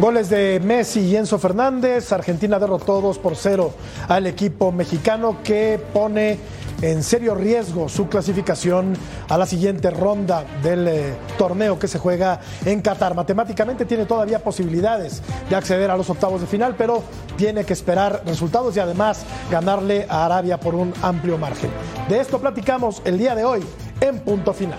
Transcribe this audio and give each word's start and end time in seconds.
Goles 0.00 0.28
de 0.28 0.60
Messi 0.62 1.00
y 1.00 1.16
Enzo 1.16 1.40
Fernández, 1.40 2.12
Argentina 2.12 2.60
derrotó 2.60 3.00
2 3.00 3.18
por 3.18 3.34
0 3.34 3.72
al 4.06 4.28
equipo 4.28 4.70
mexicano 4.70 5.38
que 5.42 5.80
pone 5.92 6.38
en 6.82 7.02
serio 7.02 7.34
riesgo 7.34 7.88
su 7.88 8.08
clasificación 8.08 8.96
a 9.28 9.36
la 9.36 9.44
siguiente 9.44 9.90
ronda 9.90 10.44
del 10.62 10.86
eh, 10.86 11.14
torneo 11.36 11.80
que 11.80 11.88
se 11.88 11.98
juega 11.98 12.38
en 12.64 12.80
Qatar. 12.80 13.16
Matemáticamente 13.16 13.86
tiene 13.86 14.06
todavía 14.06 14.38
posibilidades 14.38 15.20
de 15.50 15.56
acceder 15.56 15.90
a 15.90 15.96
los 15.96 16.08
octavos 16.08 16.40
de 16.40 16.46
final, 16.46 16.76
pero 16.78 17.02
tiene 17.36 17.64
que 17.64 17.72
esperar 17.72 18.22
resultados 18.24 18.76
y 18.76 18.80
además 18.80 19.24
ganarle 19.50 20.06
a 20.08 20.26
Arabia 20.26 20.60
por 20.60 20.76
un 20.76 20.92
amplio 21.02 21.38
margen. 21.38 21.70
De 22.08 22.20
esto 22.20 22.38
platicamos 22.38 23.02
el 23.04 23.18
día 23.18 23.34
de 23.34 23.44
hoy 23.44 23.64
en 24.00 24.20
punto 24.20 24.52
final. 24.52 24.78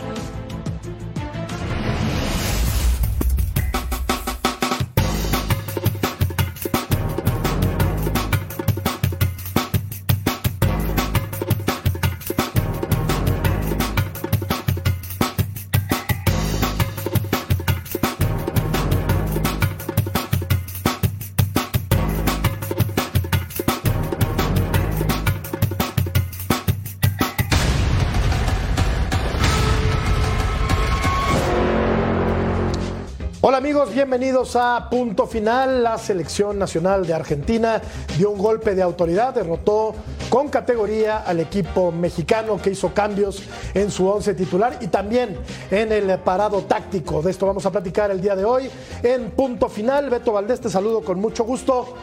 Bienvenidos 33.88 34.58
a 34.58 34.89
Punto 34.89 35.25
Final. 35.25 35.81
La 35.83 35.97
selección 35.97 36.59
nacional 36.59 37.08
de 37.08 37.13
Argentina 37.13 37.81
dio 38.17 38.30
un 38.30 38.38
golpe 38.38 38.75
de 38.75 38.81
autoridad, 38.81 39.33
derrotó 39.33 39.95
con 40.30 40.49
categoría 40.49 41.19
al 41.19 41.39
equipo 41.39 41.89
mexicano 41.89 42.61
que 42.61 42.71
hizo 42.71 42.94
cambios 42.94 43.41
en 43.73 43.89
su 43.89 44.05
once 44.05 44.33
titular 44.33 44.77
y 44.81 44.88
también 44.88 45.38
en 45.71 45.94
el 45.94 46.19
parado 46.19 46.63
táctico. 46.63 47.21
De 47.21 47.31
esto 47.31 47.45
vamos 47.45 47.66
a 47.66 47.71
platicar 47.71 48.11
el 48.11 48.19
día 48.19 48.36
de 48.36 48.44
hoy 48.44 48.70
en 49.02 49.31
Punto 49.31 49.70
Final. 49.70 50.09
Beto 50.09 50.33
Valdés, 50.33 50.59
te 50.59 50.70
saludo 50.70 51.02
con 51.02 51.17
mucho 51.20 51.45
gusto. 51.45 51.95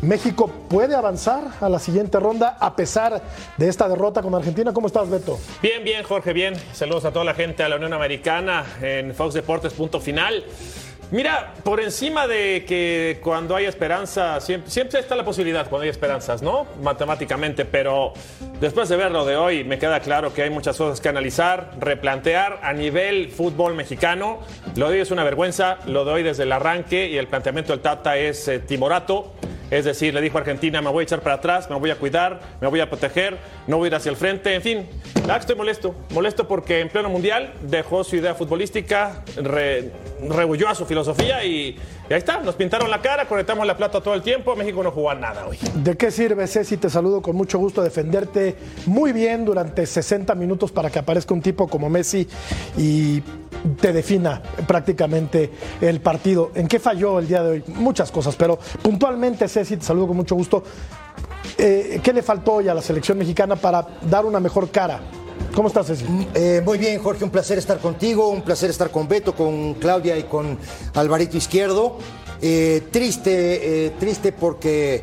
México 0.00 0.48
puede 0.68 0.96
avanzar 0.96 1.44
a 1.60 1.68
la 1.68 1.78
siguiente 1.78 2.18
ronda 2.18 2.56
a 2.58 2.74
pesar 2.74 3.22
de 3.56 3.68
esta 3.68 3.86
derrota 3.86 4.22
con 4.22 4.34
Argentina. 4.34 4.72
¿Cómo 4.72 4.86
estás, 4.86 5.08
Beto? 5.10 5.38
Bien, 5.62 5.84
bien, 5.84 6.02
Jorge, 6.04 6.32
bien. 6.32 6.54
Saludos 6.72 7.04
a 7.04 7.12
toda 7.12 7.24
la 7.24 7.34
gente 7.34 7.62
a 7.62 7.68
la 7.68 7.76
Unión 7.76 7.92
Americana 7.92 8.64
en 8.80 9.14
Fox 9.14 9.34
Deportes, 9.34 9.74
punto 9.74 10.00
final. 10.00 10.44
Mira, 11.12 11.52
por 11.62 11.78
encima 11.78 12.26
de 12.26 12.64
que 12.66 13.20
cuando 13.22 13.54
hay 13.54 13.66
esperanza, 13.66 14.40
siempre, 14.40 14.98
está 14.98 15.14
la 15.14 15.26
posibilidad 15.26 15.68
cuando 15.68 15.82
hay 15.82 15.90
esperanzas, 15.90 16.40
¿no? 16.40 16.66
Matemáticamente, 16.82 17.66
pero 17.66 18.14
después 18.62 18.88
de 18.88 18.96
ver 18.96 19.10
lo 19.10 19.26
de 19.26 19.36
hoy, 19.36 19.62
me 19.62 19.78
queda 19.78 20.00
claro 20.00 20.32
que 20.32 20.40
hay 20.40 20.48
muchas 20.48 20.74
cosas 20.74 21.02
que 21.02 21.10
analizar, 21.10 21.72
replantear 21.78 22.60
a 22.62 22.72
nivel 22.72 23.28
fútbol 23.28 23.74
mexicano. 23.74 24.40
Lo 24.74 24.88
de 24.88 24.94
hoy 24.94 25.00
es 25.02 25.10
una 25.10 25.22
vergüenza, 25.22 25.76
lo 25.86 26.06
de 26.06 26.12
hoy 26.12 26.22
desde 26.22 26.44
el 26.44 26.52
arranque 26.52 27.06
y 27.06 27.18
el 27.18 27.26
planteamiento 27.26 27.74
del 27.74 27.82
Tata 27.82 28.16
es 28.16 28.48
eh, 28.48 28.58
timorato. 28.60 29.34
Es 29.70 29.84
decir, 29.84 30.14
le 30.14 30.22
dijo 30.22 30.38
a 30.38 30.40
Argentina, 30.40 30.80
me 30.80 30.90
voy 30.90 31.00
a 31.00 31.04
echar 31.04 31.20
para 31.20 31.36
atrás, 31.36 31.68
me 31.68 31.76
voy 31.76 31.90
a 31.90 31.96
cuidar, 31.96 32.40
me 32.60 32.68
voy 32.68 32.80
a 32.80 32.88
proteger, 32.88 33.38
no 33.66 33.78
voy 33.78 33.86
a 33.86 33.88
ir 33.88 33.94
hacia 33.94 34.10
el 34.10 34.16
frente, 34.16 34.54
en 34.54 34.60
fin. 34.62 34.88
La 35.26 35.36
estoy 35.36 35.56
molesto. 35.56 35.94
Molesto 36.10 36.46
porque 36.46 36.80
en 36.80 36.88
pleno 36.90 37.08
mundial 37.08 37.52
dejó 37.62 38.04
su 38.04 38.16
idea 38.16 38.34
futbolística, 38.34 39.22
re, 39.36 39.90
rehuyó 40.28 40.68
a 40.68 40.74
su 40.74 40.84
filosofía 40.84 41.44
y, 41.44 41.76
y, 42.08 42.12
ahí 42.12 42.18
está. 42.18 42.40
Nos 42.40 42.54
pintaron 42.54 42.90
la 42.90 43.00
cara, 43.00 43.26
conectamos 43.26 43.66
la 43.66 43.76
plata 43.76 44.00
todo 44.00 44.14
el 44.14 44.22
tiempo. 44.22 44.54
México 44.56 44.82
no 44.82 44.90
jugó 44.90 45.10
a 45.10 45.14
nada 45.14 45.46
hoy. 45.46 45.58
¿De 45.74 45.96
qué 45.96 46.10
sirve, 46.10 46.46
Ceci? 46.46 46.76
Te 46.76 46.90
saludo 46.90 47.22
con 47.22 47.36
mucho 47.36 47.58
gusto. 47.58 47.82
Defenderte 47.82 48.56
muy 48.86 49.12
bien 49.12 49.44
durante 49.44 49.86
60 49.86 50.34
minutos 50.34 50.72
para 50.72 50.90
que 50.90 50.98
aparezca 50.98 51.34
un 51.34 51.42
tipo 51.42 51.68
como 51.68 51.88
Messi 51.88 52.26
y 52.76 53.22
te 53.80 53.92
defina 53.92 54.42
prácticamente 54.66 55.50
el 55.80 56.00
partido. 56.00 56.50
¿En 56.54 56.68
qué 56.68 56.78
falló 56.78 57.18
el 57.18 57.28
día 57.28 57.42
de 57.42 57.50
hoy? 57.50 57.64
Muchas 57.68 58.10
cosas, 58.10 58.36
pero 58.36 58.58
puntualmente, 58.82 59.48
Ceci, 59.48 59.76
te 59.76 59.84
saludo 59.84 60.08
con 60.08 60.16
mucho 60.16 60.34
gusto. 60.34 60.62
Eh, 61.58 62.00
¿Qué 62.02 62.12
le 62.12 62.22
faltó 62.22 62.54
hoy 62.54 62.68
a 62.68 62.74
la 62.74 62.82
selección 62.82 63.18
mexicana 63.18 63.56
para 63.56 63.86
dar 64.08 64.24
una 64.24 64.40
mejor 64.40 64.70
cara? 64.70 65.00
¿Cómo 65.54 65.68
estás, 65.68 65.86
Ceci? 65.86 66.06
Eh, 66.34 66.62
muy 66.64 66.78
bien, 66.78 66.98
Jorge, 67.02 67.24
un 67.24 67.30
placer 67.30 67.58
estar 67.58 67.78
contigo, 67.78 68.28
un 68.28 68.42
placer 68.42 68.70
estar 68.70 68.90
con 68.90 69.06
Beto, 69.06 69.34
con 69.34 69.74
Claudia 69.74 70.16
y 70.16 70.24
con 70.24 70.58
Alvarito 70.94 71.36
Izquierdo. 71.36 71.98
Eh, 72.40 72.88
triste, 72.90 73.86
eh, 73.86 73.90
triste 74.00 74.32
porque 74.32 75.02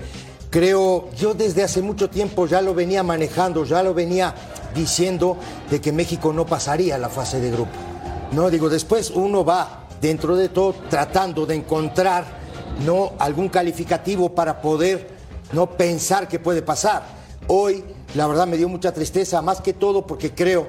creo, 0.49 1.09
yo 1.15 1.33
desde 1.33 1.63
hace 1.63 1.81
mucho 1.81 2.09
tiempo 2.09 2.47
ya 2.47 2.61
lo 2.61 2.73
venía 2.73 3.03
manejando, 3.03 3.63
ya 3.63 3.83
lo 3.83 3.93
venía 3.93 4.33
diciendo 4.73 5.37
de 5.69 5.79
que 5.79 5.91
México 5.91 6.33
no 6.33 6.45
pasaría 6.45 6.97
la 6.97 7.09
fase 7.09 7.39
de 7.39 7.51
grupo. 7.51 7.71
No, 8.31 8.49
digo, 8.49 8.69
después 8.69 9.11
uno 9.11 9.45
va 9.45 9.87
dentro 10.01 10.35
de 10.35 10.49
todo 10.49 10.73
tratando 10.89 11.45
de 11.45 11.55
encontrar 11.55 12.25
no 12.85 13.13
algún 13.19 13.49
calificativo 13.49 14.29
para 14.33 14.61
poder 14.61 15.09
no 15.51 15.69
pensar 15.71 16.27
que 16.27 16.39
puede 16.39 16.61
pasar. 16.61 17.03
Hoy, 17.47 17.83
la 18.15 18.27
verdad, 18.27 18.47
me 18.47 18.57
dio 18.57 18.69
mucha 18.69 18.93
tristeza, 18.93 19.41
más 19.41 19.61
que 19.61 19.73
todo 19.73 20.05
porque 20.05 20.33
creo 20.33 20.67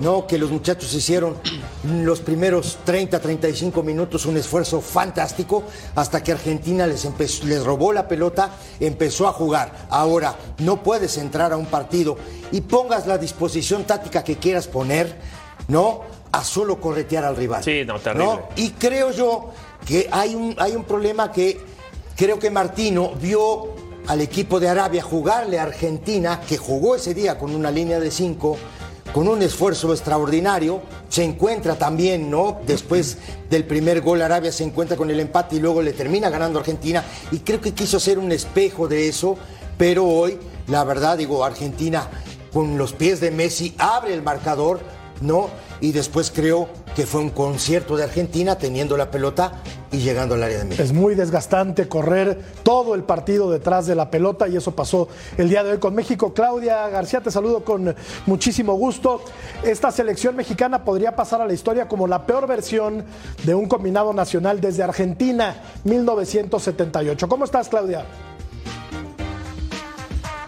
no 0.00 0.26
que 0.26 0.38
los 0.38 0.50
muchachos 0.50 0.92
hicieron 0.94 1.36
los 1.84 2.20
primeros 2.20 2.78
30, 2.84 3.20
35 3.20 3.82
minutos 3.82 4.26
un 4.26 4.36
esfuerzo 4.36 4.80
fantástico 4.80 5.62
hasta 5.94 6.22
que 6.22 6.32
Argentina 6.32 6.86
les, 6.86 7.04
empezó, 7.04 7.46
les 7.46 7.64
robó 7.64 7.92
la 7.92 8.08
pelota, 8.08 8.50
empezó 8.80 9.28
a 9.28 9.32
jugar. 9.32 9.86
Ahora, 9.90 10.36
no 10.58 10.82
puedes 10.82 11.16
entrar 11.18 11.52
a 11.52 11.56
un 11.56 11.66
partido 11.66 12.16
y 12.52 12.62
pongas 12.62 13.06
la 13.06 13.18
disposición 13.18 13.84
táctica 13.84 14.24
que 14.24 14.36
quieras 14.36 14.66
poner, 14.66 15.16
¿no? 15.68 16.02
A 16.32 16.44
solo 16.44 16.80
corretear 16.80 17.24
al 17.24 17.36
rival. 17.36 17.62
Sí, 17.62 17.84
no, 17.86 17.98
terrible. 17.98 18.26
¿no? 18.26 18.48
Y 18.56 18.70
creo 18.70 19.12
yo 19.12 19.52
que 19.86 20.08
hay 20.10 20.34
un, 20.34 20.56
hay 20.58 20.74
un 20.74 20.84
problema 20.84 21.30
que 21.30 21.60
creo 22.16 22.38
que 22.38 22.50
Martino 22.50 23.12
vio 23.20 23.75
al 24.06 24.20
equipo 24.20 24.60
de 24.60 24.68
Arabia 24.68 25.02
jugarle 25.02 25.58
a 25.58 25.64
Argentina, 25.64 26.40
que 26.40 26.56
jugó 26.56 26.96
ese 26.96 27.14
día 27.14 27.38
con 27.38 27.54
una 27.54 27.70
línea 27.70 27.98
de 27.98 28.10
cinco, 28.10 28.56
con 29.12 29.28
un 29.28 29.42
esfuerzo 29.42 29.92
extraordinario. 29.92 30.82
Se 31.08 31.24
encuentra 31.24 31.76
también, 31.76 32.30
¿no? 32.30 32.60
Después 32.66 33.18
del 33.50 33.64
primer 33.64 34.00
gol, 34.00 34.22
Arabia 34.22 34.52
se 34.52 34.64
encuentra 34.64 34.96
con 34.96 35.10
el 35.10 35.20
empate 35.20 35.56
y 35.56 35.60
luego 35.60 35.82
le 35.82 35.92
termina 35.92 36.30
ganando 36.30 36.58
Argentina. 36.58 37.04
Y 37.32 37.40
creo 37.40 37.60
que 37.60 37.74
quiso 37.74 37.96
hacer 37.96 38.18
un 38.18 38.32
espejo 38.32 38.88
de 38.88 39.08
eso, 39.08 39.36
pero 39.76 40.04
hoy, 40.06 40.38
la 40.68 40.84
verdad, 40.84 41.18
digo, 41.18 41.44
Argentina 41.44 42.08
con 42.56 42.78
los 42.78 42.94
pies 42.94 43.20
de 43.20 43.30
Messi 43.30 43.74
abre 43.76 44.14
el 44.14 44.22
marcador, 44.22 44.80
¿no? 45.20 45.48
Y 45.80 45.92
después 45.92 46.32
creo 46.34 46.68
que 46.94 47.06
fue 47.06 47.20
un 47.20 47.30
concierto 47.30 47.96
de 47.96 48.04
Argentina 48.04 48.56
teniendo 48.56 48.96
la 48.96 49.10
pelota 49.10 49.52
y 49.92 49.98
llegando 49.98 50.34
al 50.34 50.42
área 50.42 50.58
de 50.58 50.64
México. 50.64 50.82
Es 50.82 50.92
muy 50.92 51.14
desgastante 51.14 51.88
correr 51.88 52.40
todo 52.62 52.94
el 52.94 53.02
partido 53.02 53.50
detrás 53.50 53.86
de 53.86 53.94
la 53.94 54.10
pelota 54.10 54.48
y 54.48 54.56
eso 54.56 54.74
pasó 54.74 55.08
el 55.36 55.48
día 55.48 55.62
de 55.62 55.72
hoy 55.72 55.78
con 55.78 55.94
México. 55.94 56.32
Claudia 56.32 56.88
García, 56.88 57.20
te 57.20 57.30
saludo 57.30 57.64
con 57.64 57.94
muchísimo 58.26 58.74
gusto. 58.74 59.22
Esta 59.62 59.90
selección 59.90 60.36
mexicana 60.36 60.84
podría 60.84 61.14
pasar 61.14 61.40
a 61.40 61.46
la 61.46 61.52
historia 61.52 61.86
como 61.88 62.06
la 62.06 62.26
peor 62.26 62.46
versión 62.46 63.04
de 63.44 63.54
un 63.54 63.68
combinado 63.68 64.12
nacional 64.12 64.60
desde 64.60 64.82
Argentina 64.82 65.56
1978. 65.84 67.28
¿Cómo 67.28 67.44
estás, 67.44 67.68
Claudia? 67.68 68.04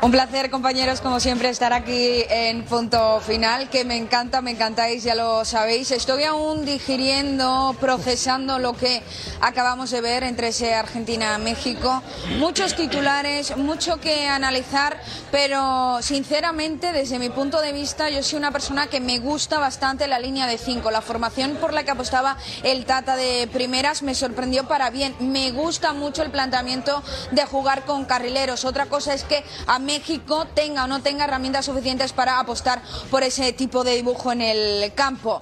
Un 0.01 0.13
placer, 0.13 0.49
compañeros, 0.49 1.01
como 1.01 1.19
siempre, 1.19 1.49
estar 1.49 1.73
aquí 1.73 2.23
en 2.31 2.65
punto 2.65 3.21
final, 3.21 3.69
que 3.69 3.85
me 3.85 3.97
encanta, 3.97 4.41
me 4.41 4.53
encantáis, 4.53 5.03
ya 5.03 5.17
lo 5.17 5.45
sabéis. 5.45 5.91
Estoy 5.91 6.23
aún 6.23 6.65
digiriendo, 6.65 7.75
procesando 7.81 8.61
lo 8.61 8.75
que 8.75 9.03
acabamos 9.41 9.91
de 9.91 10.01
ver 10.01 10.23
entre 10.23 10.49
ese 10.49 10.73
Argentina-México. 10.73 12.01
Muchos 12.39 12.77
titulares, 12.77 13.57
mucho 13.57 13.97
que 13.97 14.29
analizar, 14.29 15.01
pero 15.33 15.99
sinceramente, 16.01 16.93
desde 16.93 17.19
mi 17.19 17.29
punto 17.29 17.61
de 17.61 17.73
vista, 17.73 18.09
yo 18.09 18.23
soy 18.23 18.39
una 18.39 18.53
persona 18.53 18.87
que 18.87 19.01
me 19.01 19.19
gusta 19.19 19.59
bastante 19.59 20.07
la 20.07 20.21
línea 20.21 20.47
de 20.47 20.59
cinco. 20.59 20.93
La 20.93 21.03
formación 21.03 21.57
por 21.57 21.73
la 21.73 21.83
que 21.83 21.91
apostaba 21.91 22.37
el 22.63 22.85
Tata 22.85 23.17
de 23.17 23.49
primeras 23.53 24.03
me 24.03 24.15
sorprendió 24.15 24.69
para 24.69 24.91
bien. 24.91 25.17
Me 25.19 25.51
gusta 25.51 25.93
mucho 25.93 26.23
el 26.23 26.31
planteamiento 26.31 27.03
de 27.33 27.45
jugar 27.47 27.85
con 27.85 28.05
carrileros. 28.05 28.65
Otra 28.65 28.87
cosa 28.87 29.13
es 29.13 29.25
que 29.25 29.43
a 29.67 29.81
México 29.89 30.47
tenga 30.55 30.85
o 30.85 30.87
no 30.87 31.01
tenga 31.01 31.25
herramientas 31.25 31.65
suficientes 31.65 32.13
para 32.13 32.39
apostar 32.39 32.83
por 33.11 33.23
ese 33.23 33.55
tipo 33.55 33.85
de 33.85 33.97
dibujo 33.97 34.31
en 34.33 34.43
el 34.43 34.93
campo. 34.93 35.41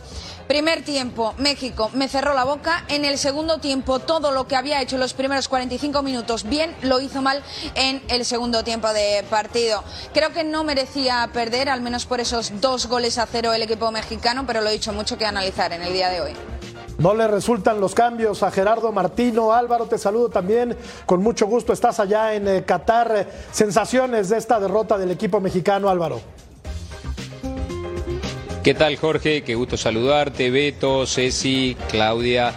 Primer 0.48 0.84
tiempo, 0.84 1.34
México 1.38 1.90
me 1.92 2.08
cerró 2.08 2.32
la 2.32 2.44
boca. 2.44 2.84
En 2.88 3.04
el 3.04 3.18
segundo 3.18 3.58
tiempo, 3.58 3.98
todo 3.98 4.30
lo 4.30 4.46
que 4.46 4.54
había 4.54 4.80
hecho 4.80 4.94
en 4.94 5.00
los 5.00 5.12
primeros 5.12 5.48
45 5.48 6.02
minutos 6.02 6.44
bien, 6.44 6.74
lo 6.82 7.00
hizo 7.00 7.20
mal 7.20 7.42
en 7.74 8.00
el 8.08 8.24
segundo 8.24 8.62
tiempo 8.62 8.92
de 8.92 9.24
partido. 9.28 9.82
Creo 10.14 10.32
que 10.32 10.44
no 10.44 10.62
merecía 10.62 11.28
perder, 11.32 11.68
al 11.68 11.80
menos 11.80 12.06
por 12.06 12.20
esos 12.20 12.60
dos 12.60 12.86
goles 12.86 13.18
a 13.18 13.26
cero 13.26 13.52
el 13.52 13.62
equipo 13.62 13.90
mexicano, 13.90 14.44
pero 14.46 14.60
lo 14.60 14.68
he 14.68 14.72
dicho 14.72 14.92
mucho 14.92 15.18
que 15.18 15.26
analizar 15.26 15.72
en 15.72 15.82
el 15.82 15.92
día 15.92 16.10
de 16.10 16.20
hoy. 16.20 16.32
No 16.98 17.12
le 17.12 17.26
resultan 17.26 17.80
los 17.80 17.94
cambios 17.94 18.42
a 18.42 18.50
Gerardo 18.50 18.92
Martino. 18.92 19.52
Álvaro, 19.52 19.86
te 19.86 19.98
saludo 19.98 20.30
también. 20.30 20.76
Con 21.04 21.22
mucho 21.22 21.46
gusto 21.46 21.72
estás 21.72 21.98
allá 22.00 22.34
en 22.34 22.48
eh, 22.48 22.64
Qatar. 22.64 23.28
Sensaciones 23.50 24.28
de 24.28 24.38
esta 24.38 24.60
derrota 24.60 24.96
del 24.96 25.10
equipo 25.10 25.40
mexicano, 25.40 25.90
Álvaro. 25.90 26.20
¿Qué 28.66 28.74
tal, 28.74 28.96
Jorge? 28.96 29.42
Qué 29.42 29.54
gusto 29.54 29.76
saludarte. 29.76 30.50
Beto, 30.50 31.06
Ceci, 31.06 31.76
Claudia. 31.88 32.52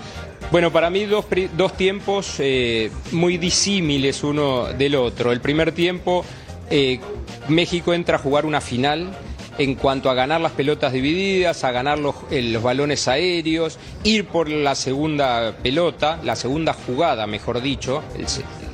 Bueno, 0.51 0.73
para 0.73 0.89
mí 0.89 1.05
dos, 1.05 1.27
dos 1.55 1.77
tiempos 1.77 2.37
eh, 2.39 2.89
muy 3.11 3.37
disímiles 3.37 4.23
uno 4.23 4.73
del 4.73 4.95
otro. 4.95 5.31
El 5.31 5.39
primer 5.39 5.71
tiempo, 5.71 6.25
eh, 6.71 6.99
México 7.47 7.93
entra 7.93 8.15
a 8.15 8.19
jugar 8.19 8.47
una 8.47 8.59
final 8.59 9.11
en 9.59 9.75
cuanto 9.75 10.09
a 10.09 10.15
ganar 10.15 10.41
las 10.41 10.53
pelotas 10.53 10.93
divididas, 10.93 11.63
a 11.63 11.71
ganar 11.71 11.99
los, 11.99 12.15
eh, 12.31 12.41
los, 12.41 12.63
balones 12.63 13.07
aéreos, 13.07 13.77
ir 14.03 14.25
por 14.25 14.49
la 14.49 14.73
segunda 14.73 15.57
pelota, 15.61 16.19
la 16.23 16.35
segunda 16.35 16.73
jugada, 16.73 17.27
mejor 17.27 17.61
dicho, 17.61 18.01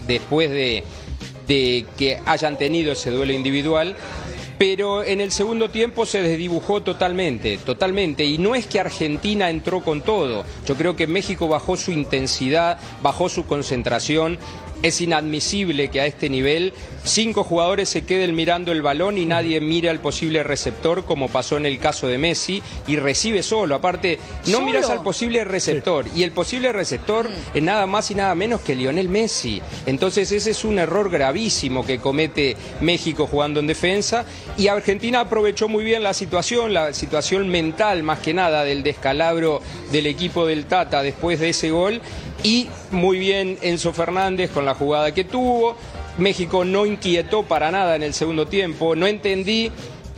después 0.07 0.49
de, 0.51 0.85
de 1.49 1.85
que 1.97 2.17
hayan 2.25 2.57
tenido 2.57 2.93
ese 2.93 3.11
duelo 3.11 3.33
individual 3.33 3.97
pero 4.57 5.03
en 5.03 5.21
el 5.21 5.31
segundo 5.31 5.69
tiempo 5.69 6.05
se 6.05 6.21
desdibujó 6.21 6.81
totalmente, 6.81 7.57
totalmente. 7.57 8.25
Y 8.25 8.37
no 8.37 8.55
es 8.55 8.67
que 8.67 8.79
Argentina 8.79 9.49
entró 9.49 9.81
con 9.81 10.01
todo. 10.01 10.45
Yo 10.65 10.75
creo 10.75 10.95
que 10.95 11.07
México 11.07 11.47
bajó 11.47 11.75
su 11.75 11.91
intensidad, 11.91 12.79
bajó 13.01 13.29
su 13.29 13.45
concentración. 13.45 14.37
Es 14.83 15.01
inadmisible 15.01 15.89
que 15.89 16.01
a 16.01 16.05
este 16.05 16.29
nivel 16.29 16.73
cinco 17.03 17.43
jugadores 17.43 17.89
se 17.89 18.05
queden 18.05 18.35
mirando 18.35 18.71
el 18.71 18.81
balón 18.81 19.17
y 19.17 19.25
nadie 19.25 19.61
mire 19.61 19.89
al 19.89 19.99
posible 19.99 20.43
receptor, 20.43 21.05
como 21.05 21.29
pasó 21.29 21.57
en 21.57 21.65
el 21.65 21.79
caso 21.79 22.07
de 22.07 22.17
Messi, 22.17 22.61
y 22.87 22.97
recibe 22.97 23.43
solo. 23.43 23.75
Aparte, 23.75 24.19
no 24.47 24.61
miras 24.61 24.89
al 24.89 25.03
posible 25.03 25.43
receptor, 25.43 26.05
y 26.15 26.23
el 26.23 26.31
posible 26.31 26.71
receptor 26.71 27.29
es 27.53 27.63
nada 27.63 27.85
más 27.85 28.11
y 28.11 28.15
nada 28.15 28.35
menos 28.35 28.61
que 28.61 28.75
Lionel 28.75 29.09
Messi. 29.09 29.61
Entonces, 29.85 30.31
ese 30.31 30.51
es 30.51 30.63
un 30.63 30.79
error 30.79 31.09
gravísimo 31.09 31.85
que 31.85 31.99
comete 31.99 32.57
México 32.81 33.27
jugando 33.27 33.59
en 33.59 33.67
defensa, 33.67 34.25
y 34.57 34.67
Argentina 34.67 35.21
aprovechó 35.21 35.67
muy 35.67 35.83
bien 35.83 36.03
la 36.03 36.13
situación, 36.13 36.73
la 36.73 36.93
situación 36.93 37.49
mental 37.49 38.03
más 38.03 38.19
que 38.19 38.33
nada 38.33 38.63
del 38.63 38.83
descalabro 38.83 39.61
del 39.91 40.07
equipo 40.07 40.45
del 40.45 40.65
Tata 40.65 41.03
después 41.03 41.39
de 41.39 41.49
ese 41.49 41.71
gol 41.71 42.01
y 42.45 42.69
muy 42.91 43.17
bien 43.17 43.57
Enzo 43.63 43.91
Fernández 43.91 44.51
con 44.51 44.65
la 44.65 44.75
jugada 44.75 45.11
que 45.15 45.23
tuvo. 45.23 45.75
México 46.19 46.63
no 46.63 46.85
inquietó 46.85 47.41
para 47.41 47.71
nada 47.71 47.95
en 47.95 48.03
el 48.03 48.13
segundo 48.13 48.45
tiempo. 48.45 48.95
No 48.95 49.07
entendí 49.07 49.71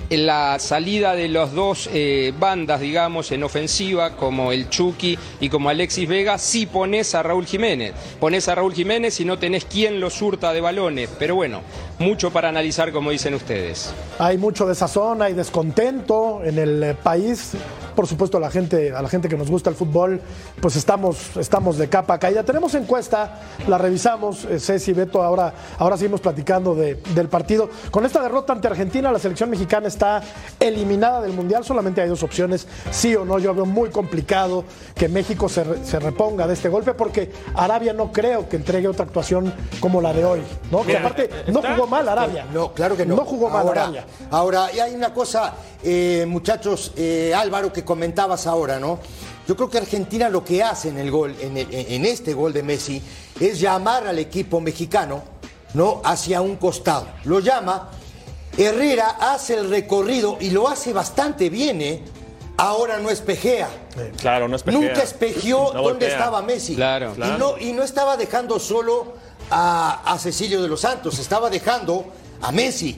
la 0.09 0.59
salida 0.59 1.15
de 1.15 1.29
las 1.29 1.53
dos 1.53 1.89
eh, 1.93 2.33
bandas, 2.37 2.81
digamos, 2.81 3.31
en 3.31 3.43
ofensiva, 3.43 4.17
como 4.17 4.51
el 4.51 4.69
Chucky 4.69 5.17
y 5.39 5.47
como 5.47 5.69
Alexis 5.69 6.07
Vega, 6.07 6.37
si 6.37 6.65
pones 6.65 7.15
a 7.15 7.23
Raúl 7.23 7.45
Jiménez. 7.45 7.93
Pones 8.19 8.49
a 8.49 8.55
Raúl 8.55 8.73
Jiménez 8.73 9.17
y 9.21 9.25
no 9.25 9.39
tenés 9.39 9.63
quien 9.63 10.01
lo 10.01 10.09
surta 10.09 10.51
de 10.51 10.59
balones. 10.59 11.09
Pero 11.17 11.35
bueno, 11.35 11.61
mucho 11.99 12.31
para 12.31 12.49
analizar, 12.49 12.91
como 12.91 13.11
dicen 13.11 13.33
ustedes. 13.33 13.93
Hay 14.19 14.37
mucho 14.37 14.67
desazón, 14.67 15.21
hay 15.21 15.33
descontento 15.33 16.41
en 16.43 16.59
el 16.59 16.83
eh, 16.83 16.93
país. 16.93 17.53
Por 17.95 18.05
supuesto, 18.05 18.39
la 18.39 18.51
gente, 18.51 18.93
a 18.93 19.01
la 19.01 19.09
gente 19.09 19.27
que 19.27 19.35
nos 19.35 19.49
gusta 19.49 19.71
el 19.71 19.75
fútbol, 19.75 20.21
pues 20.61 20.75
estamos, 20.75 21.35
estamos 21.37 21.77
de 21.79 21.89
capa 21.89 22.19
caída. 22.19 22.43
Tenemos 22.43 22.75
encuesta, 22.75 23.41
la 23.67 23.79
revisamos, 23.79 24.45
eh, 24.45 24.59
Ceci, 24.59 24.93
Beto, 24.93 25.23
ahora, 25.23 25.51
ahora 25.79 25.97
seguimos 25.97 26.21
platicando 26.21 26.75
de, 26.75 26.95
del 27.15 27.27
partido. 27.27 27.69
Con 27.89 28.05
esta 28.05 28.21
derrota 28.21 28.53
ante 28.53 28.67
Argentina, 28.67 29.11
la 29.11 29.17
selección 29.17 29.49
mexicana 29.49 29.87
está 29.87 30.21
eliminada 30.59 31.21
del 31.21 31.33
Mundial. 31.33 31.63
Solamente 31.63 32.01
hay 32.01 32.09
dos 32.09 32.21
opciones, 32.21 32.67
sí 32.91 33.15
o 33.15 33.25
no. 33.25 33.39
Yo 33.39 33.55
veo 33.55 33.65
muy 33.65 33.89
complicado 33.89 34.63
que 34.93 35.09
México 35.09 35.49
se, 35.49 35.83
se 35.83 35.99
reponga 35.99 36.45
de 36.45 36.53
este 36.53 36.69
golpe 36.69 36.93
porque 36.93 37.31
Arabia 37.55 37.93
no 37.93 38.11
creo 38.11 38.47
que 38.47 38.57
entregue 38.57 38.87
otra 38.87 39.05
actuación 39.05 39.51
como 39.79 40.01
la 40.01 40.13
de 40.13 40.23
hoy. 40.23 40.41
¿no? 40.71 40.83
que 40.83 40.97
aparte 40.97 41.29
no 41.51 41.61
jugó 41.61 41.86
mal 41.87 42.07
Arabia. 42.07 42.45
No, 42.53 42.73
claro 42.73 42.95
que 42.95 43.05
no. 43.05 43.15
No 43.15 43.25
jugó 43.25 43.49
mal 43.49 43.67
ahora, 43.67 43.83
Arabia. 43.83 44.05
Ahora, 44.31 44.71
y 44.73 44.79
hay 44.79 44.93
una 44.93 45.13
cosa, 45.13 45.53
eh, 45.83 46.25
muchachos, 46.27 46.91
eh, 46.95 47.33
Álvaro, 47.35 47.73
que 47.73 47.83
comentabas 47.83 48.45
ahora, 48.47 48.79
¿no? 48.79 48.99
Yo 49.47 49.55
creo 49.55 49.69
que 49.69 49.77
Argentina 49.77 50.29
lo 50.29 50.43
que 50.43 50.61
hace 50.61 50.89
en 50.89 50.97
el 50.97 51.09
gol, 51.09 51.35
en, 51.39 51.57
el, 51.57 51.67
en 51.71 52.05
este 52.05 52.33
gol 52.33 52.51
de 52.51 52.63
Messi, 52.63 53.01
es 53.39 53.59
llamar 53.59 54.05
al 54.05 54.19
equipo 54.19 54.59
mexicano, 54.59 55.23
¿no? 55.73 56.01
Hacia 56.03 56.41
un 56.41 56.57
costado. 56.57 57.07
Lo 57.23 57.39
llama. 57.39 57.91
Herrera 58.57 59.17
hace 59.19 59.53
el 59.53 59.69
recorrido 59.69 60.37
y 60.39 60.49
lo 60.49 60.67
hace 60.67 60.91
bastante 60.91 61.49
bien, 61.49 61.81
¿eh? 61.81 62.03
Ahora 62.57 62.97
no 62.97 63.11
espejea. 63.11 63.69
Claro, 64.17 64.47
no 64.47 64.55
espejea. 64.55 64.81
Nunca 64.81 65.03
espejeó 65.03 65.71
No 65.75 65.83
dónde 65.83 66.07
estaba 66.07 66.41
Messi. 66.41 66.75
Claro. 66.75 67.13
Y, 67.15 67.37
no, 67.37 67.57
y 67.59 67.71
no 67.71 67.83
estaba 67.83 68.17
dejando 68.17 68.59
solo 68.59 69.13
a, 69.49 70.01
a 70.13 70.17
Cecilio 70.19 70.61
de 70.61 70.67
los 70.67 70.81
Santos, 70.81 71.19
estaba 71.19 71.49
dejando 71.49 72.05
a 72.41 72.51
Messi. 72.51 72.97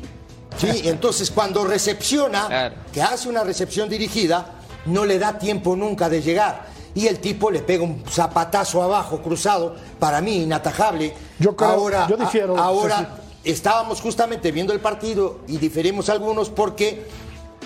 ¿sí? 0.57 0.81
Entonces, 0.85 1.31
cuando 1.31 1.63
recepciona, 1.65 2.47
Claro. 2.47 2.75
que 2.91 3.01
hace 3.01 3.29
una 3.29 3.43
recepción 3.43 3.89
dirigida, 3.89 4.55
no 4.85 5.05
le 5.05 5.19
da 5.19 5.37
tiempo 5.37 5.75
nunca 5.75 6.09
de 6.09 6.21
llegar. 6.21 6.67
Y 6.95 7.07
el 7.07 7.19
tipo 7.19 7.51
le 7.51 7.59
pega 7.59 7.83
un 7.83 8.03
zapatazo 8.09 8.81
abajo, 8.81 9.21
cruzado, 9.21 9.75
para 9.99 10.21
mí 10.21 10.43
inatajable. 10.43 11.13
Yo 11.37 11.55
creo- 11.55 11.69
ahora, 11.69 12.07
yo 12.07 12.17
difiero, 12.17 12.57
a- 12.57 12.63
ahora 12.63 12.97
Ceci. 12.97 13.51
estábamos 13.51 14.01
justamente 14.01 14.51
viendo 14.51 14.73
el 14.73 14.79
partido 14.79 15.39
y 15.47 15.57
diferimos 15.57 16.09
algunos 16.09 16.49
porque 16.49 17.05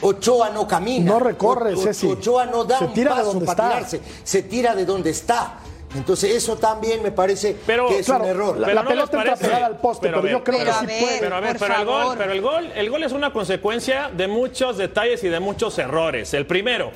Ochoa 0.01 0.49
no 0.49 0.67
camina. 0.67 1.13
No 1.13 1.19
recorre, 1.19 1.73
O- 1.73 1.79
o- 1.79 1.81
Ceci. 1.81 2.05
Ochoa 2.07 2.45
no 2.47 2.65
da 2.65 2.79
Se 2.79 2.85
un 2.85 2.93
tira 2.93 3.11
de 3.11 3.15
paso 3.21 3.31
donde 3.31 3.45
para 3.45 3.63
está. 3.63 3.77
tirarse, 3.77 4.01
se 4.25 4.43
tira 4.43 4.75
de 4.75 4.85
donde 4.85 5.09
está. 5.11 5.59
Entonces 5.95 6.31
eso 6.31 6.55
también 6.57 7.03
me 7.03 7.11
parece 7.11 7.55
Pero, 7.67 7.87
que 7.87 7.99
es 7.99 8.05
Claro, 8.05 8.23
un 8.23 8.29
error. 8.29 8.57
la, 8.57 8.65
Pero 8.67 8.75
la 8.75 8.83
no 8.83 8.89
pelota 8.89 9.17
entra 9.19 9.35
pegada 9.35 9.65
al 9.67 9.77
poste, 9.77 10.07
Pero 10.07 10.25
yo 10.27 10.43
creo 10.43 10.59
pero 10.59 10.71
que 10.71 10.77
a 10.77 10.79
sí 10.79 10.85
ver, 10.87 10.99
puede. 11.01 11.19
Pero 11.19 11.35
a 11.35 11.39
ver, 11.39 11.55
pero 11.59 11.75
el 11.75 11.85
gol, 11.85 12.15
pero 12.17 12.31
el 12.31 12.41
gol, 12.41 12.71
el 12.75 12.89
gol 12.89 13.03
es 13.03 13.11
una 13.11 13.31
consecuencia 13.31 14.09
de 14.15 14.27
muchos 14.27 14.77
detalles 14.77 15.23
y 15.23 15.29
de 15.29 15.39
muchos 15.39 15.77
errores. 15.77 16.33
El 16.33 16.45
primero, 16.47 16.91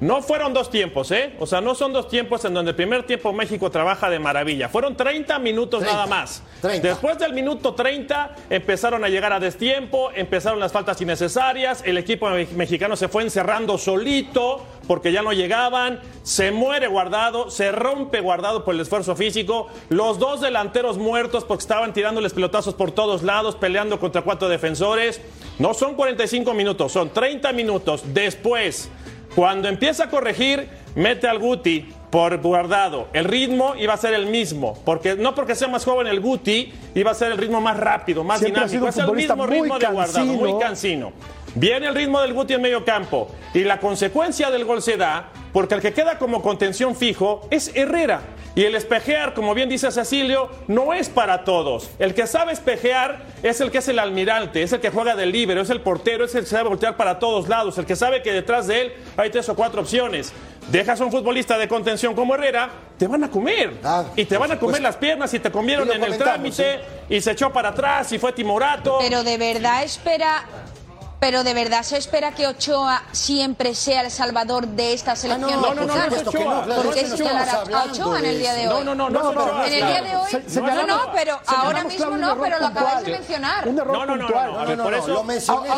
no 0.00 0.22
fueron 0.22 0.54
dos 0.54 0.70
tiempos, 0.70 1.10
¿eh? 1.10 1.34
O 1.40 1.46
sea, 1.46 1.60
no 1.60 1.74
son 1.74 1.92
dos 1.92 2.06
tiempos 2.08 2.44
en 2.44 2.54
donde 2.54 2.70
el 2.70 2.76
primer 2.76 3.04
tiempo 3.04 3.32
México 3.32 3.68
trabaja 3.70 4.08
de 4.08 4.18
maravilla. 4.20 4.68
Fueron 4.68 4.96
30 4.96 5.38
minutos 5.40 5.80
30, 5.80 5.92
nada 5.92 6.06
más. 6.06 6.42
30. 6.60 6.86
Después 6.86 7.18
del 7.18 7.32
minuto 7.32 7.74
30 7.74 8.36
empezaron 8.48 9.02
a 9.04 9.08
llegar 9.08 9.32
a 9.32 9.40
destiempo, 9.40 10.10
empezaron 10.14 10.60
las 10.60 10.70
faltas 10.70 11.00
innecesarias, 11.00 11.82
el 11.84 11.98
equipo 11.98 12.28
me- 12.30 12.46
mexicano 12.54 12.94
se 12.96 13.08
fue 13.08 13.22
encerrando 13.24 13.76
solito 13.76 14.64
porque 14.86 15.10
ya 15.12 15.22
no 15.22 15.32
llegaban, 15.32 16.00
se 16.22 16.50
muere 16.52 16.86
guardado, 16.86 17.50
se 17.50 17.72
rompe 17.72 18.20
guardado 18.20 18.64
por 18.64 18.74
el 18.74 18.80
esfuerzo 18.80 19.16
físico, 19.16 19.66
los 19.88 20.18
dos 20.18 20.40
delanteros 20.40 20.96
muertos 20.96 21.44
porque 21.44 21.62
estaban 21.62 21.92
tirándoles 21.92 22.32
pelotazos 22.32 22.74
por 22.74 22.92
todos 22.92 23.22
lados, 23.24 23.56
peleando 23.56 23.98
contra 23.98 24.22
cuatro 24.22 24.48
defensores. 24.48 25.20
No 25.58 25.74
son 25.74 25.94
45 25.96 26.54
minutos, 26.54 26.92
son 26.92 27.10
30 27.10 27.52
minutos. 27.52 28.02
Después, 28.14 28.88
cuando 29.34 29.68
empieza 29.68 30.04
a 30.04 30.10
corregir, 30.10 30.68
mete 30.94 31.28
al 31.28 31.38
Guti 31.38 31.92
por 32.10 32.40
guardado. 32.40 33.08
El 33.12 33.24
ritmo 33.24 33.74
iba 33.76 33.94
a 33.94 33.96
ser 33.96 34.14
el 34.14 34.26
mismo, 34.26 34.78
porque 34.84 35.16
no 35.16 35.34
porque 35.34 35.54
sea 35.54 35.68
más 35.68 35.84
joven 35.84 36.06
el 36.06 36.20
Guti, 36.20 36.72
iba 36.94 37.10
a 37.10 37.14
ser 37.14 37.32
el 37.32 37.38
ritmo 37.38 37.60
más 37.60 37.76
rápido, 37.76 38.24
más 38.24 38.40
Siempre 38.40 38.66
dinámico. 38.66 38.88
Es 38.88 38.96
el 38.96 39.12
mismo 39.12 39.46
ritmo 39.46 39.78
de 39.78 39.86
guardado, 39.86 40.26
muy 40.26 40.58
cansino. 40.58 41.12
Viene 41.54 41.88
el 41.88 41.94
ritmo 41.94 42.20
del 42.20 42.34
Guti 42.34 42.54
en 42.54 42.62
medio 42.62 42.84
campo 42.84 43.28
y 43.54 43.64
la 43.64 43.80
consecuencia 43.80 44.50
del 44.50 44.64
gol 44.64 44.82
se 44.82 44.96
da 44.96 45.30
porque 45.52 45.74
el 45.74 45.80
que 45.80 45.92
queda 45.92 46.18
como 46.18 46.42
contención 46.42 46.94
fijo 46.94 47.46
es 47.50 47.74
Herrera. 47.74 48.20
Y 48.54 48.64
el 48.64 48.74
espejear, 48.74 49.34
como 49.34 49.54
bien 49.54 49.68
dice 49.68 49.92
Cecilio, 49.92 50.50
no 50.66 50.92
es 50.92 51.08
para 51.08 51.44
todos. 51.44 51.90
El 52.00 52.12
que 52.12 52.26
sabe 52.26 52.52
espejear 52.52 53.22
es 53.44 53.60
el 53.60 53.70
que 53.70 53.78
es 53.78 53.86
el 53.86 54.00
almirante, 54.00 54.64
es 54.64 54.72
el 54.72 54.80
que 54.80 54.90
juega 54.90 55.14
del 55.14 55.30
líbero, 55.30 55.60
es 55.60 55.70
el 55.70 55.80
portero, 55.80 56.24
es 56.24 56.34
el 56.34 56.40
que 56.40 56.50
sabe 56.50 56.68
voltear 56.68 56.96
para 56.96 57.20
todos 57.20 57.48
lados, 57.48 57.78
el 57.78 57.86
que 57.86 57.94
sabe 57.94 58.20
que 58.20 58.32
detrás 58.32 58.66
de 58.66 58.80
él 58.80 58.92
hay 59.16 59.30
tres 59.30 59.48
o 59.48 59.54
cuatro 59.54 59.80
opciones. 59.82 60.32
Dejas 60.72 61.00
a 61.00 61.04
un 61.04 61.12
futbolista 61.12 61.56
de 61.56 61.68
contención 61.68 62.14
como 62.14 62.34
Herrera, 62.34 62.68
te 62.98 63.06
van 63.06 63.22
a 63.22 63.30
comer. 63.30 63.74
Ah, 63.84 64.04
y 64.16 64.24
te 64.24 64.36
van 64.36 64.50
a 64.50 64.58
comer 64.58 64.82
las 64.82 64.96
piernas 64.96 65.32
y 65.32 65.38
te 65.38 65.52
comieron 65.52 65.88
Y 65.88 65.92
en 65.92 66.02
el 66.02 66.18
trámite 66.18 66.80
y 67.08 67.20
se 67.20 67.30
echó 67.30 67.52
para 67.52 67.68
atrás 67.70 68.12
y 68.12 68.18
fue 68.18 68.32
timorato. 68.32 68.98
Pero 69.00 69.22
de 69.22 69.38
verdad 69.38 69.84
espera. 69.84 70.44
Pero 71.20 71.42
de 71.42 71.52
verdad 71.52 71.82
se 71.82 71.96
espera 71.96 72.30
que 72.32 72.46
Ochoa 72.46 73.02
siempre 73.10 73.74
sea 73.74 74.02
el 74.02 74.10
salvador 74.12 74.68
de 74.68 74.92
esta 74.92 75.16
selección 75.16 75.50
no, 75.60 75.74
no, 75.74 75.84
no, 75.84 75.86
no 75.86 75.94
es 75.94 76.02
supuesto 76.04 76.30
que 76.30 76.44
no, 76.44 76.50
Ochoa. 76.50 76.64
claro, 76.64 76.82
¿Por 76.82 76.94
qué 76.94 77.00
es 77.00 77.04
que 77.06 77.10
no 77.10 77.16
señalar 77.16 77.48
estamos 77.48 77.68
a 77.74 77.84
Ochoa 77.92 78.18
en 78.20 78.24
el 78.24 78.38
día 78.38 78.54
de 78.54 78.68
hoy? 78.68 78.84
No, 78.84 78.94
no, 78.94 79.10
no, 79.10 79.32
no. 79.32 79.64
En 79.64 79.72
el 79.72 79.86
día 79.86 80.02
de 80.02 80.16
hoy. 80.16 80.30
Se- 80.30 80.60
No, 80.60 80.86
no, 80.86 81.12
pero 81.12 81.40
ahora 81.46 81.84
mismo 81.84 82.16
no, 82.16 82.38
pero 82.40 82.60
lo 82.60 82.66
acabas 82.66 83.04
de 83.04 83.10
mencionar. 83.12 83.66
Un 83.68 83.78
error 83.78 83.92
No, 83.98 84.06
no, 84.06 84.16
no, 84.16 84.26
puntual. 84.26 84.52
no, 84.52 84.58
a 84.60 84.64
No, 84.76 84.90
lo 85.14 85.24
mencioné. 85.24 85.68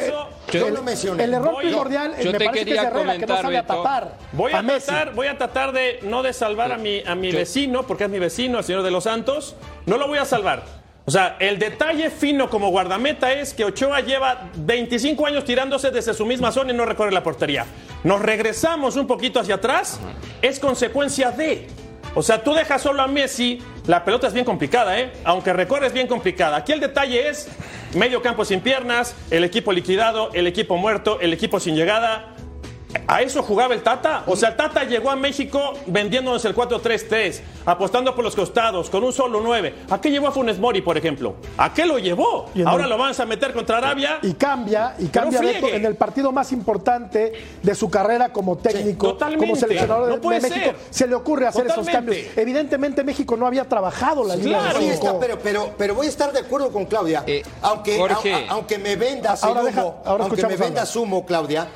Eso- 0.00 0.28
Yo 0.50 0.70
lo 0.70 0.82
mencioné. 0.82 1.24
El 1.24 1.34
error 1.34 1.52
Voy- 1.52 1.66
primordial 1.66 2.16
yo 2.18 2.32
me 2.32 2.38
te 2.38 2.44
parece 2.46 2.64
que 2.64 2.74
es 2.74 2.82
Herrera, 2.82 3.18
que 3.18 3.26
no 3.26 3.36
sabe 3.36 3.56
Beto. 3.56 3.74
tapar 3.74 4.12
Voy 4.32 4.52
a, 4.52 4.62
tratar, 4.62 5.12
voy 5.14 5.26
a 5.26 5.36
tratar 5.36 5.72
de 5.72 5.98
no 6.04 6.22
de 6.22 6.32
salvar 6.32 6.72
a 6.72 6.78
mi, 6.78 7.02
a 7.06 7.14
mi 7.14 7.32
vecino, 7.32 7.82
porque 7.86 8.04
es 8.04 8.10
mi 8.10 8.18
vecino, 8.18 8.58
el 8.58 8.64
señor 8.64 8.82
de 8.82 8.90
los 8.90 9.04
Santos. 9.04 9.56
No 9.84 9.98
lo 9.98 10.06
voy 10.08 10.18
a 10.18 10.24
salvar. 10.24 10.62
O 11.08 11.10
sea, 11.12 11.36
el 11.38 11.60
detalle 11.60 12.10
fino 12.10 12.50
como 12.50 12.70
guardameta 12.70 13.32
es 13.32 13.54
que 13.54 13.64
Ochoa 13.64 14.00
lleva 14.00 14.50
25 14.56 15.24
años 15.24 15.44
tirándose 15.44 15.92
desde 15.92 16.12
su 16.12 16.26
misma 16.26 16.50
zona 16.50 16.72
y 16.72 16.76
no 16.76 16.84
recorre 16.84 17.12
la 17.12 17.22
portería. 17.22 17.64
Nos 18.02 18.20
regresamos 18.20 18.96
un 18.96 19.06
poquito 19.06 19.38
hacia 19.38 19.54
atrás, 19.54 20.00
es 20.42 20.58
consecuencia 20.58 21.30
de. 21.30 21.68
O 22.16 22.22
sea, 22.22 22.42
tú 22.42 22.54
dejas 22.54 22.82
solo 22.82 23.02
a 23.02 23.06
Messi, 23.06 23.62
la 23.86 24.04
pelota 24.04 24.26
es 24.26 24.32
bien 24.32 24.44
complicada, 24.44 24.98
¿eh? 24.98 25.12
Aunque 25.22 25.52
recorre 25.52 25.86
es 25.86 25.92
bien 25.92 26.08
complicada. 26.08 26.56
Aquí 26.56 26.72
el 26.72 26.80
detalle 26.80 27.28
es 27.28 27.48
medio 27.94 28.20
campo 28.20 28.44
sin 28.44 28.60
piernas, 28.60 29.14
el 29.30 29.44
equipo 29.44 29.72
liquidado, 29.72 30.30
el 30.32 30.48
equipo 30.48 30.76
muerto, 30.76 31.20
el 31.20 31.32
equipo 31.32 31.60
sin 31.60 31.76
llegada. 31.76 32.35
¿A 33.06 33.22
eso 33.22 33.42
jugaba 33.42 33.74
el 33.74 33.82
Tata? 33.82 34.22
O 34.26 34.36
sea, 34.36 34.50
el 34.50 34.56
Tata 34.56 34.84
llegó 34.84 35.10
a 35.10 35.16
México 35.16 35.74
vendiéndonos 35.86 36.44
el 36.44 36.54
4-3-3, 36.54 37.40
apostando 37.64 38.14
por 38.14 38.24
los 38.24 38.34
costados, 38.36 38.90
con 38.90 39.02
un 39.04 39.12
solo 39.12 39.40
9. 39.42 39.74
¿A 39.90 40.00
qué 40.00 40.10
llevó 40.10 40.28
a 40.28 40.32
Funes 40.32 40.58
Mori, 40.58 40.82
por 40.82 40.96
ejemplo? 40.96 41.36
¿A 41.58 41.72
qué 41.72 41.84
lo 41.86 41.98
llevó? 41.98 42.50
Ahora 42.64 42.84
el- 42.84 42.90
lo 42.90 42.98
vamos 42.98 43.18
a 43.20 43.26
meter 43.26 43.52
contra 43.52 43.78
Arabia. 43.78 44.18
Y 44.22 44.32
cambia, 44.34 44.94
y 44.98 45.06
cambia. 45.06 45.40
Beto, 45.40 45.68
en 45.68 45.84
el 45.84 45.96
partido 45.96 46.32
más 46.32 46.52
importante 46.52 47.32
de 47.62 47.74
su 47.74 47.88
carrera 47.90 48.32
como 48.32 48.56
técnico, 48.56 49.08
totalmente. 49.08 49.46
como 49.46 49.56
seleccionador 49.56 50.08
No 50.08 50.14
de, 50.16 50.20
puede 50.20 50.40
de 50.40 50.48
México. 50.48 50.66
ser. 50.66 50.76
Se 50.90 51.06
le 51.06 51.14
ocurre 51.14 51.46
hacer 51.46 51.66
esos 51.66 51.86
cambios. 51.88 52.18
Evidentemente 52.36 53.02
México 53.04 53.36
no 53.36 53.46
había 53.46 53.64
trabajado 53.64 54.24
la 54.24 54.36
línea 54.36 54.58
Claro. 54.60 54.78
cinco. 54.80 54.92
está, 54.94 55.18
pero, 55.20 55.38
pero, 55.38 55.70
pero 55.76 55.94
voy 55.94 56.06
a 56.06 56.08
estar 56.08 56.32
de 56.32 56.40
acuerdo 56.40 56.70
con 56.70 56.86
Claudia. 56.86 57.24
Eh, 57.26 57.42
aunque, 57.62 57.98
Jorge. 57.98 58.32
a- 58.32 58.36
a- 58.38 58.46
aunque 58.50 58.78
me 58.78 58.96
vendas 58.96 59.42
Ahora 59.44 59.60
el 59.60 59.66
deja- 59.66 59.84
humo, 59.84 60.02
ahora 60.04 60.24
aunque 60.24 60.46
me 60.46 60.56
vendas 60.56 60.94
humo, 60.96 61.24
Claudia, 61.26 61.66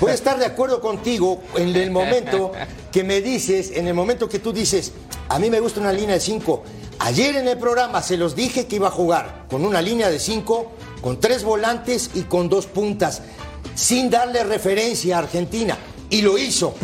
voy 0.00 0.10
a 0.10 0.14
estar 0.14 0.38
de 0.38 0.46
acuerdo 0.46 0.80
contigo 0.80 1.40
en 1.56 1.74
el 1.76 1.90
momento 1.90 2.52
que 2.90 3.04
me 3.04 3.20
dices, 3.20 3.72
en 3.74 3.86
el 3.86 3.94
momento 3.94 4.28
que 4.28 4.38
tú 4.38 4.52
dices, 4.52 4.92
a 5.28 5.38
mí 5.38 5.50
me 5.50 5.60
gusta 5.60 5.80
una 5.80 5.92
línea 5.92 6.14
de 6.14 6.20
5. 6.20 6.62
Ayer 7.00 7.36
en 7.36 7.48
el 7.48 7.58
programa 7.58 8.02
se 8.02 8.16
los 8.16 8.36
dije 8.36 8.66
que 8.66 8.76
iba 8.76 8.88
a 8.88 8.92
jugar 8.92 9.46
con 9.48 9.64
una 9.64 9.82
línea 9.82 10.10
de 10.10 10.18
5, 10.18 10.72
con 11.00 11.18
tres 11.20 11.42
volantes 11.42 12.10
y 12.14 12.22
con 12.22 12.48
dos 12.48 12.66
puntas, 12.66 13.22
sin 13.74 14.10
darle 14.10 14.44
referencia 14.44 15.16
a 15.16 15.20
Argentina. 15.20 15.76
Y 16.10 16.20
lo 16.20 16.36
hizo, 16.36 16.74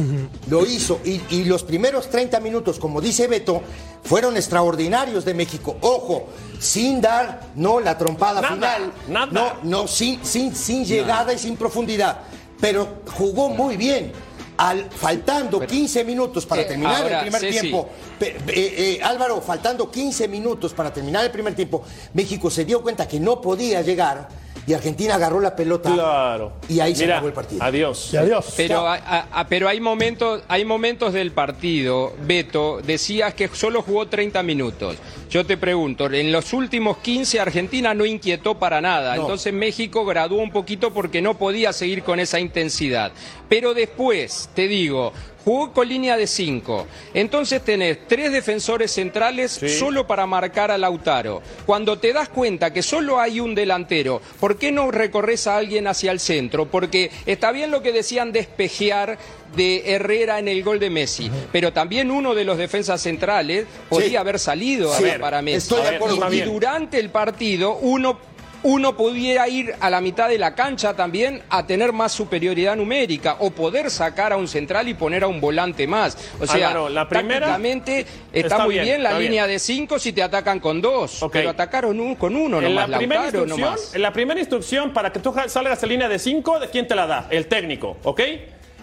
lo 0.49 0.65
hizo. 0.65 1.01
Y, 1.05 1.21
y 1.29 1.45
los 1.45 1.63
primeros 1.63 2.09
30 2.09 2.41
minutos, 2.41 2.79
como 2.79 3.03
dice 3.03 3.27
Beto, 3.27 3.61
fueron 4.03 4.39
extraordinarios 4.39 5.27
de 5.27 5.35
México. 5.35 5.77
Ojo, 5.83 6.29
sin 6.59 7.03
dar, 7.03 7.43
no 7.55 7.79
la 7.79 7.99
trompada 7.99 8.41
Nada, 8.41 8.55
final, 8.55 8.93
nada. 9.07 9.27
no, 9.63 9.83
no, 9.83 9.87
sin, 9.87 10.25
sin, 10.25 10.55
sin 10.57 10.87
llegada 10.87 11.35
y 11.35 11.39
sin 11.39 11.59
profundidad. 11.59 12.21
Pero 12.61 13.01
jugó 13.17 13.49
muy 13.51 13.77
bien. 13.77 14.13
Al, 14.57 14.91
faltando 14.91 15.61
15 15.61 16.03
minutos 16.03 16.45
para 16.45 16.63
Eh, 16.63 16.65
terminar 16.65 17.03
ahora, 17.03 17.19
el 17.19 17.23
primer 17.31 17.41
Ceci. 17.41 17.61
tiempo, 17.61 17.89
eh, 18.21 18.37
eh, 18.49 19.01
Álvaro, 19.05 19.41
faltando 19.41 19.89
15 19.89 20.27
minutos 20.27 20.75
para 20.75 20.93
terminar 20.93 21.25
el 21.25 21.31
primer 21.31 21.55
tiempo, 21.55 21.85
México 22.13 22.51
se 22.51 22.65
dio 22.65 22.83
cuenta 22.83 23.07
que 23.07 23.21
no 23.21 23.41
podía 23.41 23.83
llegar 23.83 24.29
y 24.69 24.75
Argentina 24.75 25.15
agarró 25.15 25.41
la 25.41 25.57
pelota. 25.57 25.91
Claro. 25.93 26.53
Y 26.69 26.79
ahí 26.81 26.95
se 26.95 27.11
acabó 27.11 27.29
el 27.29 27.33
partido. 27.33 27.63
Adiós. 27.65 28.11
Y 28.13 28.19
adiós. 28.19 28.53
Pero, 28.55 28.87
a- 28.87 28.97
a- 28.97 29.29
a- 29.33 29.49
pero 29.49 29.67
hay 29.67 29.81
momentos, 29.81 30.43
hay 30.47 30.67
momentos 30.67 31.15
del 31.15 31.33
partido, 31.33 32.13
Beto, 32.27 32.81
decías 32.85 33.33
que 33.33 33.49
solo 33.49 33.81
jugó 33.81 34.09
30 34.09 34.43
minutos. 34.43 34.97
Yo 35.31 35.47
te 35.47 35.57
pregunto, 35.57 36.07
en 36.13 36.31
los 36.33 36.53
últimos 36.53 36.99
15 36.99 37.41
Argentina 37.41 37.95
no 37.95 38.05
inquietó 38.05 38.59
para 38.59 38.81
nada. 38.83 39.17
No. 39.17 39.23
Entonces 39.23 39.53
México 39.55 40.05
graduó 40.05 40.43
un 40.43 40.51
poquito 40.51 40.93
porque 40.93 41.23
no 41.23 41.39
podía 41.39 41.73
seguir 41.73 42.03
con 42.03 42.21
esa 42.21 42.39
intensidad. 42.39 43.13
Pero 43.49 43.73
después, 43.75 44.51
te 44.55 44.69
digo, 44.69 45.13
jugó 45.49 45.73
con 45.73 45.89
línea 45.89 46.19
de 46.19 46.27
5. 46.27 46.87
Entonces 47.15 47.63
tenés 47.65 48.07
tres 48.07 48.31
defensores 48.33 48.93
centrales 48.93 49.53
Sí. 49.53 49.71
solo 49.71 50.07
para 50.07 50.27
marcar 50.27 50.71
a 50.71 50.77
Lautaro. 50.77 51.41
Cuando 51.65 51.99
te 51.99 52.13
das 52.13 52.29
cuenta 52.29 52.71
que 52.71 52.83
solo 52.83 53.19
hay 53.19 53.41
un 53.41 53.55
delantero, 53.55 54.21
¿por 54.41 54.59
qué 54.59 54.71
no 54.73 54.91
recorres 54.91 55.47
a 55.47 55.57
alguien 55.57 55.87
hacia 55.87 56.13
el 56.13 56.21
centro? 56.21 56.67
Porque 56.67 57.11
está 57.25 57.51
bien 57.51 57.71
lo 57.71 57.83
que 57.83 57.93
decían 57.93 58.31
de 58.31 58.41
espejear 58.41 59.17
de 59.57 59.85
Herrera 59.95 60.39
en 60.39 60.49
el 60.49 60.63
gol 60.63 60.79
de 60.79 60.91
Messi, 60.91 61.31
pero 61.51 61.73
también 61.73 62.11
uno 62.11 62.35
de 62.35 62.45
los 62.45 62.59
defensas 62.59 63.01
centrales 63.01 63.65
podía 63.89 64.09
Sí. 64.09 64.17
haber 64.17 64.39
salido 64.39 64.93
Sí, 64.95 65.09
a- 65.09 65.19
para 65.19 65.41
Messi. 65.41 65.57
estoy 65.75 65.81
de 65.91 65.97
acuerdo 65.97 66.31
y, 66.35 66.41
durante 66.43 66.99
el 66.99 67.09
partido 67.09 67.77
uno 67.79 68.19
uno 68.63 68.97
pudiera 68.97 69.49
ir 69.49 69.75
a 69.81 69.89
la 69.91 70.01
mitad 70.01 70.29
de 70.29 70.37
la 70.39 70.55
cancha 70.55 70.95
también 70.95 71.43
a 71.49 71.67
tener 71.67 71.93
más 71.93 72.13
superioridad 72.13 72.75
numérica 72.77 73.37
o 73.39 73.51
poder 73.51 73.91
sacar 73.91 74.33
a 74.33 74.37
un 74.37 74.49
central 74.49 74.89
y 74.89 74.95
poner 74.95 75.23
a 75.25 75.29
un 75.29 75.41
volante 75.41 75.87
más. 75.87 76.19
O 76.41 76.47
sea, 76.47 76.69
Álvaro, 76.69 76.89
la 76.89 77.09
primera 77.09 77.41
tácticamente 77.47 78.01
está, 78.33 78.55
está 78.55 78.65
muy 78.65 78.75
bien, 78.75 78.85
bien, 78.85 79.03
la 79.05 79.19
línea 79.19 79.45
bien. 79.47 79.55
de 79.55 79.59
cinco 79.61 79.99
si 79.99 80.13
te 80.13 80.23
atacan 80.23 80.59
con 80.61 80.81
dos, 80.81 81.25
pero 81.33 81.51
atacaron 81.51 81.99
un- 82.01 82.17
con 82.17 82.35
uno 82.35 82.59
en, 82.59 82.65
nomás, 82.65 82.89
la 82.89 82.97
primera 82.99 83.23
Lautaro 83.23 83.45
instrucción, 83.45 83.71
nomás. 83.75 83.95
en 83.95 84.03
la 84.03 84.13
primera 84.13 84.41
instrucción, 84.41 84.93
para 84.93 85.13
que 85.13 85.21
tú 85.21 85.35
salgas 85.49 85.83
en 85.83 85.89
línea 85.89 86.09
de 86.09 86.19
5, 86.19 86.59
¿de 86.61 86.69
quién 86.69 86.87
te 86.89 86.95
la 86.95 87.07
da? 87.07 87.27
El 87.31 87.47
técnico, 87.47 87.97
¿ok? 88.03 88.21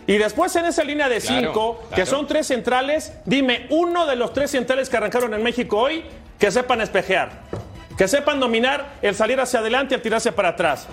Y 0.07 0.17
después 0.17 0.55
en 0.55 0.65
esa 0.65 0.83
línea 0.83 1.09
de 1.09 1.19
Claro, 1.19 1.47
5, 1.47 1.83
que 1.95 2.05
son 2.05 2.27
tres 2.27 2.47
centrales, 2.47 3.11
dime 3.25 3.65
uno 3.71 4.05
de 4.05 4.15
los 4.15 4.33
tres 4.33 4.51
centrales 4.51 4.87
que 4.89 4.97
arrancaron 4.97 5.33
en 5.33 5.41
México 5.43 5.77
hoy 5.79 6.03
que 6.39 6.51
sepan 6.51 6.79
espejear, 6.81 7.41
que 7.97 8.07
sepan 8.07 8.39
dominar 8.39 8.95
el 9.01 9.15
salir 9.15 9.39
hacia 9.39 9.59
adelante 9.59 9.93
y 9.93 9.95
el 9.95 10.01
tirarse 10.01 10.31
para 10.31 10.49
atrás, 10.49 10.87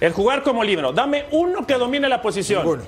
el 0.00 0.12
jugar 0.12 0.42
como 0.42 0.62
libro. 0.64 0.92
Dame 0.92 1.26
uno 1.30 1.66
que 1.66 1.74
domine 1.74 2.08
la 2.08 2.20
posición. 2.22 2.62
Ninguno. 2.62 2.82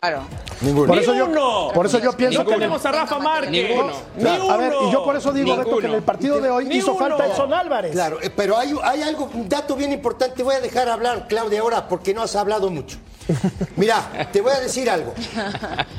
Claro. 0.00 0.22
Ninguno. 0.60 0.86
Por 0.88 0.98
eso 0.98 1.14
yo- 1.14 1.70
por 1.72 1.86
eso 1.86 1.98
yo 1.98 2.12
pienso 2.12 2.40
no 2.42 2.48
que- 2.48 2.54
tenemos 2.54 2.84
a 2.84 2.92
Rafa 2.92 3.18
Márquez. 3.18 3.50
Ninguno. 3.50 3.92
Ni 4.16 4.22
Claro, 4.24 4.50
A 4.50 4.56
ver, 4.58 4.72
y 4.86 4.92
yo 4.92 5.02
por 5.04 5.16
eso 5.16 5.32
digo, 5.32 5.50
Beto, 5.52 5.62
Ninguno. 5.62 5.80
que 5.80 5.86
en 5.86 5.94
el 5.94 6.02
partido 6.02 6.40
de 6.40 6.50
hoy 6.50 6.64
Ni 6.66 6.76
hizo 6.76 6.92
uno. 6.92 6.98
falta 7.08 7.26
Edson 7.26 7.52
Álvarez. 7.54 7.92
Claro, 7.92 8.18
eh, 8.22 8.28
pero 8.28 8.58
hay, 8.58 8.74
hay 8.82 9.02
algo, 9.02 9.30
un 9.32 9.48
dato 9.48 9.74
bien 9.74 9.92
importante. 9.92 10.42
Voy 10.42 10.54
a 10.54 10.60
dejar 10.60 10.88
hablar, 10.90 11.26
Claudia, 11.28 11.60
ahora 11.62 11.88
porque 11.88 12.12
no 12.12 12.22
has 12.22 12.36
hablado 12.36 12.68
mucho. 12.70 12.98
Mira, 13.76 14.28
te 14.32 14.40
voy 14.42 14.52
a 14.52 14.60
decir 14.60 14.88
algo. 14.90 15.14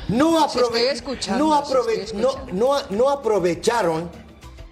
No, 0.08 0.40
Si 0.48 0.58
aprove- 0.58 0.64
estoy 0.76 0.82
escuchando, 0.94 1.44
no, 1.46 1.64
si 1.66 1.72
aprove- 1.72 1.98
estoy 2.02 2.20
no, 2.22 2.28
escuchando. 2.30 2.78
no, 2.90 2.96
no 2.96 3.10
aprovecharon. 3.10 4.27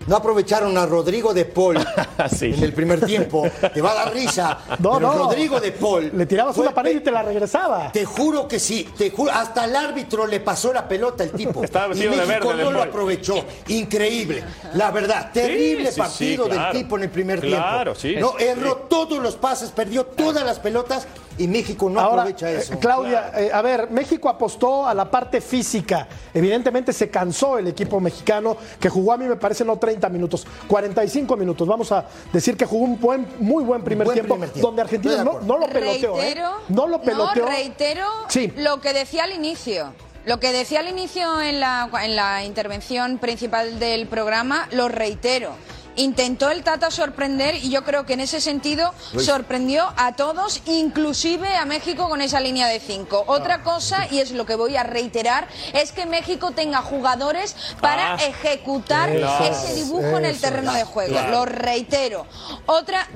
No 0.07 0.17
aprovecharon 0.17 0.77
a 0.79 0.87
Rodrigo 0.87 1.35
de 1.35 1.45
Paul 1.45 1.79
Sí. 2.37 2.47
en 2.47 2.63
el 2.63 2.73
primer 2.73 3.05
tiempo. 3.05 3.45
Te 3.75 3.81
va 3.81 3.93
a 3.93 3.95
dar 3.95 4.15
risa. 4.15 4.59
No, 4.79 4.95
pero 4.95 5.01
no. 5.01 5.13
Rodrigo 5.25 5.61
de 5.61 5.73
Paul. 5.73 6.13
Le 6.15 6.27
tirabas 6.27 6.55
fue 6.55 6.65
una 6.65 6.75
pared 6.75 6.97
y 6.97 7.01
te 7.01 7.11
la 7.11 7.23
regresaba. 7.23 7.91
Te 7.93 8.05
juro 8.05 8.47
que 8.47 8.59
sí, 8.59 8.89
te 8.97 9.11
juro, 9.11 9.33
hasta 9.33 9.65
el 9.65 9.75
árbitro 9.75 10.27
le 10.27 10.41
pasó 10.41 10.73
la 10.73 10.87
pelota 10.87 11.25
al 11.25 11.31
tipo. 11.31 11.63
Estaba 11.65 11.95
y 11.95 11.99
de 11.99 12.09
México 12.11 12.55
de 12.55 12.65
no 12.65 12.71
lo 12.71 12.83
aprovechó. 12.83 13.45
Increíble. 13.69 14.45
La 14.75 14.91
verdad, 14.91 15.31
terrible 15.33 15.87
sí, 15.89 15.95
sí, 15.95 16.01
partido 16.01 16.45
claro. 16.47 16.73
del 16.73 16.83
tipo 16.83 16.97
en 16.97 17.03
el 17.05 17.11
primer 17.11 17.41
Claro, 17.41 17.95
tiempo. 17.95 18.29
sí. 18.31 18.37
No, 18.39 18.39
erró 18.45 18.77
todos 18.89 19.23
los 19.23 19.37
pases, 19.37 19.71
perdió 19.71 20.05
todas 20.07 20.45
las 20.45 20.59
pelotas 20.59 21.07
y 21.39 21.47
México 21.49 21.89
no 21.91 22.01
Ahora, 22.01 22.23
aprovecha 22.23 22.51
eh, 22.51 22.59
eso. 22.59 22.79
Claudia, 22.79 23.31
eh, 23.37 23.51
a 23.53 23.63
ver, 23.63 23.91
México 23.91 24.29
apostó 24.29 24.87
a 24.87 24.95
la 24.95 25.11
parte 25.11 25.41
física. 25.41 26.07
Evidentemente 26.33 26.93
se 26.93 27.11
cansó 27.11 27.59
el 27.59 27.69
equipo 27.69 28.01
mexicano, 28.01 28.57
que 28.81 28.89
jugó 28.89 29.13
a 29.13 29.17
mí 29.17 29.27
me 29.27 29.37
parece 29.37 29.65
no 29.65 29.77
30 29.79 30.09
minutos, 30.09 30.47
45 30.69 31.37
minutos. 31.37 31.67
Vamos 31.69 31.93
a 31.93 32.05
decir 32.33 32.57
que 32.57 32.65
jugó 32.67 32.85
un 32.85 33.01
buen, 33.01 33.27
muy 33.41 33.65
buen 33.65 33.83
primer, 33.83 34.07
Buen 34.07 34.15
tiempo, 34.17 34.35
primer 34.35 34.51
tiempo. 34.51 34.67
donde 34.69 34.83
Argentina 34.83 35.25
no, 35.25 35.41
no 35.41 35.59
lo 35.59 35.67
peloteó. 35.69 36.17
¿eh? 36.17 36.21
Reitero, 36.23 36.51
No 36.69 36.87
lo 36.87 37.01
peloteó. 37.03 37.45
No, 37.45 37.51
reitero 37.51 38.05
Sí. 38.29 38.53
lo 38.57 38.81
que 38.81 38.93
decía 38.93 39.25
al 39.25 39.33
inicio. 39.33 39.93
Lo 40.25 40.41
que 40.41 40.53
decía 40.53 40.81
al 40.81 40.89
inicio 40.89 41.41
en 41.41 41.61
la, 41.61 41.89
en 42.03 42.17
la 42.17 42.45
intervención 42.45 43.19
principal 43.19 43.79
del 43.79 44.09
programa, 44.09 44.67
lo 44.73 44.89
reitero. 44.89 45.51
Intentó 45.97 46.51
el 46.51 46.63
Tata 46.63 46.91
sorprender 46.91 47.57
y 47.57 47.71
yo 47.71 47.85
creo 47.85 48.07
que 48.07 48.13
en 48.15 48.21
ese 48.21 48.41
sentido 48.41 48.95
sorprendió 49.19 49.93
a 49.97 50.15
todos, 50.17 50.63
inclusive 50.67 51.57
a 51.57 51.65
México 51.65 52.09
con 52.09 52.21
esa 52.21 52.41
línea 52.41 52.67
de 52.69 52.81
cinco. 52.81 53.25
Otra 53.27 53.63
cosa, 53.63 54.07
y 54.11 54.21
es 54.21 54.31
lo 54.31 54.47
que 54.47 54.55
voy 54.55 54.77
a 54.77 54.83
reiterar, 54.83 55.49
es 55.73 55.93
que 55.93 56.07
México 56.07 56.53
tenga 56.53 56.83
jugadores 56.83 57.57
para 57.81 58.15
Ah. 58.15 58.17
ejecutar 58.17 59.11
Eso 59.11 59.39
ese 59.45 59.69
es, 59.71 59.75
dibujo 59.77 60.19
en 60.19 60.25
el 60.27 60.33
eso 60.33 60.41
terreno 60.43 60.73
de 60.73 60.85
juego. 60.85 61.19
Lo 61.31 61.45
reitero. 61.45 62.27
Otra. 62.67 63.07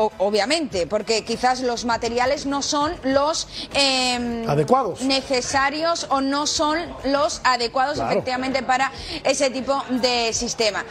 o- 0.00 0.12
Obviamente, 0.18 0.86
porque 0.86 1.24
quizás 1.24 1.58
los 1.60 1.84
materiales 1.84 2.46
no 2.46 2.62
son 2.62 2.94
los 3.02 3.48
eh, 3.74 4.44
Adecuados. 4.48 5.00
necesarios 5.00 6.06
o 6.10 6.20
no 6.20 6.46
son 6.46 6.78
los 7.02 7.40
adecuados 7.42 7.94
Claro. 7.96 8.12
efectivamente 8.12 8.62
para 8.62 8.92
ese 9.24 9.50
tipo 9.50 9.82
de 9.90 10.32
sistema. 10.32 10.84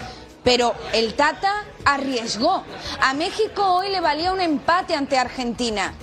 Pero 0.44 0.75
el 0.94 1.13
Tata 1.15 1.65
arriesgó. 1.86 2.63
A 3.01 3.13
México 3.13 3.63
hoy 3.75 3.89
le 3.89 4.01
valía 4.01 4.32
un 4.32 4.41
empate 4.41 4.96
ante 4.96 5.17
Argentina. 5.17 5.94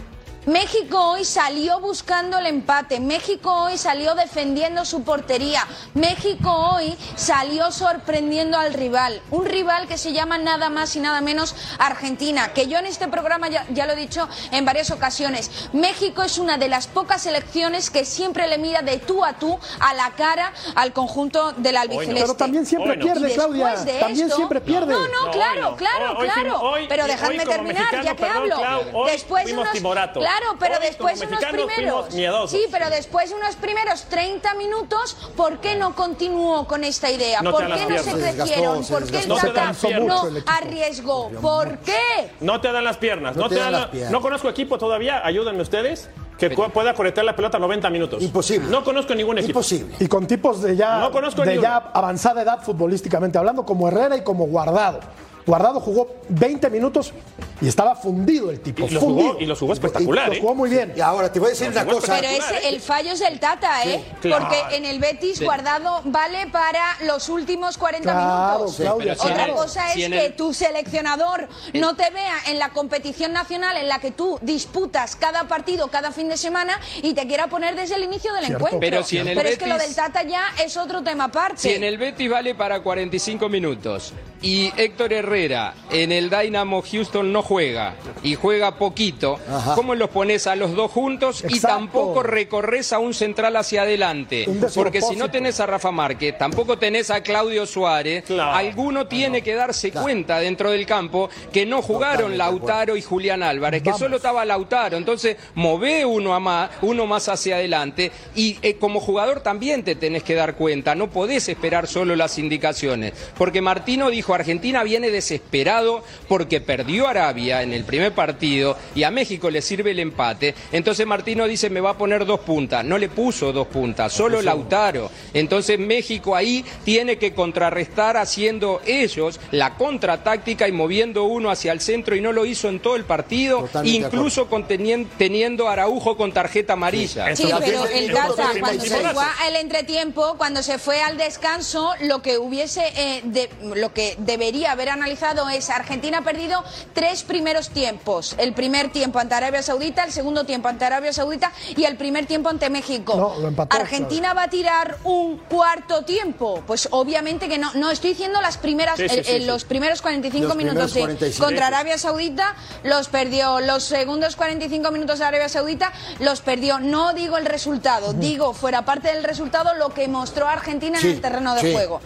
México 0.47 0.99
hoy 1.13 1.25
salió 1.25 1.81
buscando 1.81 2.37
el 2.39 2.45
empate, 2.47 3.01
México 3.01 3.51
hoy 3.51 3.79
salió 3.79 4.15
defendiendo 4.15 4.85
su 4.85 5.03
portería, 5.03 5.67
México 5.95 6.51
hoy 6.75 6.95
salió 7.17 7.73
sorprendiendo 7.73 8.59
al 8.59 8.75
rival, 8.75 9.23
un 9.31 9.47
rival 9.47 9.89
que 9.89 9.97
se 9.97 10.13
llama 10.13 10.37
nada 10.37 10.69
más 10.69 10.95
y 10.97 11.01
nada 11.01 11.23
menos 11.23 11.55
Argentina, 11.79 12.53
que 12.53 12.67
yo 12.67 12.79
en 12.79 12.85
este 12.87 13.09
programa 13.09 13.49
ya, 13.49 13.65
ya 13.71 13.87
lo 13.87 13.95
he 13.95 13.97
dicho 13.97 14.29
en 14.51 14.67
varias 14.67 14.91
ocasiones, 14.91 15.51
México 15.73 16.23
es 16.23 16.37
una 16.39 16.59
de 16.59 16.69
las 16.69 16.89
pocas 16.89 17.23
selecciones 17.23 17.89
que 17.89 18.05
siempre 18.05 18.47
le 18.47 18.59
mira 18.59 18.83
de 18.83 18.99
tú 18.99 19.25
a 19.25 19.35
tú 19.39 19.59
a 19.81 19.95
la 19.95 20.11
cara 20.11 20.53
al 20.75 20.93
conjunto 20.93 21.53
del 21.53 21.77
albiceleste. 21.79 22.21
Pero 22.21 22.35
también 22.35 22.67
siempre 22.67 22.97
no. 22.99 23.05
pierde, 23.05 23.33
Claudia. 23.35 23.77
de 23.77 23.99
También 23.99 24.27
esto- 24.27 24.37
siempre 24.37 24.61
pierde. 24.61 24.93
No, 24.93 25.09
no, 25.09 25.25
No, 25.25 25.31
claro, 25.31 25.71
hoy 25.71 25.77
claro, 25.77 26.19
Hoy- 26.19 26.29
claro. 26.29 26.61
hoy- 26.61 26.87
pero 26.89 27.05
hoy 27.05 27.11
dejadme 27.11 27.47
terminar, 27.47 27.85
mexicano, 27.85 28.03
ya 28.05 28.15
que 28.15 28.23
perdón, 28.23 28.37
hablo. 28.43 28.57
Clau, 28.57 29.07
después 29.07 29.45
fuimos 29.45 29.63
unos, 29.63 29.73
timorato. 29.73 30.21
Claro, 30.39 30.57
pero 30.59 30.75
Hoy 30.75 30.81
después 30.87 31.21
unos 31.23 31.45
primeros. 31.45 32.15
miedosos. 32.15 32.51
Sí, 32.51 32.65
pero 32.71 32.91
después 32.91 33.33
unos 33.33 33.55
primeros 33.57 34.03
30 34.05 34.55
minutos, 34.55 35.17
¿por 35.37 35.59
qué 35.59 35.77
no 35.77 35.95
continuó 35.95 36.67
con 36.67 36.83
esta 36.85 37.11
idea? 37.11 37.41
No 37.41 37.53
¿Por 37.53 37.63
qué 37.63 37.69
las 37.69 37.81
no 37.81 37.87
se 37.87 37.95
piernas. 37.95 38.05
Se 38.31 38.37
crecieron? 38.37 38.85
¿Por 38.85 39.11
qué 39.11 39.19
el 39.21 39.29
Tata 39.29 39.73
no 40.01 40.25
arriesgó? 40.47 41.31
¿Por 41.41 41.79
qué? 41.79 42.33
No 42.41 42.61
te 42.61 42.73
dan 42.73 42.85
las 42.85 42.97
piernas. 42.97 43.37
No, 43.37 43.49
te 43.49 43.57
dan 43.57 43.73
la- 43.73 43.91
piernas. 43.91 44.13
No 44.13 44.21
conozco 44.21 44.49
equipo 44.49 44.77
todavía, 44.79 45.25
ayúdenme 45.25 45.63
ustedes, 45.63 46.09
que 46.39 46.51
pueda 46.51 46.95
corretear 46.95 47.25
la 47.27 47.37
pelota 47.37 47.59
90 47.59 47.89
minutos. 47.91 48.23
Imposible. 48.23 48.69
No 48.69 48.83
conozco 48.83 49.15
ningún 49.15 49.39
equipo. 49.39 49.59
Imposible. 49.61 49.95
Y 50.01 50.09
con 50.09 50.27
tipos 50.27 50.63
de 50.63 50.75
ya, 50.77 50.99
No 50.99 51.13
conozco 51.13 51.43
de 51.43 51.61
ya 51.61 51.77
avanzada 51.77 52.43
edad 52.43 52.61
futbolísticamente 52.63 53.39
hablando, 53.39 53.65
como 53.65 53.87
Herrera 53.89 54.17
y 54.17 54.25
como 54.25 54.47
Guardado. 54.47 55.01
Guardado 55.47 55.79
jugó 55.81 56.09
20 56.31 56.71
minutos 56.71 57.13
y 57.61 57.69
estaba 57.69 57.95
fundido 57.95 58.51
el 58.51 58.61
tipo. 58.61 58.87
Y 58.87 58.91
lo 58.91 59.01
fundido. 59.01 59.29
jugó, 59.31 59.41
y 59.41 59.47
lo 59.47 59.57
jugó 59.57 59.73
espectacular, 59.75 60.29
Lo 60.29 60.35
¿eh? 60.35 60.41
jugó 60.41 60.55
muy 60.55 60.71
bien. 60.71 60.95
Y 60.97 61.01
ahora 61.03 61.31
te 61.31 61.39
voy 61.39 61.49
a 61.49 61.51
decir 61.51 61.69
una 61.69 61.85
cosa. 61.85 62.15
Pero 62.17 62.29
espectacular, 62.29 62.55
ese, 62.63 62.67
¿eh? 62.67 62.71
el 62.75 62.81
fallo 62.81 63.13
es 63.13 63.21
del 63.21 63.39
Tata, 63.39 63.85
¿eh? 63.85 64.03
claro. 64.23 64.49
Porque 64.49 64.77
en 64.77 64.87
el 64.87 64.99
Betis 65.01 65.39
Sí. 65.39 65.45
Guardado 65.45 66.01
vale 66.07 66.47
para 66.51 66.83
los 67.05 67.29
últimos 67.29 67.77
40 67.77 68.11
Claro, 68.11 68.55
minutos. 68.61 68.77
Claudia, 68.77 69.13
Otra 69.19 69.45
el- 69.45 69.53
cosa 69.53 69.89
es 69.89 69.95
que 70.09 70.27
el- 70.27 70.35
tu 70.37 70.55
seleccionador 70.55 71.47
no 71.75 71.95
te 71.95 72.09
vea 72.11 72.37
en 72.49 72.59
la 72.59 72.71
competición 72.71 73.33
nacional 73.35 73.77
en 73.77 73.89
la 73.89 73.99
que 73.99 74.13
tú 74.13 74.39
disputas 74.41 75.15
cada 75.15 75.47
partido, 75.47 75.89
cada 75.89 76.11
fin 76.11 76.31
de 76.31 76.39
semana 76.39 76.81
y 77.03 77.13
te 77.13 77.27
quiera 77.27 77.49
poner 77.49 77.77
desde 77.77 77.97
el 77.97 78.05
inicio 78.05 78.33
del 78.33 78.47
Cierto. 78.47 78.65
encuentro. 78.67 78.81
Pero 78.81 79.03
si 79.03 79.19
en 79.19 79.29
el 79.29 79.37
Pero 79.37 79.49
es 79.51 79.59
que 79.59 79.67
lo 79.67 79.77
del 79.77 79.95
Tata 79.95 80.23
ya 80.23 80.43
es 80.65 80.77
otro 80.79 81.03
tema 81.03 81.25
aparte. 81.25 81.59
Si 81.59 81.69
en 81.71 81.85
el 81.85 81.99
Betis 81.99 82.31
vale 82.31 82.55
para 82.55 82.81
45 82.83 83.49
minutos 83.51 84.15
y 84.41 84.73
Héctor 84.77 85.13
Herrera 85.13 85.34
en 85.39 86.13
el 86.13 86.31
Dynamo 86.31 86.81
Houston 86.83 87.33
no 87.33 87.43
juega 87.43 87.95
y 88.23 88.37
juega 88.37 88.77
poquito, 88.77 89.39
Ajá. 89.51 89.75
¿cómo 89.75 89.95
los 89.97 90.11
pones 90.11 90.47
a 90.47 90.55
los 90.55 90.75
dos 90.77 90.91
juntos 90.93 91.45
y 91.49 91.59
tampoco 91.61 92.23
recorres 92.23 92.93
a 92.93 93.01
un 93.01 93.15
central 93.15 93.57
hacia 93.57 93.83
adelante? 93.83 94.47
Porque 94.75 95.01
si 95.03 95.17
no 95.17 95.31
tenés 95.31 95.59
a 95.59 95.67
Rafa 95.67 95.91
Márquez, 95.91 96.39
tampoco 96.39 96.79
tenés 96.79 97.11
a 97.11 97.21
Claudio 97.23 97.67
Suárez, 97.67 98.25
Claro. 98.27 98.53
alguno 98.55 99.07
tiene 99.09 99.43
que 99.43 99.55
darse 99.55 99.91
cuenta 99.91 100.39
dentro 100.39 100.71
del 100.71 100.87
campo 100.87 101.29
que 101.53 101.67
no 101.67 101.83
jugaron 101.83 102.33
Totalmente 102.33 102.33
de. 102.35 102.39
Lautaro 102.39 102.97
y 102.97 103.03
Julián 103.03 103.43
Álvarez, 103.43 103.83
que 103.83 103.91
Vamos. 103.91 104.01
solo 104.01 104.17
estaba 104.17 104.45
Lautaro. 104.45 104.97
Entonces, 104.97 105.37
mové 105.55 106.05
uno, 106.05 106.35
a 106.35 106.41
más, 106.41 106.71
uno 106.83 107.07
más 107.07 107.29
hacia 107.29 107.57
adelante 107.57 108.13
y 108.37 108.57
eh, 108.63 108.77
como 108.77 109.01
jugador 109.01 109.41
también 109.41 109.83
te 109.83 109.97
tenés 109.97 110.23
que 110.23 110.35
dar 110.35 110.55
cuenta, 110.55 110.95
no 110.95 111.11
podés 111.11 111.49
esperar 111.49 111.89
solo 111.89 112.15
las 112.15 112.39
indicaciones. 112.39 113.13
Porque 113.37 113.61
Martino 113.61 114.11
dijo, 114.11 114.35
Argentina 114.35 114.83
viene 114.85 115.11
desesperado 115.25 116.05
porque 116.29 116.61
perdió 116.61 117.09
Arabia 117.09 117.63
en 117.63 117.73
el 117.73 117.85
primer 117.85 118.13
partido 118.13 118.77
y 118.95 119.03
a 119.05 119.11
México 119.11 119.51
le 119.51 119.63
sirve 119.63 119.93
el 119.93 119.99
empate. 120.01 120.55
Entonces 120.73 121.07
Martino 121.07 121.47
dice, 121.47 121.71
me 121.71 121.81
va 121.81 121.91
a 121.91 121.99
poner 121.99 122.27
dos 122.27 122.41
puntas. 122.41 122.85
No 122.85 122.99
le 122.99 123.09
puso 123.09 123.53
dos 123.53 123.67
puntas, 123.69 124.13
solo 124.13 124.43
Lautaro. 124.43 125.11
Entonces 125.33 125.79
México 125.79 126.37
ahí 126.37 126.65
tiene 126.85 127.17
que 127.19 127.33
contrarrestar 127.35 128.17
haciendo 128.17 128.81
ellos 128.87 129.41
la 129.51 129.75
contratáctica 129.77 130.69
y 130.69 130.73
moviendo 130.73 131.25
uno 131.25 131.51
hacia 131.51 131.73
el 131.73 131.81
centro 131.81 132.15
y 132.15 132.21
no 132.21 132.33
lo 132.33 132.45
hizo 132.45 132.69
en 132.69 132.81
todo 132.81 132.97
el 132.97 133.05
partido, 133.05 133.61
Totalmente 133.63 134.07
incluso 134.07 134.47
con 134.49 134.69
tenien- 134.69 135.09
teniendo 135.17 135.69
a 135.69 135.73
Araujo 135.73 136.17
con 136.17 136.33
tarjeta 136.33 136.75
amarilla. 136.75 137.35
Sí, 137.35 137.49
pero 137.61 137.87
el 137.87 138.13
Tata, 138.13 138.51
cuando 138.61 138.85
se 138.85 138.99
fue 139.01 139.25
al 139.47 139.57
entretiempo, 139.57 140.35
cuando 140.37 140.63
se 140.63 140.79
fue 140.79 141.01
al 141.01 141.17
descanso, 141.17 141.93
lo 142.03 142.21
que 142.23 142.37
hubiese, 142.39 142.83
eh, 142.97 143.21
de- 143.25 143.49
lo 143.75 143.93
que 143.93 144.17
debería 144.19 144.73
haber 144.73 144.91
analizado 144.91 145.14
es 145.53 145.71
Argentina 145.71 146.19
ha 146.19 146.23
perdido 146.23 146.63
tres 146.93 147.23
primeros 147.23 147.71
tiempos. 147.71 148.35
El 148.39 148.53
primer 148.53 148.91
tiempo 148.91 149.19
ante 149.19 149.35
Arabia 149.35 149.63
Saudita, 149.63 150.05
el 150.05 150.13
segundo 150.13 150.45
tiempo 150.45 150.69
ante 150.69 150.85
Arabia 150.85 151.13
Saudita 151.13 151.53
y 151.77 151.85
el 151.85 151.97
primer 151.97 152.27
tiempo 152.27 152.49
ante 152.49 152.69
México. 152.71 153.15
No, 153.17 153.41
lo 153.41 153.49
empató, 153.49 153.77
Argentina 153.77 154.35
va 154.35 154.45
a 154.45 154.49
tirar 154.51 154.99
un 155.05 155.39
cuarto 155.39 156.05
tiempo. 156.05 156.63
Pues 156.67 156.89
obviamente 156.91 157.49
que 157.49 157.59
no. 157.59 157.73
No, 157.75 157.91
estoy 157.91 158.11
diciendo 158.11 158.41
las 158.41 158.57
primeras, 158.59 158.97
Sí, 158.97 159.09
sí, 159.09 159.17
sí, 159.25 159.39
sí. 159.39 159.45
los 159.47 159.65
primeros 159.65 160.03
45 160.03 160.47
Los 160.49 160.57
minutos 160.57 160.93
primeros 160.93 160.95
de- 160.95 161.01
45. 161.01 161.45
contra 161.45 161.67
Arabia 161.69 161.99
Saudita 161.99 162.55
los 162.83 163.09
perdió. 163.09 163.61
Los 163.61 163.85
segundos 163.85 164.37
45 164.37 164.91
minutos 164.91 165.19
de 165.21 165.25
Arabia 165.25 165.49
Saudita 165.49 165.93
los 166.19 166.41
perdió. 166.41 166.81
No 166.81 167.13
digo 167.13 167.37
el 167.39 167.47
resultado, 167.47 168.13
digo 168.15 168.53
fuera 168.53 168.85
parte 168.85 169.09
del 169.09 169.25
resultado 169.25 169.75
lo 169.75 169.91
que 169.95 170.09
mostró 170.09 170.49
Argentina 170.49 170.99
Sí, 171.01 171.09
en 171.09 171.13
el 171.15 171.21
terreno 171.21 171.55
de 171.55 171.61
sí. 171.61 171.73
juego. 171.73 172.01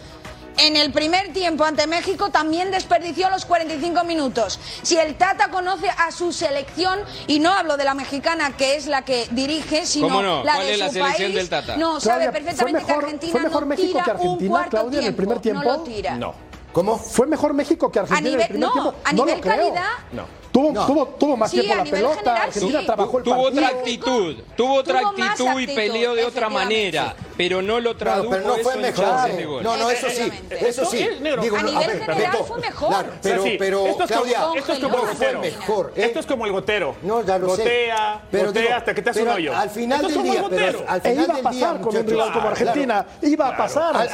En 0.59 0.77
el 0.77 0.91
primer 0.93 1.33
tiempo 1.33 1.65
ante 1.65 1.87
México 1.87 2.31
también 2.31 2.71
desperdició 2.71 3.31
los 3.31 3.45
45 3.45 4.03
minutos. 4.05 4.59
Si 4.83 4.97
el 4.99 5.15
Tata 5.17 5.49
conoce 5.51 5.89
a 5.89 6.11
su 6.11 6.33
selección, 6.33 6.99
y 7.29 7.39
no 7.39 7.53
hablo 7.53 7.77
de 7.77 7.85
la 7.85 7.95
mexicana 7.95 8.57
que 8.57 8.75
es 8.77 8.87
la 8.87 9.03
que 9.03 9.29
dirige, 9.31 9.87
sino 9.87 10.09
¿Cómo 10.09 10.23
no? 10.23 10.43
la 10.45 10.55
¿Cuál 10.55 10.67
de 10.67 10.77
la 10.77 10.87
su 10.89 10.93
selección 10.95 11.23
país, 11.29 11.35
del 11.37 11.49
Tata? 11.49 11.77
no 11.77 12.01
sabe 12.01 12.25
Claudia, 12.25 12.33
perfectamente 12.33 12.63
¿fue 12.63 12.73
mejor- 12.73 12.87
que 13.01 13.05
Argentina 13.07 13.43
mejor 13.43 13.61
no 13.63 13.67
México 13.69 13.89
tira 13.93 14.05
que 14.05 14.11
un 14.11 14.17
Argentina, 14.17 14.51
cuarto 14.51 14.71
Claudia, 14.71 14.99
en 14.99 15.05
el 15.07 15.15
tiempo, 15.15 15.17
primer 15.17 15.37
no 15.37 15.43
tiempo? 15.43 15.63
lo 15.63 15.79
tira. 15.85 16.15
No. 16.17 16.48
¿Cómo? 16.73 16.99
¿Fue 16.99 17.27
mejor 17.27 17.55
México 17.55 17.91
que 17.91 17.99
Argentina 17.99 18.19
A 18.19 18.21
en 18.21 18.27
el 18.27 18.33
nivel- 18.33 18.49
primer 18.49 18.67
no, 18.69 18.73
tiempo? 18.73 18.95
a 19.05 19.13
no 19.13 19.25
nivel 19.25 19.37
lo 19.37 19.41
creo. 19.43 19.57
calidad. 19.57 19.89
No. 20.13 20.39
Tuvo, 20.53 20.73
No. 20.73 20.87
tuvo, 20.87 21.07
tuvo 21.07 21.37
más 21.37 21.51
Sí, 21.51 21.59
tiempo 21.59 21.75
a 21.75 21.77
la 21.77 21.85
nivel 21.85 22.01
pelota, 22.01 22.17
general, 22.19 22.43
Argentina 22.49 22.81
sí. 22.81 22.87
trabajó 22.87 23.19
el 23.19 23.25
Tuvo 23.25 23.43
partido. 23.45 23.65
otra 23.67 23.79
actitud, 23.79 24.37
tuvo 24.57 24.75
otra 24.75 25.01
Tuvo 25.01 25.13
más 25.13 25.29
actitud 25.31 25.45
y 25.45 25.51
actitud, 25.63 25.75
peleó 25.75 26.15
de 26.15 26.25
otra 26.25 26.49
manera, 26.49 27.17
pero 27.37 27.63
no 27.63 27.81
lo 27.81 27.97
Claro, 27.97 28.23
tradujo 28.23 28.31
pero 28.31 28.43
no 28.43 28.53
fue 28.55 28.61
eso 28.63 28.73
en 28.73 28.81
mejor. 28.81 29.05
chances 29.05 29.37
de 29.37 29.45
gol. 29.45 29.63
No, 29.63 29.77
no, 29.77 29.91
eso 29.91 30.09
sí, 30.11 30.33
eso 30.59 30.85
sí. 30.87 31.09
Digo, 31.43 31.57
a 31.57 31.63
no, 31.63 31.71
nivel 31.71 31.87
ver, 31.87 32.01
general 32.01 32.33
Beto, 32.33 32.45
fue 32.45 32.59
mejor. 32.61 32.89
Claro, 32.89 33.13
pero, 33.23 33.43
Sí, 33.45 33.57
pero 33.59 33.87
esto 33.87 34.05
es 34.05 34.11
como- 34.11 34.23
Claudia, 34.23 34.39
esto 34.59 34.73
es 34.73 34.79
como 34.79 34.89
no 34.97 35.03
el 35.03 35.09
fue 35.09 35.13
gotero. 35.27 35.41
mejor. 35.41 35.93
¿eh? 35.95 36.05
Esto 36.07 36.21
es 36.21 36.27
como 36.27 36.47
el 36.47 36.53
gotero. 36.53 36.95
No, 37.03 37.23
ya 37.25 37.39
lo 37.39 37.55
sé. 37.55 37.63
gotea, 37.63 38.23
Pero 38.31 38.47
gotea 38.47 38.63
digo, 38.63 38.75
hasta 38.75 38.95
que 38.95 39.03
te 39.03 39.11
hace 39.11 39.23
un 39.23 39.29
hoyo. 39.29 39.57
Al 39.57 39.71
final 39.71 39.97
Esto 40.01 40.09
es 40.09 40.15
del 40.15 40.23
como 40.39 40.49
día, 40.49 40.59
pero 40.67 40.85
al 40.89 40.99
E 40.99 41.01
final 41.03 41.15
iba 41.25 41.33
a 41.33 41.37
del 41.37 41.43
pasar 41.45 41.73
día, 41.75 41.81
con 41.83 41.97
un 41.97 42.07
rival 42.07 42.33
como 42.33 42.41
claro, 42.41 42.49
Argentina. 42.49 43.07
Iba 43.23 43.49
a 43.49 43.57
pasar. 43.57 44.09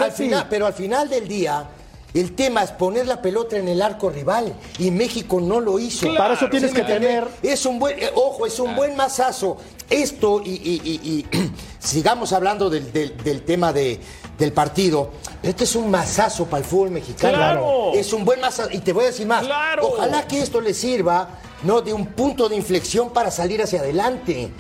Pero 0.51 0.67
al 0.67 0.75
final 0.75 1.09
del 1.09 1.29
día, 1.29 1.65
el 2.15 2.35
tema 2.35 2.63
es 2.63 2.71
poner 2.71 3.07
la 3.07 3.21
pelota 3.21 3.57
en 3.57 3.69
el 3.69 3.83
arco 3.83 4.09
rival 4.09 4.55
y 4.79 4.91
México 4.91 5.41
no 5.41 5.61
lo 5.61 5.79
hizo. 5.79 6.07
Claro, 6.07 6.17
Para 6.19 6.35
eso 6.35 6.49
tienes 6.49 6.71
¿Sí 6.71 6.77
que 6.77 6.83
tener 6.85 7.27
Es 7.43 7.67
un 7.67 7.79
buen, 7.79 7.99
eh, 8.03 8.11
ojo, 8.15 8.47
es 8.47 8.59
un 8.61 8.75
buen 8.77 8.97
masazo. 8.97 9.57
Esto, 9.91 10.41
y, 10.45 10.51
y- 10.51 10.81
y- 10.85 11.09
y 11.11 11.27
sigamos 11.79 12.33
hablando 12.33 12.71
del, 12.71 12.93
del- 12.93 13.17
del 13.23 13.43
tema 13.43 13.73
de, 13.73 14.01
del 14.39 14.53
partido. 14.53 15.11
Este 15.43 15.65
es 15.65 15.75
un 15.77 15.91
masazo 15.91 16.47
para 16.47 16.63
el 16.63 16.65
fútbol 16.65 16.91
mexicano. 16.91 17.37
Claro. 17.37 17.93
Es 17.95 18.13
un 18.13 18.25
buen 18.25 18.41
masazo. 18.41 18.71
Y 18.73 18.79
te 18.79 18.93
voy 18.93 19.05
a 19.05 19.07
decir 19.09 19.27
más. 19.27 19.45
Claro. 19.45 19.87
Ojalá 19.89 20.27
que 20.27 20.39
esto 20.41 20.61
le 20.61 20.73
sirva 20.73 21.29
¿no? 21.65 21.83
de 21.83 21.93
un 21.93 22.07
punto 22.07 22.49
de 22.49 22.57
inflexión 22.57 23.11
para 23.13 23.31
salir 23.31 23.61
hacia 23.61 23.81
adelante. 23.81 24.51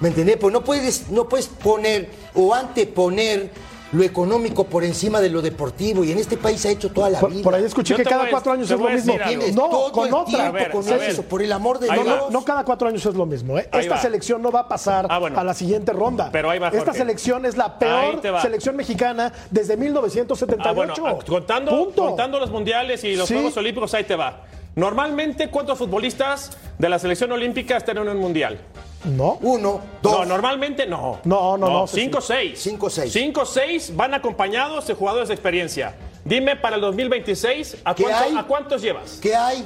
¿Me 0.00 0.08
entendés? 0.08 0.36
Pues 0.36 0.52
no 0.52 0.62
puedes, 0.62 1.08
no 1.08 1.26
puedes 1.28 1.46
poner 1.46 2.10
o 2.34 2.52
anteponer 2.52 3.50
lo 3.96 4.04
económico 4.04 4.64
por 4.64 4.84
encima 4.84 5.20
de 5.20 5.30
lo 5.30 5.40
deportivo 5.40 6.04
y 6.04 6.12
en 6.12 6.18
este 6.18 6.36
país 6.36 6.60
se 6.60 6.68
ha 6.68 6.70
hecho 6.72 6.90
toda 6.90 7.08
la 7.08 7.18
Por, 7.18 7.30
vida. 7.30 7.42
por 7.42 7.54
ahí 7.54 7.64
escuché 7.64 7.92
Yo 7.94 7.96
que 7.96 8.04
cada 8.04 8.22
voy 8.22 8.30
cuatro 8.30 8.52
años 8.52 8.70
es 8.70 8.78
lo 8.78 8.88
mismo. 8.90 9.14
Tienes 9.26 9.54
No, 9.54 9.68
todo 9.70 9.90
con 9.92 10.08
el 10.08 10.14
otra. 10.14 10.24
tiempo 10.26 10.48
A 10.48 10.50
ver, 10.52 10.70
con 10.70 10.86
a 10.88 10.96
eso, 10.96 11.22
por 11.22 11.40
el 11.42 11.50
amor 11.52 11.78
de 11.78 11.88
Dios. 11.88 12.04
No, 12.06 12.30
no 12.30 12.44
cada 12.44 12.62
cuatro 12.64 12.88
años 12.88 13.04
es 13.06 13.14
lo 13.14 13.24
mismo. 13.24 13.58
¿eh? 13.58 13.68
Esta 13.72 13.94
va. 13.94 14.00
selección 14.00 14.42
no 14.42 14.50
va 14.52 14.60
a 14.60 14.68
pasar 14.68 15.06
Ah, 15.08 15.18
bueno. 15.18 15.38
a 15.40 15.44
la 15.44 15.54
siguiente 15.54 15.92
ronda. 15.92 16.28
Pero 16.30 16.50
ahí 16.50 16.58
va, 16.58 16.68
Esta 16.68 16.92
selección 16.92 17.46
es 17.46 17.56
la 17.56 17.78
peor 17.78 18.20
selección 18.42 18.76
mexicana 18.76 19.32
desde 19.50 19.76
1978. 19.78 20.68
Ah, 20.68 20.72
bueno, 20.72 20.94
ah, 21.06 21.24
contando, 21.26 21.70
Punto. 21.70 22.06
contando 22.08 22.38
los 22.38 22.50
mundiales 22.50 23.02
y 23.04 23.16
los 23.16 23.26
Sí. 23.28 23.34
Juegos 23.34 23.56
Olímpicos, 23.56 23.94
ahí 23.94 24.04
te 24.04 24.14
va. 24.16 24.42
Normalmente, 24.74 25.48
¿cuántos 25.48 25.78
futbolistas 25.78 26.50
de 26.78 26.88
la 26.90 26.98
selección 26.98 27.32
olímpica 27.32 27.78
están 27.78 27.96
en 27.96 28.08
un 28.10 28.18
mundial? 28.18 28.58
No. 29.04 29.38
Uno, 29.42 29.80
dos. 30.02 30.18
No, 30.20 30.24
normalmente 30.24 30.86
no. 30.86 31.20
No, 31.24 31.56
no, 31.56 31.68
no, 31.70 31.86
sí, 31.86 32.00
Cinco, 32.00 32.20
sí. 32.20 32.26
seis. 32.28 32.58
Cinco, 32.60 32.90
seis. 32.90 33.12
Cinco, 33.12 33.44
seis 33.46 33.94
van 33.94 34.14
acompañados 34.14 34.86
de 34.86 34.94
jugadores 34.94 35.28
de 35.28 35.34
experiencia. 35.34 35.94
Dime 36.24 36.56
para 36.56 36.74
el 36.76 36.82
2026, 36.82 37.76
¿a, 37.84 37.94
¿Qué 37.94 38.02
cuánto- 38.02 38.24
hay? 38.24 38.36
¿a 38.36 38.42
cuántos 38.42 38.82
llevas? 38.82 39.18
¿Qué 39.22 39.36
hay? 39.36 39.64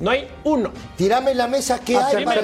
No 0.00 0.10
hay 0.10 0.28
uno. 0.44 0.72
Tírame 0.96 1.30
en 1.30 1.38
la 1.38 1.46
mesa 1.46 1.78
qué 1.82 1.96
Ah, 1.96 2.08
hay. 2.08 2.24
para 2.24 2.40
a 2.40 2.42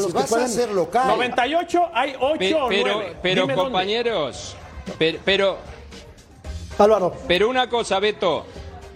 los- 0.00 0.04
a 0.04 0.06
que 0.08 0.12
vas 0.12 0.28
pueden- 0.28 0.46
a 0.46 0.48
ser 0.48 0.70
local. 0.70 1.06
98 1.08 1.88
hay 1.94 2.14
8 2.20 2.38
Pe- 2.38 2.54
o 2.54 2.68
pero, 2.68 2.94
9. 2.94 3.16
pero 3.22 3.54
compañeros, 3.54 4.56
pero, 4.98 5.18
pero, 5.24 5.58
Álvaro, 6.78 7.14
pero 7.28 7.48
una 7.48 7.68
cosa, 7.68 8.00
Beto. 8.00 8.44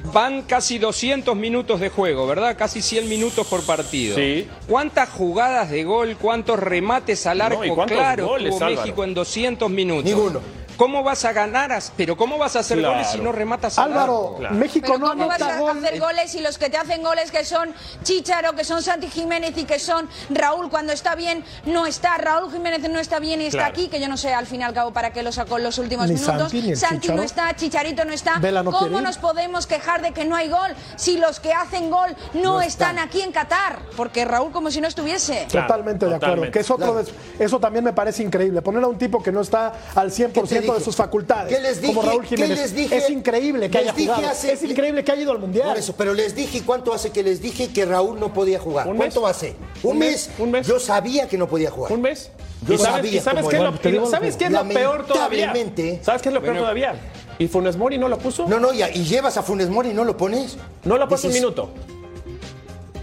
Van 0.04 0.42
casi 0.42 0.78
200 0.78 1.36
minutos 1.36 1.80
de 1.80 1.90
juego, 1.90 2.26
¿verdad? 2.26 2.56
Casi 2.56 2.80
100 2.82 3.08
minutos 3.08 3.46
por 3.46 3.62
partido. 3.64 4.16
Sí. 4.16 4.48
¿Cuántas 4.66 5.08
jugadas 5.10 5.70
de 5.70 5.84
gol, 5.84 6.16
cuántos 6.20 6.58
remates 6.58 7.26
al 7.26 7.40
arco 7.40 7.58
No, 7.58 7.64
¿y 7.66 7.70
cuántos 7.70 7.96
claro 7.96 8.26
goles, 8.28 8.50
tuvo 8.54 8.64
Álvaro? 8.64 8.82
México 8.82 9.04
en 9.04 9.14
200 9.14 9.70
minutos? 9.70 10.04
Ninguno. 10.04 10.40
¿Cómo 10.78 11.02
vas 11.02 11.24
a 11.26 11.32
ganar? 11.32 11.68
Pero 11.96 12.16
¿cómo 12.16 12.38
vas 12.38 12.54
a 12.56 12.60
hacer 12.60 12.78
Claro. 12.78 12.94
goles 12.94 13.08
si 13.10 13.18
no 13.18 13.32
rematas 13.32 13.78
al 13.78 13.92
Álvaro? 13.92 14.36
Claro. 14.38 14.54
México 14.54 14.86
Pero 14.86 14.98
no 15.00 15.08
¿cómo 15.08 15.26
vas 15.26 15.42
a 15.42 15.58
gol. 15.58 15.76
hacer 15.84 15.98
goles 16.00 16.34
y 16.36 16.40
los 16.40 16.56
que 16.56 16.70
te 16.70 16.76
hacen 16.76 17.02
goles 17.02 17.30
que 17.32 17.44
son 17.44 17.74
Chicharo, 18.04 18.54
que 18.54 18.62
son 18.64 18.80
Santi 18.82 19.08
Jiménez 19.08 19.52
y 19.58 19.64
que 19.64 19.78
son 19.80 20.08
Raúl 20.30 20.70
cuando 20.70 20.92
está 20.92 21.16
bien 21.16 21.44
no 21.66 21.84
está, 21.86 22.16
Raúl 22.16 22.52
Jiménez 22.52 22.88
no 22.88 23.00
está 23.00 23.18
bien 23.18 23.42
y 23.42 23.46
está 23.46 23.58
Claro. 23.58 23.72
aquí, 23.72 23.88
que 23.88 24.00
yo 24.00 24.08
no 24.08 24.16
sé 24.16 24.32
al 24.32 24.46
fin 24.46 24.60
y 24.60 24.64
al 24.64 24.72
cabo 24.72 24.92
para 24.92 25.12
qué 25.12 25.22
lo 25.24 25.32
sacó 25.32 25.58
en 25.58 25.64
los 25.64 25.78
últimos 25.78 26.06
Ni 26.08 26.14
minutos. 26.14 26.36
Santi, 26.42 26.62
ni 26.62 26.70
el 26.70 26.78
Chicharo. 26.78 27.16
no 27.16 27.22
está, 27.24 27.54
Chicharito 27.56 28.04
no 28.04 28.12
está. 28.12 28.38
Vela 28.38 28.62
no 28.62 28.70
quiere 28.70 28.86
¿Cómo 28.86 29.00
nos 29.00 29.18
podemos 29.18 29.66
quejar 29.66 30.00
de 30.00 30.12
que 30.12 30.24
no 30.24 30.36
hay 30.36 30.48
gol 30.48 30.74
si 30.94 31.18
los 31.18 31.40
que 31.40 31.52
hacen 31.52 31.90
gol 31.90 32.14
no, 32.34 32.48
No 32.48 32.60
están 32.62 32.98
aquí 32.98 33.20
en 33.20 33.30
Qatar? 33.32 33.80
Porque 33.96 34.24
Raúl 34.24 34.52
como 34.52 34.70
si 34.70 34.80
no 34.80 34.86
estuviese. 34.88 35.46
Claro, 35.50 35.66
Totalmente 35.66 36.06
de 36.06 36.14
acuerdo. 36.14 36.50
Que 36.50 36.60
es 36.60 36.70
otro 36.70 36.94
de- 36.94 37.12
eso 37.38 37.58
también 37.60 37.84
me 37.84 37.92
parece 37.92 38.22
increíble. 38.22 38.62
Poner 38.62 38.82
a 38.84 38.86
un 38.86 38.96
tipo 38.96 39.22
que 39.22 39.30
no 39.32 39.40
está 39.42 39.72
al 39.94 40.10
100% 40.10 40.67
de 40.72 40.78
dije? 40.78 40.84
sus 40.84 40.96
facultades. 40.96 41.54
¿Qué 41.54 41.60
les 41.62 41.80
dije? 41.80 41.94
Como 41.94 42.06
Raúl 42.08 42.24
¿Qué 42.26 42.36
les 42.36 42.74
dije? 42.74 42.96
Es 42.96 43.10
increíble 43.10 43.70
que 43.70 43.78
Les 43.78 43.88
haya 43.88 43.92
dije 43.96 44.12
jugado. 44.14 44.28
hace- 44.32 44.52
Es 44.52 44.62
increíble 44.62 45.04
que 45.04 45.12
haya 45.12 45.22
ido 45.22 45.32
al 45.32 45.38
mundial. 45.38 45.68
Por 45.68 45.78
eso, 45.78 45.94
pero 45.96 46.14
les 46.14 46.34
dije, 46.34 46.62
¿cuánto 46.64 46.92
hace 46.94 47.10
que 47.10 47.22
les 47.22 47.40
dije 47.40 47.72
que 47.72 47.84
Raúl 47.84 48.18
no 48.20 48.32
podía 48.32 48.58
jugar? 48.58 48.86
¿Un 48.88 48.96
¿Cuánto 48.96 49.22
mes? 49.22 49.30
hace? 49.30 49.56
¿Un, 49.82 49.92
¿Un 49.92 49.98
mes? 49.98 50.28
mes? 50.28 50.30
¿Un 50.38 50.50
mes? 50.50 50.66
Yo 50.66 50.78
sabía 50.80 51.28
que 51.28 51.38
no 51.38 51.48
podía 51.48 51.70
jugar. 51.70 51.92
¿Un 51.92 52.02
mes? 52.02 52.30
Yo 52.66 52.74
¿Y 52.74 52.78
sabes, 52.78 52.92
sabía 52.96 53.12
y 53.12 53.20
sabes 53.20 53.46
qué 53.46 53.56
es 53.56 53.62
lo, 53.62 53.72
digo 53.72 54.10
¿sabes 54.10 54.36
qué 54.36 54.46
es 54.46 54.50
lo 54.50 54.66
peor 54.68 55.06
todavía? 55.06 55.46
Lamentablemente. 55.46 56.00
¿Sabes 56.02 56.22
qué 56.22 56.28
es 56.28 56.34
lo 56.34 56.42
peor 56.42 56.56
todavía? 56.58 56.94
¿Y 57.38 57.46
Funes 57.46 57.76
Mori 57.76 57.98
no 57.98 58.08
lo 58.08 58.18
puso? 58.18 58.48
No, 58.48 58.58
no, 58.58 58.72
y, 58.74 58.82
y 58.82 59.04
llevas 59.04 59.36
a 59.36 59.42
Funes 59.44 59.68
Mori 59.70 59.90
y 59.90 59.94
no 59.94 60.04
lo 60.04 60.16
pones. 60.16 60.56
No 60.84 60.98
lo 60.98 61.06
puso 61.08 61.28
un 61.28 61.34
minuto. 61.34 61.70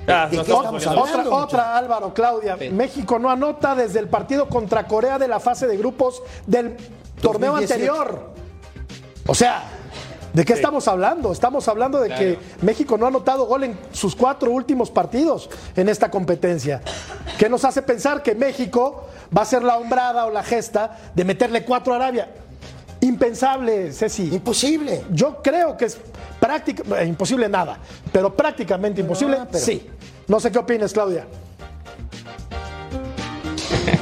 Ya, 0.07 0.27
¿De 0.27 0.37
nos 0.37 0.45
qué 0.45 0.51
estamos 0.51 0.83
estamos 0.83 0.83
poniendo- 0.83 1.01
hablando? 1.01 1.35
Otra, 1.35 1.43
otra, 1.45 1.77
Álvaro, 1.77 2.13
Claudia. 2.13 2.57
México 2.71 3.17
no 3.17 3.29
anota 3.31 3.73
desde 3.75 3.99
el 3.99 4.07
partido 4.07 4.47
contra 4.49 4.85
Corea 4.87 5.17
de 5.17 5.27
la 5.27 5.39
fase 5.39 5.65
de 5.67 5.77
grupos 5.77 6.21
del 6.45 6.75
torneo 7.21 7.51
2018. 7.53 7.73
anterior. 7.93 8.29
O 9.27 9.33
sea, 9.35 9.63
¿de 10.33 10.45
qué 10.45 10.53
estamos 10.53 10.87
hablando? 10.87 11.31
Estamos 11.31 11.67
hablando 11.67 11.99
de 11.99 12.09
que 12.09 12.39
México 12.61 12.97
no 12.97 13.05
ha 13.05 13.09
anotado 13.09 13.45
gol 13.45 13.63
en 13.63 13.77
sus 13.91 14.15
cuatro 14.15 14.51
últimos 14.51 14.91
partidos 14.91 15.49
en 15.75 15.89
esta 15.89 16.09
competencia. 16.11 16.81
¿Qué 17.37 17.49
nos 17.49 17.65
hace 17.65 17.81
pensar 17.81 18.21
que 18.21 18.35
México 18.35 19.07
va 19.35 19.41
a 19.41 19.45
ser 19.45 19.63
la 19.63 19.77
hombrada 19.77 20.25
o 20.25 20.31
la 20.31 20.43
gesta 20.43 20.97
de 21.15 21.23
meterle 21.25 21.63
cuatro 21.65 21.93
a 21.93 21.95
Arabia? 21.97 22.29
Impensable, 23.01 23.91
Ceci. 23.91 24.33
Imposible. 24.33 25.03
Yo 25.11 25.41
creo 25.41 25.75
que 25.77 25.85
es 25.85 25.97
prácticamente 26.39 27.05
imposible 27.05 27.49
nada, 27.49 27.77
pero 28.11 28.35
prácticamente 28.35 29.01
imposible, 29.01 29.37
pero- 29.51 29.63
sí. 29.63 29.89
No 30.27 30.39
sé 30.39 30.51
qué 30.51 30.57
opinas, 30.59 30.91
Claudia. 30.93 31.27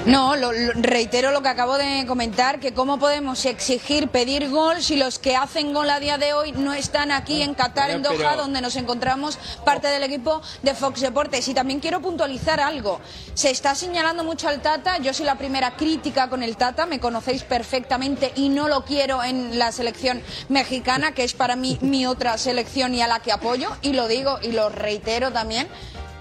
No, 0.05 0.35
lo- 0.35 0.51
lo- 0.51 0.73
reitero 0.75 1.31
lo 1.31 1.41
que 1.41 1.47
acabo 1.49 1.77
de 1.77 2.05
comentar, 2.05 2.59
que 2.59 2.73
cómo 2.73 2.99
podemos 2.99 3.45
exigir 3.45 4.09
pedir 4.09 4.49
gol 4.49 4.81
si 4.83 4.97
los 4.97 5.17
que 5.17 5.35
hacen 5.37 5.73
gol 5.73 5.89
a 5.89 5.99
día 6.01 6.17
de 6.17 6.33
hoy 6.33 6.51
no 6.51 6.73
están 6.73 7.09
aquí 7.11 7.41
en 7.41 7.53
Qatar, 7.53 7.89
en 7.89 8.03
Doha, 8.03 8.15
pero- 8.17 8.35
donde 8.37 8.59
nos 8.59 8.75
encontramos 8.75 9.37
parte 9.63 9.87
del 9.87 10.03
equipo 10.03 10.41
de 10.61 10.73
Fox 10.75 10.99
Deportes. 11.01 11.47
Y 11.47 11.53
también 11.53 11.79
quiero 11.79 12.01
puntualizar 12.01 12.59
algo. 12.59 12.99
Se 13.33 13.49
está 13.49 13.75
señalando 13.75 14.23
mucho 14.25 14.49
al 14.49 14.61
Tata, 14.61 14.97
yo 14.97 15.13
soy 15.13 15.25
la 15.25 15.37
primera 15.37 15.75
crítica 15.77 16.29
con 16.29 16.43
el 16.43 16.57
Tata, 16.57 16.85
me 16.85 16.99
conocéis 16.99 17.43
perfectamente 17.43 18.33
y 18.35 18.49
no 18.49 18.67
lo 18.67 18.83
quiero 18.83 19.23
en 19.23 19.57
la 19.57 19.71
selección 19.71 20.21
mexicana, 20.49 21.13
que 21.13 21.23
es 21.23 21.33
para 21.33 21.55
mí 21.55 21.77
mi 21.81 22.05
otra 22.05 22.37
selección 22.37 22.93
y 22.93 23.01
a 23.01 23.07
la 23.07 23.19
que 23.21 23.31
apoyo, 23.31 23.69
y 23.81 23.93
lo 23.93 24.07
digo 24.09 24.37
y 24.41 24.51
lo 24.51 24.67
reitero 24.69 25.31
también. 25.31 25.67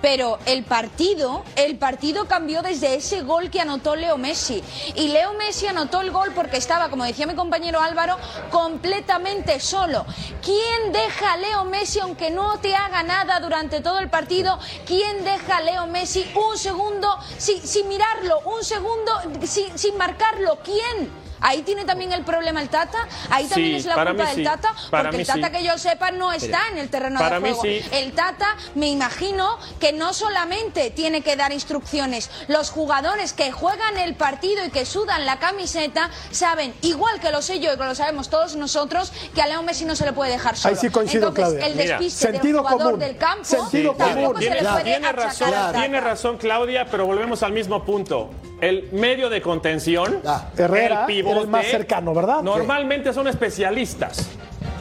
Pero 0.02 0.40
el 0.46 0.64
partido, 0.64 1.44
el 1.54 1.78
partido 1.78 2.26
cambió 2.26 2.60
desde 2.60 2.96
ese 2.96 3.22
gol 3.22 3.50
que 3.50 3.60
anotó 3.60 3.94
Leo 3.94 4.18
Messi. 4.18 4.62
Y 4.96 5.08
Leo 5.08 5.32
Messi 5.34 5.68
anotó 5.68 6.00
el 6.00 6.10
gol 6.10 6.32
porque 6.34 6.56
estaba, 6.56 6.90
como 6.90 7.04
decía 7.04 7.26
mi 7.26 7.34
compañero 7.34 7.80
Álvaro, 7.80 8.18
completamente 8.50 9.60
solo. 9.60 10.04
¿Quién 10.42 10.92
deja 10.92 11.32
a 11.32 11.36
Leo 11.36 11.64
Messi 11.64 12.00
aunque 12.00 12.30
no 12.30 12.58
te 12.58 12.74
haga 12.74 13.04
nada 13.04 13.38
durante 13.38 13.80
todo 13.80 14.00
el 14.00 14.10
partido? 14.10 14.58
¿Quién 14.84 15.24
deja 15.24 15.58
a 15.58 15.62
Leo 15.62 15.86
Messi 15.86 16.28
un 16.34 16.58
segundo 16.58 17.16
sin, 17.38 17.62
sin 17.62 17.86
mirarlo, 17.86 18.40
un 18.40 18.64
segundo 18.64 19.12
sin, 19.44 19.78
sin 19.78 19.96
marcarlo? 19.96 20.58
¿Quién? 20.64 21.21
Ahí 21.42 21.62
tiene 21.62 21.84
también 21.84 22.12
el 22.12 22.24
problema 22.24 22.62
el 22.62 22.68
Tata, 22.68 22.98
ahí 23.30 23.46
también 23.46 23.72
Sí, 23.72 23.76
es 23.76 23.84
la 23.86 24.04
culpa 24.06 24.26
del 24.26 24.36
sí, 24.36 24.44
Tata, 24.44 24.74
para 24.90 25.10
porque 25.10 25.22
el 25.22 25.26
Tata 25.26 25.46
sí. 25.48 25.52
que 25.52 25.64
yo 25.64 25.76
sepa 25.78 26.10
no 26.12 26.32
está 26.32 26.60
en 26.70 26.78
el 26.78 26.88
terreno 26.88 27.18
para 27.18 27.36
de 27.40 27.40
mí 27.40 27.54
juego. 27.54 27.62
sí. 27.62 27.84
El 27.92 28.12
Tata, 28.12 28.56
me 28.74 28.88
imagino 28.88 29.58
que 29.80 29.92
no 29.92 30.14
solamente 30.14 30.90
tiene 30.90 31.20
que 31.22 31.36
dar 31.36 31.52
instrucciones, 31.52 32.30
los 32.48 32.70
jugadores 32.70 33.32
que 33.32 33.50
juegan 33.52 33.96
el 33.98 34.14
partido 34.14 34.64
y 34.64 34.70
que 34.70 34.86
sudan 34.86 35.26
la 35.26 35.38
camiseta 35.38 36.10
saben, 36.30 36.74
igual 36.82 37.20
que 37.20 37.30
lo 37.30 37.42
sé 37.42 37.60
yo 37.60 37.72
y 37.72 37.76
que 37.76 37.84
lo 37.84 37.94
sabemos 37.94 38.30
todos 38.30 38.56
nosotros, 38.56 39.12
que 39.34 39.42
a 39.42 39.46
Leo 39.46 39.62
Messi 39.62 39.84
no 39.84 39.96
se 39.96 40.04
le 40.04 40.12
puede 40.12 40.30
dejar 40.32 40.56
solo. 40.56 40.74
Ahí 40.74 40.80
sí 40.80 40.90
coincido, 40.90 41.28
Entonces, 41.28 41.54
Claudia. 41.58 41.66
el 41.66 41.76
despiste 41.88 42.32
del 42.32 42.56
jugador 42.56 42.82
común, 42.82 42.98
del 43.00 43.16
campo 43.16 43.44
sentido 43.44 43.94
tampoco 43.94 44.26
común. 44.34 44.42
se 44.42 44.50
le 44.50 44.60
puede 44.62 44.82
tiene 44.84 45.06
achacar 45.06 45.16
razón, 45.26 45.48
al 45.48 45.54
Tata. 45.54 45.78
tiene 45.80 46.00
razón 46.00 46.38
Claudia, 46.38 46.86
pero 46.90 47.06
volvemos 47.06 47.42
al 47.42 47.52
mismo 47.52 47.84
punto. 47.84 48.30
El 48.62 48.88
medio 48.92 49.28
de 49.28 49.42
contención, 49.42 50.20
Ah, 50.24 50.46
Herrera 50.56 51.04
el 51.08 51.26
el 51.26 51.48
más 51.48 51.66
cercano, 51.66 52.14
¿verdad? 52.14 52.42
Normalmente 52.42 53.12
son 53.12 53.26
especialistas. 53.26 54.28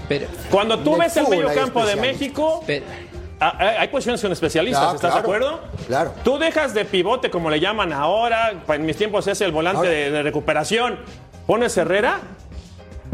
Pero, 0.07 0.27
Cuando 0.51 0.77
tú 0.79 0.95
ves 0.97 1.17
el 1.17 1.27
medio 1.27 1.51
campo 1.53 1.83
de. 1.83 1.95
México, 1.95 2.63
pero- 2.67 2.85
ah, 3.39 3.55
ah, 3.59 3.73
hay 3.79 3.87
posiciones 3.87 4.21
que 4.21 4.25
son 4.25 4.33
especialistas, 4.33 4.81
Claro, 4.83 4.95
¿estás 4.97 5.11
claro, 5.13 5.27
de 5.27 5.35
acuerdo? 5.35 5.61
claro. 5.87 6.13
Tú 6.23 6.37
dejas 6.37 6.75
de 6.75 6.85
pivote, 6.85 7.31
como 7.31 7.49
le 7.49 7.59
llaman 7.59 7.91
ahora, 7.91 8.53
en 8.67 8.85
mis 8.85 8.97
tiempos 8.97 9.25
es 9.25 9.41
el 9.41 9.51
volante 9.51 9.87
de, 9.87 10.11
de 10.11 10.21
recuperación. 10.21 10.99
Pones 11.47 11.75
Herrera, 11.75 12.19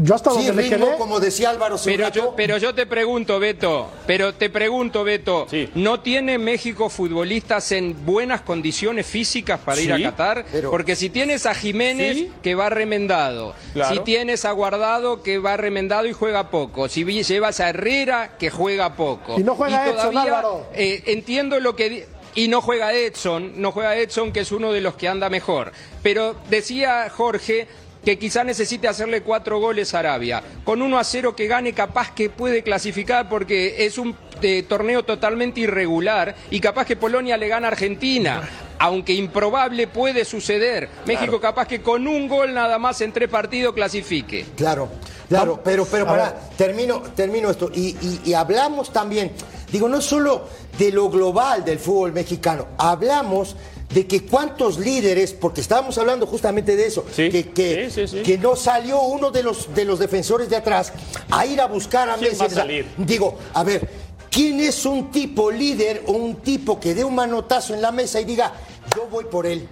Yo 0.00 0.14
hasta 0.14 0.30
Sí, 0.30 0.36
donde 0.46 0.52
me 0.52 0.62
ritmo, 0.62 0.86
quedé. 0.86 0.96
como 0.96 1.18
decía 1.18 1.50
Álvaro 1.50 1.76
Pero 1.84 2.08
yo, 2.10 2.34
pero 2.36 2.56
yo 2.58 2.72
te 2.72 2.86
pregunto, 2.86 3.40
Beto, 3.40 3.90
pero 4.06 4.32
te 4.32 4.48
pregunto, 4.48 5.02
Beto, 5.02 5.48
Sí. 5.50 5.68
¿no 5.74 5.98
tiene 6.00 6.38
México 6.38 6.88
futbolistas 6.88 7.72
en 7.72 8.06
buenas 8.06 8.42
condiciones 8.42 9.06
físicas 9.06 9.58
para 9.58 9.80
ir 9.80 9.92
a 9.92 10.00
Qatar? 10.00 10.44
pero- 10.52 10.70
Porque 10.70 10.94
si 10.94 11.10
tienes 11.10 11.46
a 11.46 11.54
Jiménez, 11.54 12.16
Sí. 12.16 12.32
que 12.42 12.54
va 12.54 12.70
remendado, 12.70 13.54
Claro. 13.72 13.92
si 13.94 14.00
tienes 14.02 14.44
a 14.44 14.52
Guardado, 14.52 15.22
que 15.24 15.38
va 15.38 15.56
remendado 15.56 16.06
y 16.06 16.12
juega 16.12 16.48
poco, 16.50 16.88
si 16.88 17.04
llevas 17.24 17.58
a 17.58 17.70
Herrera, 17.70 18.36
que 18.38 18.50
juega 18.50 18.94
poco. 18.94 19.38
Y 19.40 19.42
no 19.42 19.56
juega 19.56 19.84
Edson, 19.88 20.16
Álvaro. 20.16 20.66
eh, 20.74 21.02
entiendo 21.06 21.58
lo 21.58 21.74
que... 21.74 22.06
Y 22.34 22.46
no 22.46 22.60
juega 22.60 22.92
Edson, 22.94 23.54
no 23.60 23.72
juega 23.72 23.96
Edson, 23.96 24.30
que 24.30 24.40
es 24.40 24.52
uno 24.52 24.70
de 24.72 24.80
los 24.80 24.94
que 24.94 25.08
anda 25.08 25.28
mejor. 25.28 25.72
Pero 26.04 26.36
decía 26.48 27.08
Jorge 27.10 27.66
que 28.04 28.18
quizá 28.18 28.44
necesite 28.44 28.88
hacerle 28.88 29.22
cuatro 29.22 29.58
goles 29.60 29.94
a 29.94 29.98
Arabia. 29.98 30.42
Con 30.64 30.80
1 30.82 30.98
a 30.98 31.04
0 31.04 31.34
que 31.36 31.46
gane, 31.46 31.72
capaz 31.72 32.12
que 32.14 32.30
puede 32.30 32.62
clasificar 32.62 33.28
porque 33.28 33.84
es 33.84 33.98
un 33.98 34.16
eh, 34.40 34.64
torneo 34.68 35.02
totalmente 35.04 35.60
irregular 35.60 36.34
y 36.50 36.60
capaz 36.60 36.86
que 36.86 36.96
Polonia 36.96 37.36
le 37.36 37.48
gana 37.48 37.68
a 37.68 37.70
Argentina. 37.72 38.48
Aunque 38.80 39.12
improbable 39.12 39.88
puede 39.88 40.24
suceder. 40.24 40.88
México 41.04 41.40
capaz 41.40 41.66
que 41.66 41.82
con 41.82 42.06
un 42.06 42.28
gol 42.28 42.54
nada 42.54 42.78
más 42.78 43.00
en 43.00 43.10
tres 43.12 43.28
partidos 43.28 43.74
clasifique. 43.74 44.46
Claro, 44.56 44.88
claro, 45.28 45.60
pero, 45.64 45.84
pero 45.84 46.06
para, 46.06 46.32
termino, 46.56 47.00
termino 47.16 47.50
esto. 47.50 47.72
Y, 47.74 47.96
y- 48.00 48.20
y 48.26 48.34
hablamos 48.34 48.92
también, 48.92 49.32
digo, 49.72 49.88
no 49.88 50.00
solo 50.00 50.46
de 50.78 50.92
lo 50.92 51.10
global 51.10 51.64
del 51.64 51.80
fútbol 51.80 52.12
mexicano, 52.12 52.68
hablamos 52.78 53.56
de 53.90 54.06
que 54.06 54.24
cuántos 54.26 54.78
líderes, 54.78 55.32
porque 55.32 55.60
estábamos 55.62 55.96
hablando 55.98 56.26
justamente 56.26 56.76
de 56.76 56.86
eso, 56.86 57.04
Sí. 57.10 57.30
que, 57.30 57.50
que, 57.50 57.90
Sí, 57.90 58.06
sí, 58.06 58.18
sí. 58.18 58.22
que 58.22 58.36
no 58.38 58.54
salió 58.54 59.00
uno 59.02 59.30
de 59.30 59.42
los, 59.42 59.74
de 59.74 59.84
los 59.86 59.98
defensores 59.98 60.50
de 60.50 60.56
atrás 60.56 60.92
a 61.30 61.46
ir 61.46 61.60
a 61.60 61.66
buscar 61.66 62.08
a 62.10 62.16
¿Quién 62.16 62.30
Messi. 62.30 62.40
va 62.40 62.46
a 62.46 62.50
salir? 62.50 62.86
Digo, 62.98 63.38
a 63.54 63.64
ver, 63.64 63.88
¿quién 64.30 64.60
es 64.60 64.84
un 64.84 65.10
tipo 65.10 65.50
líder 65.50 66.02
o 66.06 66.12
un 66.12 66.36
tipo 66.36 66.78
que 66.78 66.94
dé 66.94 67.02
un 67.02 67.14
manotazo 67.14 67.74
en 67.74 67.80
la 67.80 67.90
mesa 67.90 68.20
y 68.20 68.24
diga, 68.26 68.52
yo 68.94 69.06
voy 69.10 69.24
por 69.24 69.46
él? 69.46 69.66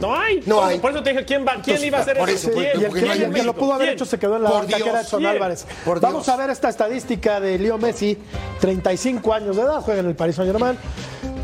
No 0.00 0.18
hay. 0.18 0.40
No 0.46 0.56
Por- 0.56 0.64
hay. 0.64 0.78
Por 0.78 0.92
eso 0.92 1.02
te 1.02 1.10
dije, 1.10 1.24
¿quién, 1.26 1.42
va, 1.42 1.54
quién 1.54 1.76
Entonces, 1.76 1.84
iba 1.86 1.98
a 1.98 2.00
hacer 2.02 2.16
por 2.18 2.30
eso? 2.30 2.50
¿Quién? 2.52 2.64
y 2.80 2.84
el 2.84 2.92
que, 2.94 3.00
no 3.02 3.12
el 3.12 3.34
que 3.34 3.42
lo 3.42 3.54
pudo 3.54 3.74
haber 3.74 3.88
¿Quién? 3.88 3.94
hecho 3.96 4.06
se 4.06 4.18
quedó 4.18 4.36
en 4.36 4.44
la 4.44 4.50
Por 4.50 4.62
banca, 4.62 4.76
que 4.78 4.88
era 4.88 5.00
Edson. 5.02 5.26
Álvarez. 5.26 5.66
Por 5.84 6.00
Vamos 6.00 6.24
Dios. 6.24 6.34
a 6.34 6.38
ver 6.38 6.48
esta 6.50 6.68
estadística 6.70 7.38
de 7.40 7.58
Leo 7.58 7.76
Messi, 7.76 8.16
35 8.60 9.34
años 9.34 9.56
de 9.56 9.62
edad, 9.62 9.80
juega 9.82 10.00
en 10.00 10.06
el 10.06 10.14
Paris 10.16 10.36
Saint 10.36 10.50
Germain, 10.52 10.78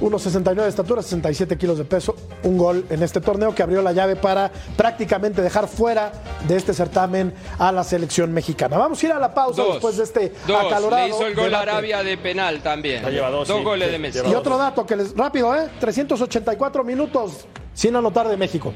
1,69 0.00 0.54
de 0.62 0.68
estatura, 0.68 1.02
67 1.02 1.56
kilos 1.56 1.78
de 1.78 1.84
peso, 1.84 2.14
un 2.42 2.58
gol 2.58 2.84
en 2.90 3.02
este 3.02 3.20
torneo 3.20 3.54
que 3.54 3.62
abrió 3.62 3.80
la 3.82 3.92
llave 3.92 4.16
para 4.16 4.50
prácticamente 4.76 5.40
dejar 5.42 5.68
fuera 5.68 6.12
de 6.46 6.56
este 6.56 6.74
certamen 6.74 7.32
a 7.58 7.72
la 7.72 7.82
selección 7.84 8.32
mexicana. 8.32 8.76
Vamos 8.76 9.02
a 9.02 9.06
ir 9.06 9.12
a 9.12 9.18
la 9.18 9.32
pausa 9.32 9.62
Dos. 9.62 9.74
después 9.74 9.96
de 9.96 10.04
este 10.04 10.32
Dos. 10.46 10.64
acalorado. 10.64 11.02
Le 11.06 11.08
hizo 11.14 11.26
el 11.26 11.34
gol 11.34 11.44
debate. 11.46 11.70
Arabia 11.70 12.02
de 12.02 12.18
penal 12.18 12.60
también. 12.62 13.02
Ya 13.02 13.10
lleva 13.10 13.30
dos, 13.30 13.48
sí, 13.48 13.54
goles 13.62 13.86
sí, 13.86 13.92
de 13.92 13.98
Messi. 13.98 14.18
Y 14.18 14.22
dos. 14.22 14.34
otro 14.34 14.58
dato 14.58 14.84
que 14.86 14.96
les 14.96 15.16
rápido, 15.16 15.54
¿eh? 15.54 15.68
384 15.80 16.84
minutos 16.84 17.46
sin 17.74 17.96
anotar 17.96 18.28
de 18.28 18.36
México. 18.36 18.72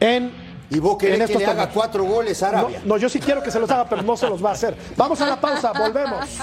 En 0.00 0.32
Y 0.70 0.78
vos 0.78 0.94
en 0.94 0.98
querés 0.98 1.18
que 1.18 1.24
estos 1.24 1.40
le 1.42 1.46
haga 1.46 1.68
cuatro 1.70 2.04
goles 2.04 2.42
a 2.42 2.50
No, 2.52 2.58
Arabia. 2.58 2.80
no, 2.84 2.96
yo 2.96 3.08
sí 3.08 3.20
quiero 3.20 3.42
que 3.42 3.50
se 3.50 3.60
los 3.60 3.70
haga, 3.70 3.86
pero 3.88 4.02
no 4.02 4.16
se 4.16 4.28
los 4.28 4.42
va 4.44 4.50
a 4.50 4.52
hacer. 4.54 4.74
Vamos 4.96 5.20
a 5.20 5.26
la 5.26 5.40
pausa, 5.40 5.72
volvemos. 5.72 6.24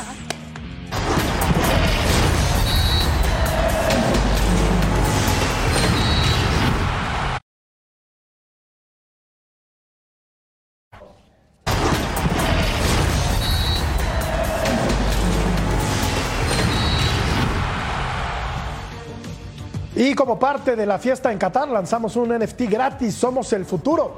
Y 20.01 20.15
como 20.15 20.39
parte 20.39 20.75
de 20.75 20.87
la 20.87 20.97
fiesta 20.97 21.31
en 21.31 21.37
Qatar, 21.37 21.67
lanzamos 21.67 22.15
un 22.15 22.35
NFT 22.35 22.61
gratis, 22.61 23.13
Somos 23.13 23.53
el 23.53 23.65
Futuro. 23.65 24.17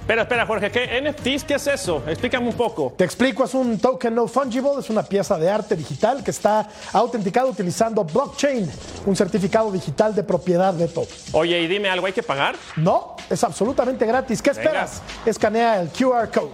Espera, 0.00 0.22
espera, 0.22 0.46
Jorge, 0.46 0.70
¿qué 0.70 1.02
NFTs? 1.02 1.44
¿Qué 1.44 1.54
es 1.56 1.66
eso? 1.66 2.02
Explícame 2.06 2.48
un 2.48 2.54
poco. 2.54 2.94
Te 2.96 3.04
explico, 3.04 3.44
es 3.44 3.52
un 3.52 3.78
token 3.78 4.14
no 4.14 4.26
fungible, 4.26 4.70
es 4.78 4.88
una 4.88 5.02
pieza 5.02 5.36
de 5.36 5.50
arte 5.50 5.76
digital 5.76 6.24
que 6.24 6.30
está 6.30 6.66
autenticada 6.94 7.46
utilizando 7.46 8.04
blockchain, 8.04 8.70
un 9.04 9.14
certificado 9.14 9.70
digital 9.70 10.14
de 10.14 10.22
propiedad 10.22 10.72
de 10.72 10.88
todo. 10.88 11.08
Oye, 11.32 11.60
y 11.60 11.66
dime 11.66 11.90
algo, 11.90 12.06
¿hay 12.06 12.14
que 12.14 12.22
pagar? 12.22 12.56
No, 12.76 13.14
es 13.28 13.44
absolutamente 13.44 14.06
gratis. 14.06 14.40
¿Qué 14.40 14.48
esperas? 14.48 15.02
Escanea 15.26 15.78
el 15.78 15.90
QR 15.90 16.30
code. 16.30 16.52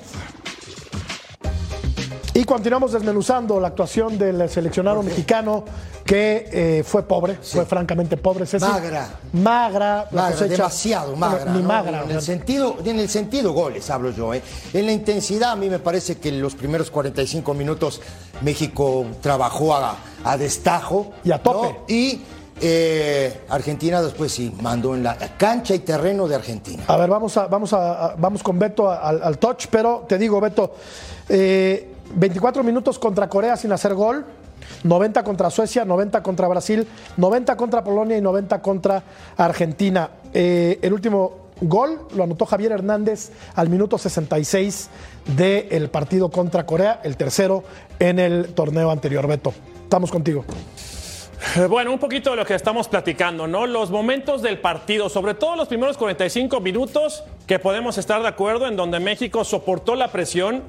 Y 2.36 2.42
continuamos 2.42 2.90
desmenuzando 2.90 3.60
la 3.60 3.68
actuación 3.68 4.18
del 4.18 4.48
seleccionado 4.48 5.04
mexicano 5.04 5.64
que 6.04 6.48
eh, 6.52 6.84
fue 6.84 7.02
pobre, 7.02 7.36
fue 7.42 7.64
francamente 7.64 8.16
pobre. 8.18 8.44
Ceci. 8.46 8.64
Magra. 8.64 9.08
Magra. 9.32 10.06
la 10.10 10.22
Magra, 10.22 10.36
cosecha- 10.36 10.48
demasiado 10.56 11.16
magra. 11.16 11.38
Bueno, 11.44 11.52
Ni 11.56 11.62
¿no? 11.62 11.68
magra. 11.68 12.02
En 12.04 12.10
el, 12.10 12.20
sentido, 12.22 12.76
en 12.84 12.98
el 12.98 13.08
sentido 13.08 13.52
goles 13.52 13.88
hablo 13.88 14.10
yo. 14.10 14.34
¿eh? 14.34 14.42
En 14.74 14.84
la 14.86 14.92
intensidad 14.92 15.52
a 15.52 15.56
mí 15.56 15.70
me 15.70 15.78
parece 15.78 16.18
que 16.18 16.28
en 16.28 16.42
los 16.42 16.54
primeros 16.54 16.90
45 16.90 17.54
minutos 17.54 18.02
México 18.42 19.06
trabajó 19.22 19.74
a, 19.74 19.96
a 20.24 20.36
destajo. 20.36 21.12
Y 21.24 21.32
a 21.32 21.38
tope. 21.42 21.68
¿no? 21.68 21.76
Y 21.88 22.20
eh, 22.60 23.40
Argentina 23.48 24.02
después 24.02 24.30
sí 24.30 24.54
mandó 24.60 24.94
en 24.94 25.02
la 25.04 25.16
cancha 25.38 25.74
y 25.74 25.78
terreno 25.78 26.28
de 26.28 26.34
Argentina. 26.34 26.84
A 26.86 26.96
ver, 26.98 27.08
vamos, 27.08 27.36
a, 27.38 27.46
vamos, 27.46 27.72
a, 27.72 28.08
a- 28.08 28.14
vamos 28.16 28.42
con 28.42 28.58
Beto 28.58 28.90
al, 28.90 29.22
al 29.22 29.38
touch, 29.38 29.66
pero 29.70 30.04
te 30.08 30.18
digo, 30.18 30.38
Beto, 30.40 30.74
eh, 31.30 31.92
24 32.14 32.62
minutos 32.62 32.98
contra 32.98 33.28
Corea 33.28 33.56
sin 33.56 33.72
hacer 33.72 33.94
gol, 33.94 34.24
90 34.82 35.22
contra 35.24 35.50
Suecia, 35.50 35.84
90 35.84 36.22
contra 36.22 36.48
Brasil, 36.48 36.86
90 37.16 37.56
contra 37.56 37.84
Polonia 37.84 38.16
y 38.16 38.20
90 38.20 38.60
contra 38.62 39.02
Argentina. 39.36 40.10
Eh, 40.32 40.78
el 40.82 40.92
último 40.92 41.44
gol 41.60 42.00
lo 42.14 42.24
anotó 42.24 42.46
Javier 42.46 42.72
Hernández 42.72 43.30
al 43.54 43.68
minuto 43.68 43.98
66 43.98 44.90
del 45.36 45.88
partido 45.90 46.30
contra 46.30 46.66
Corea, 46.66 47.00
el 47.04 47.16
tercero 47.16 47.64
en 47.98 48.18
el 48.18 48.54
torneo 48.54 48.90
anterior. 48.90 49.26
Beto, 49.26 49.54
estamos 49.84 50.10
contigo. 50.10 50.44
Eh, 51.56 51.66
Bueno, 51.66 51.92
un 51.92 51.98
poquito 51.98 52.30
de 52.30 52.36
lo 52.36 52.46
que 52.46 52.54
estamos 52.54 52.88
platicando, 52.88 53.46
¿no? 53.46 53.66
Los 53.66 53.90
momentos 53.90 54.42
del 54.42 54.58
partido, 54.58 55.08
sobre 55.08 55.34
todo 55.34 55.56
los 55.56 55.68
primeros 55.68 55.96
45 55.96 56.60
minutos, 56.60 57.22
que 57.46 57.58
podemos 57.58 57.98
estar 57.98 58.22
de 58.22 58.28
acuerdo, 58.28 58.66
en 58.66 58.76
donde 58.76 58.98
México 59.00 59.44
soportó 59.44 59.94
la 59.94 60.08
presión. 60.08 60.62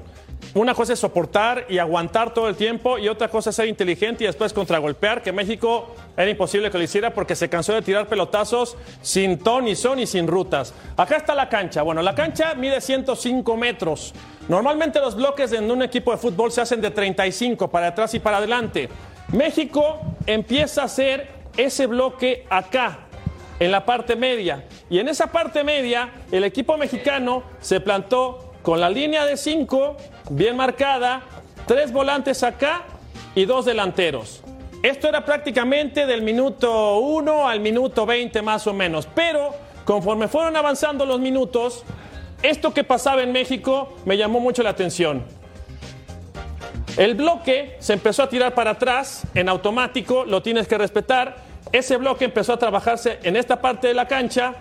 Una 0.54 0.74
cosa 0.74 0.94
es 0.94 0.98
soportar 0.98 1.66
y 1.68 1.78
aguantar 1.78 2.32
todo 2.32 2.48
el 2.48 2.56
tiempo, 2.56 2.98
y 2.98 3.08
otra 3.08 3.28
cosa 3.28 3.50
es 3.50 3.56
ser 3.56 3.68
inteligente 3.68 4.24
y 4.24 4.26
después 4.26 4.52
contragolpear, 4.54 5.22
que 5.22 5.30
México 5.30 5.94
era 6.16 6.30
imposible 6.30 6.70
que 6.70 6.78
lo 6.78 6.84
hiciera 6.84 7.12
porque 7.12 7.36
se 7.36 7.50
cansó 7.50 7.74
de 7.74 7.82
tirar 7.82 8.06
pelotazos 8.06 8.76
sin 9.02 9.38
ton 9.38 9.66
ni 9.66 9.76
son 9.76 9.98
y 9.98 10.06
sin 10.06 10.26
rutas. 10.26 10.72
Acá 10.96 11.16
está 11.16 11.34
la 11.34 11.48
cancha. 11.48 11.82
Bueno, 11.82 12.00
la 12.00 12.14
cancha 12.14 12.54
mide 12.54 12.80
105 12.80 13.56
metros. 13.56 14.14
Normalmente 14.48 14.98
los 15.00 15.14
bloques 15.14 15.52
en 15.52 15.70
un 15.70 15.82
equipo 15.82 16.12
de 16.12 16.16
fútbol 16.16 16.50
se 16.50 16.62
hacen 16.62 16.80
de 16.80 16.90
35 16.90 17.68
para 17.68 17.88
atrás 17.88 18.14
y 18.14 18.20
para 18.20 18.38
adelante. 18.38 18.88
México 19.32 20.00
empieza 20.26 20.82
a 20.82 20.84
hacer 20.86 21.28
ese 21.56 21.86
bloque 21.86 22.46
acá, 22.48 23.00
en 23.58 23.70
la 23.70 23.84
parte 23.84 24.16
media. 24.16 24.64
Y 24.88 24.98
en 24.98 25.08
esa 25.08 25.26
parte 25.28 25.64
media, 25.64 26.10
el 26.30 26.44
equipo 26.44 26.76
mexicano 26.76 27.42
se 27.60 27.80
plantó 27.80 28.45
con 28.66 28.80
la 28.80 28.90
línea 28.90 29.24
de 29.24 29.36
5 29.36 29.96
bien 30.30 30.56
marcada, 30.56 31.22
tres 31.68 31.92
volantes 31.92 32.42
acá 32.42 32.82
y 33.36 33.44
dos 33.44 33.64
delanteros. 33.64 34.42
Esto 34.82 35.06
era 35.06 35.24
prácticamente 35.24 36.04
del 36.04 36.22
minuto 36.22 36.98
1 36.98 37.46
al 37.46 37.60
minuto 37.60 38.04
20 38.04 38.42
más 38.42 38.66
o 38.66 38.74
menos. 38.74 39.06
Pero 39.14 39.54
conforme 39.84 40.26
fueron 40.26 40.56
avanzando 40.56 41.06
los 41.06 41.20
minutos, 41.20 41.84
esto 42.42 42.74
que 42.74 42.82
pasaba 42.82 43.22
en 43.22 43.30
México 43.30 43.94
me 44.04 44.16
llamó 44.16 44.40
mucho 44.40 44.64
la 44.64 44.70
atención. 44.70 45.22
El 46.96 47.14
bloque 47.14 47.76
se 47.78 47.92
empezó 47.92 48.24
a 48.24 48.28
tirar 48.28 48.52
para 48.52 48.72
atrás 48.72 49.28
en 49.36 49.48
automático, 49.48 50.24
lo 50.24 50.42
tienes 50.42 50.66
que 50.66 50.76
respetar. 50.76 51.36
Ese 51.70 51.98
bloque 51.98 52.24
empezó 52.24 52.54
a 52.54 52.58
trabajarse 52.58 53.20
en 53.22 53.36
esta 53.36 53.60
parte 53.60 53.86
de 53.86 53.94
la 53.94 54.08
cancha, 54.08 54.54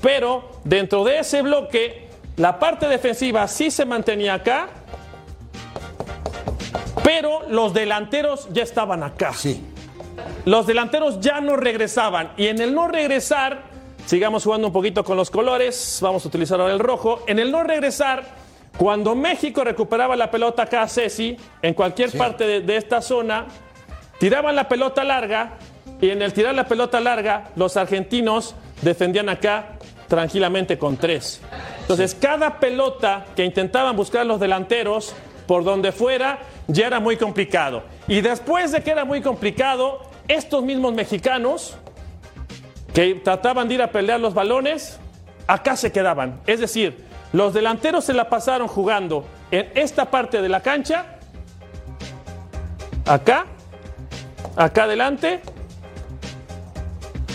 pero 0.00 0.48
dentro 0.64 1.04
de 1.04 1.18
ese 1.18 1.42
bloque, 1.42 2.08
la 2.36 2.58
parte 2.58 2.86
defensiva 2.88 3.46
sí 3.48 3.70
se 3.70 3.84
mantenía 3.84 4.34
acá, 4.34 4.68
pero 7.02 7.48
los 7.48 7.74
delanteros 7.74 8.48
ya 8.52 8.62
estaban 8.62 9.02
acá. 9.02 9.32
Sí. 9.32 9.64
Los 10.44 10.66
delanteros 10.66 11.20
ya 11.20 11.40
no 11.40 11.56
regresaban. 11.56 12.32
Y 12.36 12.46
en 12.46 12.60
el 12.60 12.74
no 12.74 12.88
regresar, 12.88 13.62
sigamos 14.06 14.44
jugando 14.44 14.68
un 14.68 14.72
poquito 14.72 15.04
con 15.04 15.16
los 15.16 15.30
colores. 15.30 15.98
Vamos 16.00 16.24
a 16.24 16.28
utilizar 16.28 16.60
ahora 16.60 16.72
el 16.72 16.78
rojo. 16.78 17.22
En 17.26 17.38
el 17.38 17.50
no 17.50 17.62
regresar, 17.62 18.24
cuando 18.76 19.14
México 19.14 19.64
recuperaba 19.64 20.16
la 20.16 20.30
pelota 20.30 20.62
acá, 20.62 20.88
Ceci, 20.88 21.36
en 21.62 21.74
cualquier 21.74 22.16
parte 22.16 22.46
de, 22.46 22.60
de 22.60 22.76
esta 22.76 23.02
zona, 23.02 23.46
tiraban 24.18 24.56
la 24.56 24.68
pelota 24.68 25.04
larga. 25.04 25.58
Y 26.00 26.10
en 26.10 26.22
el 26.22 26.32
tirar 26.32 26.54
la 26.54 26.66
pelota 26.66 27.00
larga, 27.00 27.50
los 27.56 27.76
argentinos 27.76 28.54
defendían 28.80 29.28
acá 29.28 29.76
tranquilamente 30.08 30.78
con 30.78 30.96
tres. 30.96 31.40
Entonces, 31.90 32.14
cada 32.14 32.60
pelota 32.60 33.26
que 33.34 33.44
intentaban 33.44 33.96
buscar 33.96 34.24
los 34.24 34.38
delanteros, 34.38 35.12
por 35.48 35.64
donde 35.64 35.90
fuera, 35.90 36.38
ya 36.68 36.86
era 36.86 37.00
muy 37.00 37.16
complicado. 37.16 37.82
Y 38.06 38.20
después 38.20 38.70
de 38.70 38.80
que 38.80 38.92
era 38.92 39.04
muy 39.04 39.20
complicado, 39.20 40.00
estos 40.28 40.62
mismos 40.62 40.94
mexicanos 40.94 41.76
que 42.94 43.16
trataban 43.16 43.66
de 43.66 43.74
ir 43.74 43.82
a 43.82 43.90
pelear 43.90 44.20
los 44.20 44.34
balones, 44.34 45.00
acá 45.48 45.76
se 45.76 45.90
quedaban. 45.90 46.40
Es 46.46 46.60
decir, 46.60 47.04
los 47.32 47.54
delanteros 47.54 48.04
se 48.04 48.14
la 48.14 48.28
pasaron 48.28 48.68
jugando 48.68 49.24
en 49.50 49.68
esta 49.74 50.12
parte 50.12 50.40
de 50.40 50.48
la 50.48 50.60
cancha, 50.60 51.18
acá, 53.04 53.46
acá 54.54 54.84
adelante, 54.84 55.40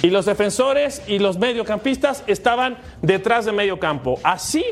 y 0.05 0.11
los 0.11 0.27
defensores 0.27 1.01
y 1.07 1.17
los 1.17 1.39
mediocampistas 1.39 2.23
estaban 2.27 2.77
detrás 3.01 3.45
de 3.45 3.51
medio 3.51 3.79
campo. 3.79 4.19
Así 4.21 4.63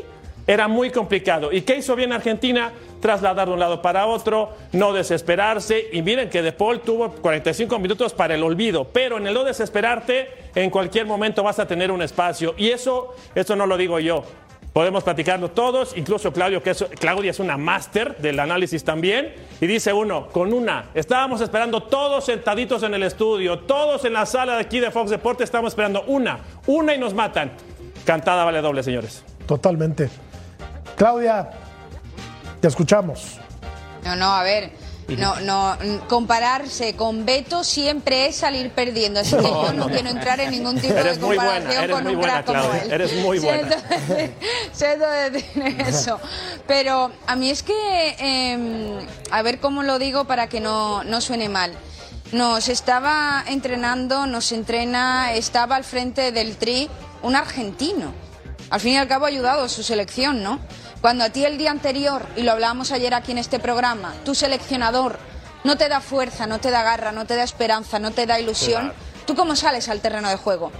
era 0.46 0.68
muy 0.68 0.90
complicado. 0.90 1.50
¿Y 1.50 1.62
qué 1.62 1.78
hizo 1.78 1.96
bien 1.96 2.12
Argentina? 2.12 2.70
Trasladar 3.00 3.48
de 3.48 3.54
un 3.54 3.58
lado 3.58 3.82
para 3.82 4.06
otro, 4.06 4.50
no 4.70 4.92
desesperarse. 4.92 5.88
Y 5.90 6.02
miren 6.02 6.30
que 6.30 6.40
De 6.40 6.52
Paul 6.52 6.82
tuvo 6.82 7.10
45 7.10 7.80
minutos 7.80 8.14
para 8.14 8.36
el 8.36 8.44
olvido, 8.44 8.84
pero 8.84 9.16
en 9.16 9.26
el 9.26 9.34
no 9.34 9.42
desesperarte, 9.42 10.28
en 10.54 10.70
cualquier 10.70 11.04
momento 11.04 11.42
vas 11.42 11.58
a 11.58 11.66
tener 11.66 11.90
un 11.90 12.02
espacio. 12.02 12.54
Y 12.56 12.68
eso, 12.68 13.16
eso 13.34 13.56
no 13.56 13.66
lo 13.66 13.76
digo 13.76 13.98
yo. 13.98 14.22
Podemos 14.74 15.04
platicarlo 15.04 15.52
todos, 15.52 15.96
incluso 15.96 16.32
Claudio, 16.32 16.60
que 16.60 16.70
es, 16.70 16.84
Claudia 16.98 17.30
es 17.30 17.38
una 17.38 17.56
máster 17.56 18.16
del 18.18 18.40
análisis 18.40 18.82
también. 18.82 19.32
Y 19.60 19.68
dice 19.68 19.92
uno, 19.92 20.26
con 20.26 20.52
una, 20.52 20.86
estábamos 20.94 21.40
esperando 21.40 21.84
todos 21.84 22.24
sentaditos 22.24 22.82
en 22.82 22.92
el 22.92 23.04
estudio, 23.04 23.60
todos 23.60 24.04
en 24.04 24.14
la 24.14 24.26
sala 24.26 24.56
de 24.56 24.62
aquí 24.62 24.80
de 24.80 24.90
Fox 24.90 25.10
Deportes, 25.10 25.44
estamos 25.44 25.72
esperando 25.72 26.02
una, 26.08 26.40
una 26.66 26.92
y 26.92 26.98
nos 26.98 27.14
matan. 27.14 27.52
Cantada 28.04 28.44
vale 28.44 28.60
doble, 28.60 28.82
señores. 28.82 29.22
Totalmente. 29.46 30.10
Claudia, 30.96 31.50
te 32.60 32.66
escuchamos. 32.66 33.38
No, 34.04 34.16
no, 34.16 34.26
a 34.26 34.42
ver. 34.42 34.72
No, 35.08 35.38
no, 35.40 35.76
compararse 36.08 36.96
con 36.96 37.26
Beto 37.26 37.62
siempre 37.62 38.26
es 38.26 38.36
salir 38.36 38.70
perdiendo. 38.70 39.20
Así 39.20 39.36
que 39.36 39.42
yo 39.42 39.72
no, 39.72 39.88
quiero 39.88 40.08
entrar 40.08 40.40
en 40.40 40.50
ningún 40.50 40.80
tipo 40.80 40.94
Eres 40.94 41.20
de 41.20 41.26
muy 41.26 41.36
buena, 41.36 41.52
comparación 41.52 41.84
eres 41.84 41.96
con 41.96 42.06
un 42.06 42.16
buena, 42.16 42.42
crack 42.42 42.46
como 42.46 42.74
él. 42.74 42.92
eres 42.92 43.14
muy 43.16 43.38
buena. 43.38 43.68
Siento, 43.68 44.34
siento 44.72 45.06
decir 45.10 45.80
eso. 45.86 46.20
Pero 46.66 47.12
a 47.26 47.36
mí 47.36 47.50
es 47.50 47.62
que, 47.62 47.74
eh, 48.18 49.06
a 49.30 49.42
ver 49.42 49.60
cómo 49.60 49.82
lo 49.82 49.98
digo 49.98 50.24
para 50.24 50.48
que 50.48 50.60
no, 50.60 51.04
no 51.04 51.20
suene 51.20 51.48
mal. 51.48 51.72
Nos 52.32 52.68
estaba 52.68 53.44
entrenando, 53.46 54.26
nos 54.26 54.50
entrena, 54.52 55.34
estaba 55.34 55.76
al 55.76 55.84
frente 55.84 56.32
del 56.32 56.56
tri 56.56 56.88
un 57.22 57.36
argentino. 57.36 58.12
Al 58.70 58.80
fin 58.80 58.94
y 58.94 58.96
al 58.96 59.06
cabo 59.06 59.26
ha 59.26 59.28
ayudado 59.28 59.64
a 59.64 59.68
su 59.68 59.82
selección, 59.82 60.42
¿no? 60.42 60.58
Cuando 61.04 61.24
a 61.24 61.28
ti 61.28 61.44
el 61.44 61.58
día 61.58 61.70
anterior, 61.70 62.24
y 62.34 62.44
lo 62.44 62.52
hablábamos 62.52 62.90
ayer 62.90 63.12
aquí 63.12 63.32
en 63.32 63.36
este 63.36 63.58
programa, 63.58 64.14
tu 64.24 64.34
seleccionador 64.34 65.18
no 65.62 65.76
te 65.76 65.90
da 65.90 66.00
fuerza, 66.00 66.46
no 66.46 66.60
te 66.60 66.70
da 66.70 66.82
garra, 66.82 67.12
no 67.12 67.26
te 67.26 67.36
da 67.36 67.42
esperanza, 67.42 67.98
no 67.98 68.12
te 68.12 68.24
da 68.24 68.40
ilusión, 68.40 68.90
¿tú 69.26 69.34
cómo 69.34 69.54
sales 69.54 69.90
al 69.90 70.00
terreno 70.00 70.30
de 70.30 70.36
juego? 70.36 70.72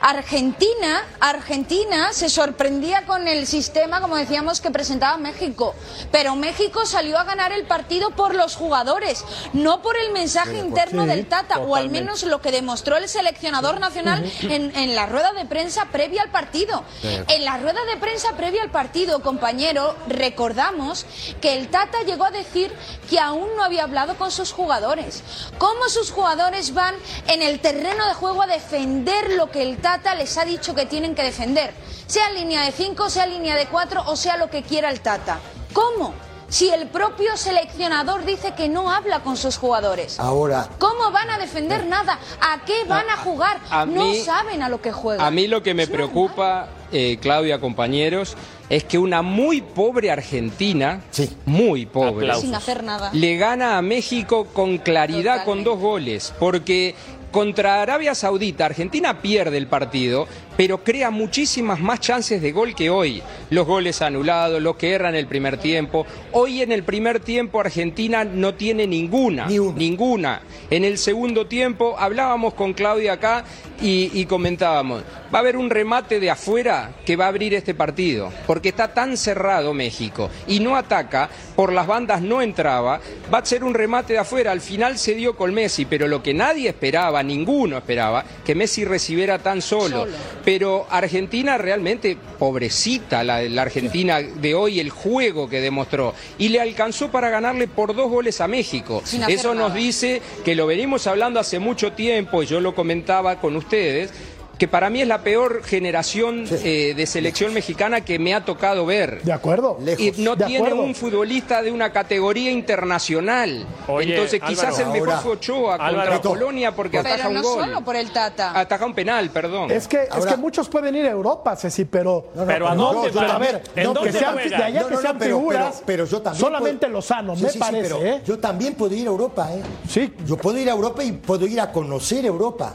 Argentina, 0.00 1.02
Argentina 1.18 2.12
se 2.12 2.28
sorprendía 2.28 3.04
con 3.04 3.26
el 3.26 3.46
sistema, 3.46 4.00
como 4.00 4.16
decíamos, 4.16 4.60
que 4.60 4.70
presentaba 4.70 5.16
México. 5.16 5.74
Pero 6.12 6.36
México 6.36 6.86
salió 6.86 7.18
a 7.18 7.24
ganar 7.24 7.52
el 7.52 7.64
partido 7.64 8.10
por 8.10 8.34
los 8.34 8.54
jugadores, 8.54 9.24
no 9.52 9.82
por 9.82 9.96
el 9.96 10.12
mensaje 10.12 10.58
interno 10.58 11.02
sí, 11.02 11.08
del 11.08 11.26
Tata, 11.26 11.58
o 11.58 11.74
al 11.74 11.90
menos 11.90 12.22
lo 12.22 12.40
que 12.40 12.52
demostró 12.52 12.96
el 12.96 13.08
seleccionador 13.08 13.80
nacional 13.80 14.24
en, 14.42 14.74
en 14.76 14.94
la 14.94 15.06
rueda 15.06 15.32
de 15.32 15.44
prensa 15.46 15.86
previa 15.86 16.22
al 16.22 16.30
partido. 16.30 16.84
En 17.02 17.44
la 17.44 17.58
rueda 17.58 17.84
de 17.84 17.96
prensa 17.96 18.32
previa 18.36 18.62
al 18.62 18.70
partido, 18.70 19.20
compañero, 19.20 19.96
recordamos 20.06 21.06
que 21.40 21.58
el 21.58 21.68
Tata 21.68 22.02
llegó 22.06 22.24
a 22.24 22.30
decir 22.30 22.72
que 23.10 23.18
aún 23.18 23.48
no 23.56 23.64
había 23.64 23.82
hablado 23.82 24.16
con 24.16 24.30
sus 24.30 24.52
jugadores. 24.52 25.24
¿Cómo 25.58 25.88
sus 25.88 26.12
jugadores 26.12 26.72
van 26.72 26.94
en 27.26 27.42
el 27.42 27.58
terreno 27.60 28.06
de 28.06 28.14
juego 28.14 28.42
a 28.42 28.46
defender 28.46 29.32
lo 29.32 29.50
que 29.50 29.62
el 29.62 29.78
Tata 29.78 29.87
les 30.16 30.36
ha 30.36 30.44
dicho 30.44 30.74
que 30.74 30.86
tienen 30.86 31.14
que 31.14 31.22
defender? 31.22 31.72
Sea 32.06 32.30
línea 32.30 32.62
de 32.64 32.72
5, 32.72 33.08
sea 33.10 33.26
línea 33.26 33.56
de 33.56 33.66
4 33.66 34.02
o 34.06 34.16
sea 34.16 34.36
lo 34.36 34.50
que 34.50 34.62
quiera 34.62 34.90
el 34.90 35.00
Tata. 35.00 35.38
¿Cómo? 35.72 36.12
Si 36.48 36.70
el 36.70 36.88
propio 36.88 37.36
seleccionador 37.36 38.24
dice 38.24 38.54
que 38.54 38.68
no 38.70 38.90
habla 38.90 39.20
con 39.20 39.36
sus 39.36 39.58
jugadores. 39.58 40.18
Ahora, 40.18 40.68
¿Cómo 40.78 41.10
van 41.10 41.28
a 41.30 41.38
defender 41.38 41.84
nada? 41.86 42.18
¿A 42.40 42.64
qué 42.64 42.84
van 42.86 43.08
a 43.10 43.16
jugar? 43.18 43.58
a 43.70 43.84
no 43.84 44.06
mí- 44.06 44.20
saben 44.20 44.62
a 44.62 44.68
lo 44.70 44.80
que 44.80 44.90
juegan. 44.92 45.26
A 45.26 45.30
mí 45.30 45.46
lo 45.46 45.62
que 45.62 45.74
me 45.74 45.82
Es 45.82 45.90
preocupa, 45.90 46.68
eh, 46.90 47.18
Claudia, 47.20 47.60
compañeros, 47.60 48.34
es 48.70 48.84
que 48.84 48.96
una 48.98 49.20
muy 49.20 49.60
pobre 49.60 50.10
Argentina, 50.10 51.02
Sí. 51.10 51.36
muy 51.44 51.84
pobre, 51.84 52.26
Aplausos. 52.26 52.44
Sin 52.44 52.54
hacer 52.54 52.82
nada. 52.82 53.10
le 53.12 53.36
gana 53.36 53.76
a 53.76 53.82
México 53.82 54.46
con 54.54 54.78
claridad 54.78 55.44
con 55.44 55.64
dos 55.64 55.78
goles, 55.78 56.32
porque 56.38 56.94
contra 57.30 57.82
Arabia 57.82 58.14
Saudita 58.14 58.66
Argentina 58.66 59.20
pierde 59.20 59.56
el 59.56 59.66
partido, 59.66 60.26
pero 60.58 60.82
crea 60.82 61.12
muchísimas 61.12 61.78
más 61.78 62.00
chances 62.00 62.42
de 62.42 62.50
gol 62.50 62.74
que 62.74 62.90
hoy. 62.90 63.22
Los 63.50 63.64
goles 63.64 64.02
anulados, 64.02 64.60
los 64.60 64.74
que 64.74 64.90
erran 64.90 65.14
el 65.14 65.28
primer 65.28 65.56
tiempo. 65.58 66.04
Hoy 66.32 66.62
en 66.62 66.72
el 66.72 66.82
primer 66.82 67.20
tiempo 67.20 67.60
Argentina 67.60 68.24
no 68.24 68.54
tiene 68.54 68.84
ninguna, 68.88 69.46
Ni 69.46 69.60
una. 69.60 69.78
ninguna. 69.78 70.42
En 70.68 70.82
el 70.82 70.98
segundo 70.98 71.46
tiempo 71.46 71.94
hablábamos 71.96 72.54
con 72.54 72.72
Claudia 72.74 73.12
acá 73.12 73.44
y, 73.80 74.10
y 74.12 74.26
comentábamos, 74.26 75.04
va 75.32 75.38
a 75.38 75.42
haber 75.42 75.56
un 75.56 75.70
remate 75.70 76.18
de 76.18 76.28
afuera 76.30 76.90
que 77.06 77.14
va 77.14 77.26
a 77.26 77.28
abrir 77.28 77.54
este 77.54 77.74
partido, 77.74 78.32
porque 78.44 78.70
está 78.70 78.92
tan 78.92 79.16
cerrado 79.16 79.72
México 79.72 80.28
y 80.48 80.58
no 80.58 80.74
ataca, 80.74 81.30
por 81.54 81.72
las 81.72 81.86
bandas 81.86 82.20
no 82.20 82.42
entraba, 82.42 83.00
va 83.32 83.38
a 83.38 83.44
ser 83.44 83.62
un 83.62 83.74
remate 83.74 84.14
de 84.14 84.18
afuera, 84.18 84.50
al 84.50 84.60
final 84.60 84.98
se 84.98 85.14
dio 85.14 85.36
con 85.36 85.54
Messi, 85.54 85.84
pero 85.84 86.08
lo 86.08 86.20
que 86.22 86.34
nadie 86.34 86.68
esperaba, 86.68 87.22
ninguno 87.22 87.78
esperaba, 87.78 88.24
que 88.44 88.56
Messi 88.56 88.84
recibiera 88.84 89.38
tan 89.38 89.62
solo. 89.62 90.00
Solo. 90.00 90.12
Pero 90.48 90.86
Argentina 90.88 91.58
realmente, 91.58 92.16
pobrecita 92.38 93.22
la, 93.22 93.42
la 93.42 93.60
Argentina 93.60 94.22
de 94.22 94.54
hoy, 94.54 94.80
el 94.80 94.88
juego 94.88 95.46
que 95.46 95.60
demostró, 95.60 96.14
y 96.38 96.48
le 96.48 96.58
alcanzó 96.58 97.10
para 97.10 97.28
ganarle 97.28 97.68
por 97.68 97.94
dos 97.94 98.08
goles 98.08 98.40
a 98.40 98.48
México. 98.48 99.02
Eso 99.28 99.54
nos 99.54 99.74
dice 99.74 100.22
que 100.46 100.54
lo 100.54 100.66
venimos 100.66 101.06
hablando 101.06 101.38
hace 101.38 101.58
mucho 101.58 101.92
tiempo, 101.92 102.42
y 102.42 102.46
yo 102.46 102.60
lo 102.60 102.74
comentaba 102.74 103.38
con 103.42 103.56
ustedes, 103.56 104.10
que 104.58 104.66
para 104.68 104.90
mí 104.90 105.00
es 105.00 105.08
la 105.08 105.22
peor 105.22 105.62
generación 105.62 106.44
eh, 106.50 106.92
de 106.96 107.06
selección 107.06 107.54
mexicana 107.54 108.00
que 108.00 108.18
me 108.18 108.34
ha 108.34 108.44
tocado 108.44 108.84
ver. 108.84 109.22
¿De 109.22 109.32
acuerdo? 109.32 109.78
Lejos. 109.80 110.00
Y 110.18 110.22
no 110.22 110.34
De 110.36 110.46
tiene 110.46 110.66
acuerdo. 110.66 110.82
un 110.84 110.94
futbolista 110.94 111.62
de 111.62 111.70
una 111.70 111.92
categoría 111.92 112.50
internacional. 112.50 113.66
Oye, 113.86 114.14
Entonces 114.14 114.40
quizás 114.46 114.66
Álvaro, 114.78 114.84
el 114.86 114.92
mejor 114.92 115.08
ahora- 115.10 115.20
fue 115.20 115.32
Ochoa 115.32 115.74
Álvaro. 115.76 116.10
contra 116.12 116.30
Polonia 116.30 116.74
porque 116.74 116.98
ataja 116.98 117.16
Pero 117.16 117.28
un 117.28 117.34
no 117.36 117.42
gol. 117.42 117.64
solo 117.64 117.84
por 117.84 117.96
el 117.96 118.10
Tata. 118.10 118.58
Ataja 118.58 118.84
un 118.84 118.94
penal, 118.94 119.30
perdón. 119.30 119.70
Es 119.70 119.86
que, 119.86 120.02
es 120.02 120.10
Ahora- 120.10 120.32
que 120.32 120.36
muchos 120.36 120.68
pueden 120.68 120.96
ir 120.96 121.06
a 121.06 121.10
Europa, 121.10 121.54
Ceci, 121.56 121.84
pero. 121.84 122.30
No, 122.34 122.40
no, 122.42 122.46
Pero 122.46 122.68
¿a 122.68 122.74
dónde 122.74 123.10
ver, 123.38 123.62
¿En 123.76 123.84
no, 123.84 123.94
dónde 123.94 124.10
que 124.12 124.18
sean, 124.18 124.36
de 124.36 124.54
allá 124.54 124.82
No, 124.82 124.88
que 124.88 124.96
sean 124.96 125.20
figuras, 125.20 125.82
pero- 125.86 125.86
pero 125.86 126.04
yo 126.06 126.20
también 126.22 126.40
solamente 126.40 126.86
puedo- 126.86 126.92
Lozano, 126.94 127.36
Sí, 127.36 127.42
me 127.42 127.48
sí, 127.48 127.52
sí, 127.54 127.58
parece, 127.60 127.82
pero 127.94 128.04
¿eh? 128.04 128.22
Yo 128.26 128.38
también 128.38 128.74
puedo 128.74 128.94
ir 128.94 129.06
a 129.06 129.10
Europa, 129.10 129.48
¿eh? 129.54 129.62
Sí. 129.88 130.12
Yo 130.26 130.36
puedo 130.36 130.58
ir 130.58 130.68
a 130.68 130.72
Europa 130.72 131.04
y 131.04 131.12
puedo 131.12 131.46
ir 131.46 131.60
a 131.60 131.70
conocer 131.70 132.24
Europa. 132.26 132.74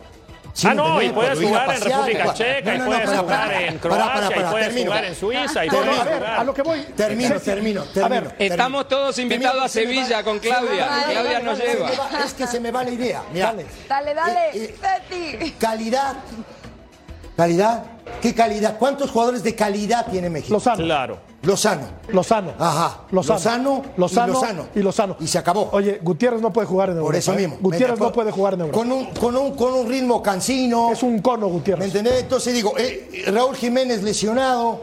Sí, 0.54 0.68
Ah, 0.70 0.76
no, 0.76 1.02
y 1.02 1.10
puedes 1.10 1.39
jugar 1.39 1.63
en 1.63 1.68
pasear, 1.82 2.00
República. 2.06 2.34
Checa, 2.36 2.76
y 2.76 2.80
puedes 2.80 3.06
para, 3.06 3.18
jugar 3.20 3.48
para, 3.48 3.62
en 3.68 3.78
Croacia, 3.80 4.06
para, 4.13 4.30
para, 4.30 4.39
y 4.48 4.52
puedes 4.52 4.68
termino. 4.68 4.92
jugar 4.92 5.06
en 5.06 5.16
Suiza, 5.16 5.66
y 5.66 5.70
Pero, 5.70 5.82
puedes 5.84 6.00
a 6.00 6.04
ver, 6.04 6.13
jugar. 6.20 6.34
a 6.39 6.44
lo 6.44 6.54
que 6.54 6.62
voy. 6.62 6.82
Termino, 6.96 7.30
Ceci, 7.34 7.46
termino, 7.46 7.82
A 7.82 7.86
termino. 7.86 8.22
ver, 8.22 8.36
Estamos 8.38 8.88
todos 8.88 9.18
invitados 9.18 9.72
Termino, 9.74 10.02
a 10.02 10.04
Sevilla 10.04 10.24
con 10.24 10.38
Claudia. 10.39 10.89
Claudia 11.10 11.39
nos 11.39 11.58
lleva. 11.60 11.89
va- 11.89 12.24
Es 12.24 12.34
que 12.36 12.46
se 12.46 12.60
me 12.60 12.70
va 12.70 12.84
la 12.84 12.92
idea. 12.92 13.24
Dale. 13.34 13.66
Dale, 13.89 14.13
dale, 14.13 14.39
Eh, 14.54 14.76
eh, 15.10 15.54
calidad. 15.60 16.18
¿Calidad? 17.36 17.84
¿Qué 18.22 18.36
calidad? 18.36 18.78
¿Cuántos 18.78 19.10
jugadores 19.10 19.42
de 19.44 19.56
calidad 19.56 20.06
tiene 20.06 20.30
México? 20.30 20.54
Lozano. 20.54 20.84
Claro. 20.84 21.20
Lozano. 21.44 21.84
Lozano. 22.08 22.54
Ajá. 22.58 23.02
Lozano. 23.12 23.84
Lozano 23.98 24.32
y 24.32 24.34
Lozano. 24.34 24.66
Y 24.76 24.80
Lozano. 24.80 25.16
Y 25.20 25.28
se 25.28 25.38
acabó. 25.38 25.70
Oye, 25.74 26.00
Gutiérrez 26.02 26.42
no 26.42 26.54
puede 26.54 26.68
jugar 26.68 26.90
en 26.90 26.96
Europa. 26.96 27.08
Por 27.10 27.16
eso 27.18 27.34
¿eh? 27.34 27.36
mismo. 27.36 27.58
Gutiérrez 27.60 28.00
no 28.00 28.12
puede 28.14 28.32
jugar 28.32 28.54
en 28.54 28.62
Europa. 28.62 28.78
Con 28.78 28.92
un, 28.92 29.06
con 29.08 29.36
un, 29.36 29.56
con 29.56 29.74
un 29.74 29.88
ritmo 29.90 30.24
cansino. 30.24 30.92
Es 30.92 31.04
un 31.04 31.20
cono, 31.20 31.48
¿Me 31.48 31.54
Gutiérrez. 31.54 31.88
entendés? 31.88 32.22
Entonces 32.24 32.54
digo, 32.54 32.74
eh, 32.78 33.26
Raúl 33.28 33.56
Jiménez 33.56 34.02
lesionado. 34.04 34.82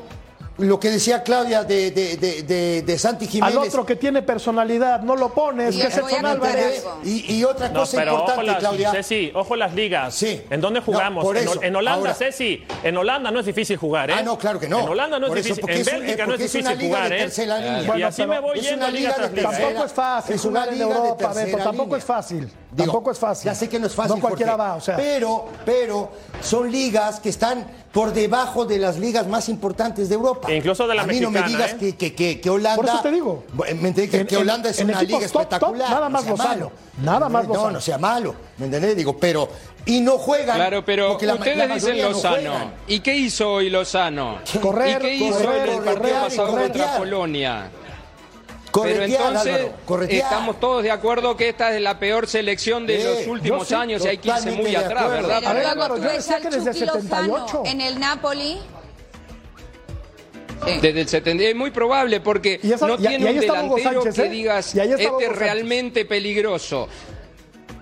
Lo 0.61 0.79
que 0.79 0.91
decía 0.91 1.23
Claudia 1.23 1.65
de, 1.65 1.91
de, 1.91 2.17
de, 2.17 2.43
de- 2.43 2.83
de 2.83 2.99
Santi 2.99 3.25
Al 3.27 3.31
Jiménez. 3.31 3.57
otro 3.69 3.85
que 3.87 3.97
tiene 3.97 4.23
personalidad, 4.23 5.01
no 5.03 5.17
lo 5.17 5.33
pones, 5.33 5.75
Y 5.75 5.81
que 5.81 5.87
es 5.89 5.97
Edson 5.97 6.27
Álvarez. 6.27 6.85
Y, 7.05 7.35
y 7.35 7.45
otra 7.45 7.69
No, 7.69 7.81
cosa 7.81 7.97
pero 7.99 8.13
ojo 8.15 8.21
importante, 8.23 8.47
las, 8.53 8.59
Claudia. 8.59 8.91
Ceci, 8.93 9.33
ojo 9.35 9.57
las 9.57 9.75
ligas. 9.75 10.15
Sí. 10.15 10.43
¿En 10.51 10.61
dónde 10.61 10.81
No, 10.81 10.87
jugamos? 10.87 11.25
por 11.25 11.37
en, 11.37 11.45
eso. 11.49 11.63
en 11.63 11.75
Holanda, 11.77 11.99
Ahora- 12.11 12.15
Ceci. 12.15 12.65
En 12.83 12.97
Holanda 12.97 13.31
no 13.31 13.41
es 13.41 13.47
difícil 13.47 13.77
jugar, 13.77 14.11
¿eh? 14.11 14.15
Ah, 14.19 14.23
no, 14.23 14.39
claro 14.39 14.61
que 14.61 14.69
no. 14.69 14.81
En 14.81 14.89
Holanda 14.89 15.19
no 15.19 15.27
es 15.27 15.31
Por 15.31 15.43
difícil. 15.43 15.65
En 15.69 15.85
Bélgica 15.85 16.25
eh, 16.25 16.27
no 16.27 16.35
es 16.35 16.41
difícil 16.41 16.79
jugar, 16.81 17.13
¿eh? 17.13 17.29
línea. 17.29 17.83
y 17.83 17.87
Bueno, 17.87 18.07
así 18.07 18.27
me 18.27 18.39
voy 18.41 18.59
es 18.59 18.65
yendo 18.65 18.87
una 18.87 18.91
liga 18.91 19.17
liga 19.31 19.51
Tampoco 19.51 19.85
es 19.85 19.93
fácil 19.93 20.35
Es 20.35 20.45
una 20.45 20.61
jugar 20.61 20.69
en 20.69 20.75
liga 20.75 20.87
de 20.87 20.95
Europa, 20.95 21.33
Beto. 21.33 21.57
Tampoco 21.59 21.97
es 21.97 22.05
fácil. 22.05 22.49
Digo, 22.73 22.85
tampoco 22.93 23.11
es 23.11 23.19
fácil. 23.19 23.47
Ya 23.51 23.55
sé 23.55 23.69
que 23.69 23.79
no 23.79 23.87
es 23.87 23.95
fácil. 23.95 24.15
No 24.17 24.21
cualquiera 24.21 24.53
Jorge, 24.53 24.69
va, 24.71 24.75
o 24.77 24.81
sea. 24.81 24.97
Pero, 24.97 25.47
pero 25.65 26.11
son 26.41 26.71
ligas 26.71 27.19
que 27.21 27.29
están 27.31 27.67
por 27.93 28.13
debajo 28.13 28.65
de 28.65 28.79
las 28.79 28.97
ligas 28.99 29.27
más 29.27 29.49
importantes 29.49 30.09
de 30.09 30.15
Europa. 30.15 30.49
E 30.51 30.57
incluso 30.57 30.87
de 30.87 30.95
la 30.95 31.03
A 31.03 31.07
mí 31.07 31.19
no 31.19 31.31
me 31.33 31.43
digas 31.43 31.73
¿eh? 31.73 31.77
que, 31.81 31.97
que, 31.97 32.15
que, 32.15 32.41
que 32.41 32.49
Holanda. 32.51 32.77
Por 32.77 32.85
eso 32.87 33.01
te 33.01 33.11
digo. 33.11 33.43
Me 33.57 33.89
entendés 33.89 34.11
que, 34.11 34.17
En- 34.21 34.27
que 34.29 34.35
en- 34.37 34.41
Holanda 34.43 34.71
es 34.71 34.79
en 34.79 34.89
una 34.91 35.03
liga 35.03 35.19
top, 35.19 35.33
top, 35.33 35.41
espectacular. 35.43 35.91
nada 35.91 36.01
no 36.09 36.11
más 36.11 36.25
sea 36.25 36.37
malo. 36.37 36.73
Nada 37.03 37.29
más 37.29 37.45
No, 37.49 37.55
Lozano. 37.55 37.71
no 37.73 37.81
sea 37.81 37.99
malo. 37.99 38.35
¿Me 38.59 38.67
entendés? 38.67 38.97
Digo, 38.97 39.17
pero. 39.19 39.49
Y 39.87 40.01
no 40.03 40.19
juegan. 40.19 40.57
Claro, 40.57 40.85
pero 40.85 41.19
la- 41.21 41.35
ustedes 41.35 41.57
la 41.57 41.67
dicen 41.75 41.99
no 42.01 42.11
Lozano. 42.11 42.53
¿Y 42.87 43.01
qué 43.01 43.17
hizo 43.17 43.55
hoy 43.55 43.71
Lozano? 43.71 44.39
Correr, 44.63 44.99
¿Y 45.03 45.05
qué 45.05 45.15
hizo 45.17 45.39
correr, 45.39 45.69
en 45.71 45.75
el 45.79 45.83
partido 45.83 45.95
corretear 45.95 46.21
y 46.33 46.37
pasado 46.37 46.49
contra 46.57 46.85
corretear. 48.71 49.09
Pero 49.09 49.27
entonces 49.29 49.55
Álvaro, 49.55 49.73
corretear. 49.87 50.23
estamos 50.23 50.61
todos 50.61 50.83
de 50.83 50.91
acuerdo 50.91 51.37
que 51.37 51.49
esta 51.49 51.75
es 51.75 51.81
la 51.81 51.99
peor 51.99 52.27
selección 52.27 52.87
de 52.87 53.03
los 53.05 53.27
últimos 53.27 53.69
sí, 53.69 53.75
años 53.75 54.05
y 54.05 54.09
hay 54.09 54.19
que 54.19 54.29
irse 54.29 54.51
muy 54.53 54.75
atrás, 54.77 55.03
acuerdo. 55.05 55.29
¿verdad? 55.29 55.39
Pero 55.41 55.49
A 55.51 55.53
ver, 55.55 55.63
luego 55.65 55.71
Álvaro, 55.83 55.95
tú 55.97 56.03
yo 56.03 56.09
ves 56.09 56.17
decía 56.19 56.37
al 56.37 56.43
que 56.43 56.49
desde 56.51 56.73
Chucky 56.73 56.85
Lozano 56.87 57.49
78. 57.49 57.63
en 57.67 57.81
el 57.81 57.99
Napoli. 58.01 58.59
Desde 60.83 61.01
el 61.01 61.09
70 61.09 61.45
es 61.45 61.57
muy 61.57 61.71
probable 61.71 62.21
porque 62.21 62.61
esa- 62.63 62.87
no 62.87 62.95
y- 62.99 63.05
y 63.05 63.09
tiene 63.09 63.31
un 63.31 63.41
delantero 63.41 64.03
Sánchez, 64.03 64.15
que 64.15 64.27
¿eh? 64.27 64.29
digas 64.29 64.75
este 64.75 64.95
es 64.95 65.09
Sánchez". 65.09 65.29
realmente 65.37 66.05
peligroso. 66.05 66.87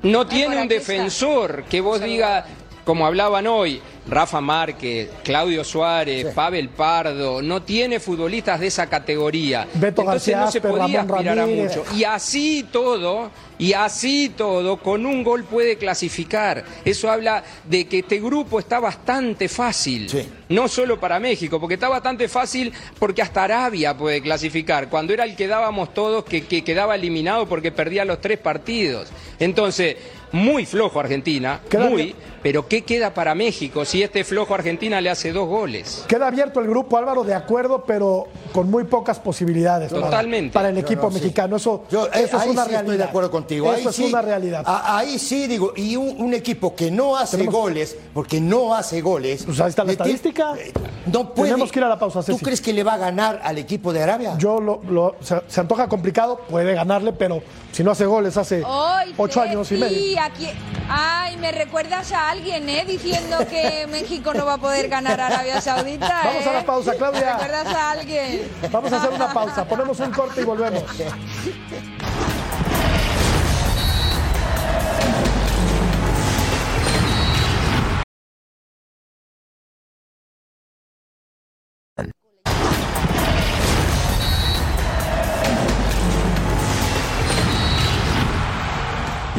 No 0.02 0.28
tiene 0.28 0.56
un 0.58 0.62
está. 0.62 0.74
defensor 0.74 1.64
que 1.64 1.80
vos 1.80 2.00
digas, 2.00 2.44
como 2.84 3.04
hablaban 3.04 3.48
hoy, 3.48 3.82
Rafa 4.08 4.40
Márquez, 4.40 5.10
Claudio 5.22 5.64
Suárez, 5.64 6.32
Pavel 6.34 6.70
Pardo, 6.70 7.42
no 7.42 7.62
tiene 7.62 8.00
futbolistas 8.00 8.60
de 8.60 8.68
esa 8.68 8.86
categoría. 8.86 9.66
Beto 9.74 10.02
Entonces 10.02 10.34
García 10.34 10.40
no 10.40 10.50
se 10.50 10.60
podía 10.60 11.02
aspirar 11.02 11.38
a 11.38 11.46
mucho. 11.46 11.84
Y 11.94 12.04
así 12.04 12.66
todo, 12.72 13.30
y 13.58 13.72
así 13.72 14.32
todo, 14.36 14.76
con 14.78 15.04
un 15.04 15.24
gol 15.24 15.44
puede 15.44 15.76
clasificar. 15.76 16.64
Eso 16.84 17.10
habla 17.10 17.42
de 17.64 17.86
que 17.86 18.00
este 18.00 18.20
grupo 18.20 18.58
está 18.58 18.78
bastante 18.80 19.48
fácil. 19.48 20.08
Sí. 20.08 20.28
No 20.48 20.68
solo 20.68 20.98
para 20.98 21.18
México, 21.20 21.60
porque 21.60 21.74
está 21.74 21.88
bastante 21.88 22.28
fácil 22.28 22.72
porque 22.98 23.20
hasta 23.22 23.44
Arabia 23.44 23.96
puede 23.96 24.22
clasificar, 24.22 24.88
cuando 24.88 25.12
era 25.12 25.24
el 25.24 25.36
que 25.36 25.46
dábamos 25.46 25.92
todos 25.92 26.24
que, 26.24 26.44
que 26.46 26.64
quedaba 26.64 26.94
eliminado 26.94 27.46
porque 27.46 27.72
perdía 27.72 28.04
los 28.04 28.20
tres 28.20 28.38
partidos. 28.38 29.08
Entonces, 29.38 29.96
muy 30.32 30.66
flojo 30.66 31.00
Argentina, 31.00 31.60
Queda 31.70 31.86
muy, 31.88 32.02
bien. 32.02 32.16
pero 32.42 32.68
¿qué 32.68 32.82
queda 32.82 33.14
para 33.14 33.34
México 33.34 33.84
si 33.86 34.02
este 34.02 34.24
flojo 34.24 34.54
Argentina 34.54 35.00
le 35.00 35.08
hace 35.10 35.32
dos 35.32 35.48
goles? 35.48 36.04
Queda 36.06 36.26
abierto 36.28 36.60
el 36.60 36.66
grupo, 36.68 36.96
Álvaro, 36.98 37.24
de 37.24 37.34
acuerdo, 37.34 37.84
pero 37.86 38.26
con 38.52 38.70
muy 38.70 38.84
pocas 38.84 39.18
posibilidades. 39.20 39.90
Totalmente. 39.90 40.52
Para, 40.52 40.68
el 40.68 40.76
equipo 40.78 41.02
No, 41.04 41.08
no, 41.10 41.16
sí. 41.16 41.22
mexicano. 41.22 41.56
Eso, 41.56 41.84
Yo, 41.90 42.06
eh, 42.08 42.10
es 42.24 42.34
ahí 42.34 42.48
una 42.50 42.64
sí 42.64 42.70
realidad. 42.70 42.80
estoy 42.80 42.96
de 42.98 43.04
acuerdo 43.04 43.30
contigo. 43.48 43.72
Eso 43.72 43.80
Ahí 43.80 43.86
es 43.88 43.96
sí- 43.96 44.04
una 44.04 44.22
realidad. 44.22 44.62
a- 44.66 44.98
ahí 44.98 45.18
sí 45.18 45.46
digo, 45.46 45.72
y 45.76 45.96
un, 45.96 46.20
un 46.20 46.34
equipo 46.34 46.74
que 46.76 46.90
no 46.90 47.16
hace 47.16 47.36
Tenemos- 47.38 47.54
goles, 47.54 47.96
porque 48.12 48.40
no 48.40 48.74
hace 48.74 49.00
goles. 49.00 49.44
Pues 49.44 49.58
ahí 49.60 49.70
está 49.70 49.84
la 49.84 49.92
le 49.92 49.96
tiene- 49.96 50.12
estadística. 50.14 50.54
eh, 50.58 50.72
No 51.06 51.32
puede. 51.32 51.50
Tenemos 51.52 51.72
que 51.72 51.78
ir 51.78 51.84
a 51.84 51.88
la 51.88 51.98
pausa, 51.98 52.20
¿Tú 52.20 52.32
Ceci. 52.32 52.44
crees 52.44 52.60
que 52.60 52.72
le 52.74 52.82
va 52.84 52.94
a 52.94 52.98
ganar 52.98 53.40
al 53.42 53.56
equipo 53.56 53.92
de 53.94 54.02
Arabia? 54.02 54.34
Yo 54.38 54.60
lo, 54.60 54.82
lo- 54.90 55.16
se, 55.20 55.40
se 55.48 55.60
antoja 55.60 55.88
complicado, 55.88 56.38
puede 56.50 56.74
ganarle, 56.74 57.12
pero 57.14 57.42
si 57.72 57.82
no 57.82 57.92
hace 57.92 58.04
goles 58.04 58.36
hace 58.36 58.62
ocho 59.16 59.40
años 59.40 59.72
y 59.72 59.76
medio. 59.76 60.20
aquí- 60.22 60.48
Ay, 60.90 61.36
me 61.38 61.50
recuerdas 61.52 62.12
a 62.12 62.30
alguien, 62.30 62.68
¿eh? 62.68 62.84
Diciendo 62.86 63.38
que 63.48 63.86
México 63.90 64.34
no 64.34 64.44
va 64.44 64.54
a 64.54 64.58
poder 64.58 64.88
ganar 64.88 65.18
a 65.20 65.26
Arabia 65.28 65.60
Saudita. 65.60 66.22
Vamos 66.24 66.46
a 66.46 66.52
la 66.52 66.60
¿eh? 66.60 66.64
pausa, 66.64 66.94
Claudia. 66.94 67.20
¿Me 67.20 67.32
recuerdas 67.32 67.66
a 67.74 67.90
alguien? 67.92 68.42
Vamos 68.70 68.92
a 68.92 68.96
hacer 68.96 69.10
una 69.12 69.32
pausa, 69.32 69.64
ponemos 69.66 69.98
un 70.00 70.10
corte 70.10 70.42
y 70.42 70.44
volvemos. 70.44 70.82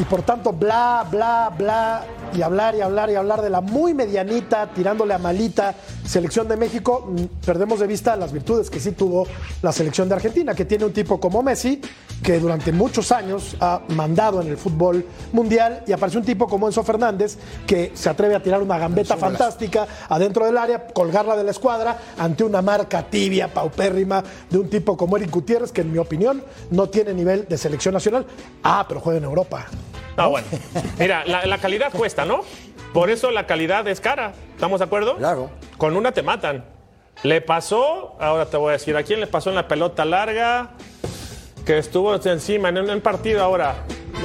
por 0.10 0.24
tanto, 0.24 0.52
bla, 0.52 1.06
bla, 1.10 1.54
bla, 1.56 2.04
y 2.34 2.42
hablar 2.42 2.76
y 2.76 2.82
hablar 2.82 3.10
y 3.10 3.16
hablar 3.16 3.42
de 3.42 3.50
la 3.50 3.62
muy 3.62 3.94
medianita, 3.94 4.68
tirándole 4.74 5.14
a 5.14 5.20
malita 5.20 5.76
selección 6.06 6.48
de 6.48 6.58
México, 6.58 7.08
mm, 7.08 7.46
perdemos 7.46 7.80
de 7.80 7.88
vista 7.88 8.16
las 8.16 8.32
virtudes 8.32 8.70
que 8.70 8.80
sí 8.80 8.92
tuvo 8.92 9.28
la 9.62 9.72
selección 9.72 10.10
de 10.10 10.16
Argentina, 10.16 10.56
que 10.56 10.66
tiene 10.66 10.86
un 10.86 10.94
tipo 10.94 11.20
como 11.20 11.44
Messi, 11.44 11.80
que 12.24 12.40
durante 12.40 12.72
muchos 12.72 13.12
años 13.12 13.56
ha 13.60 13.82
mandado 13.90 14.42
en 14.42 14.48
el 14.48 14.58
fútbol 14.58 15.06
mundial, 15.32 15.84
y 15.86 15.92
aparece 15.92 16.18
un 16.18 16.26
tipo 16.26 16.48
como 16.48 16.68
Enzo 16.68 16.84
Fernández, 16.84 17.38
que 17.68 17.92
se 17.94 18.10
atreve 18.10 18.36
a 18.36 18.42
tirar 18.42 18.64
una 18.64 18.80
gambeta 18.80 19.16
fantástica 19.16 19.88
adentro 20.10 20.46
del 20.46 20.58
área, 20.58 20.88
colgarla 20.88 21.36
de 21.36 21.44
la 21.44 21.52
escuadra, 21.52 22.00
ante 22.18 22.44
una 22.44 22.64
marca 22.64 23.04
tibia, 23.04 23.54
paupérrima, 23.54 24.24
de 24.50 24.58
un 24.58 24.70
tipo 24.70 24.98
como 24.98 25.18
Eric 25.18 25.30
Gutiérrez, 25.30 25.72
que 25.72 25.82
en 25.82 25.92
mi 25.92 26.00
opinión 26.00 26.44
no 26.72 26.90
tiene 26.90 27.14
nivel 27.14 27.46
de 27.48 27.58
selección 27.58 27.94
nacional. 27.94 28.26
Ah, 28.64 28.86
pero 28.88 29.00
juega 29.00 29.20
en 29.20 29.26
Europa. 29.26 29.68
Ah, 30.24 30.28
bueno. 30.28 30.48
Mira, 31.00 31.24
la, 31.26 31.46
la 31.46 31.58
calidad 31.58 31.92
cuesta, 31.92 32.26
¿no? 32.26 32.42
Por 32.94 33.10
eso 33.10 33.32
la 33.32 33.46
calidad 33.48 33.88
es 33.88 34.00
cara. 34.02 34.34
¿Estamos 34.54 34.80
de 34.80 34.86
acuerdo? 34.86 35.18
Claro. 35.18 35.50
Con 35.78 35.96
una 35.96 36.12
te 36.12 36.24
matan. 36.24 36.66
Le 37.24 37.42
pasó, 37.42 38.16
ahora 38.20 38.46
te 38.46 38.58
voy 38.58 38.70
a 38.70 38.72
decir, 38.74 38.96
¿a 38.96 39.04
quién 39.04 39.20
le 39.20 39.28
pasó 39.28 39.50
en 39.50 39.56
la 39.56 39.68
pelota 39.68 40.06
larga? 40.06 40.72
Que 41.70 41.78
estuvo 41.78 42.16
encima 42.16 42.70
en 42.70 42.80
un 42.80 43.00
partido 43.00 43.44
ahora, 43.44 43.76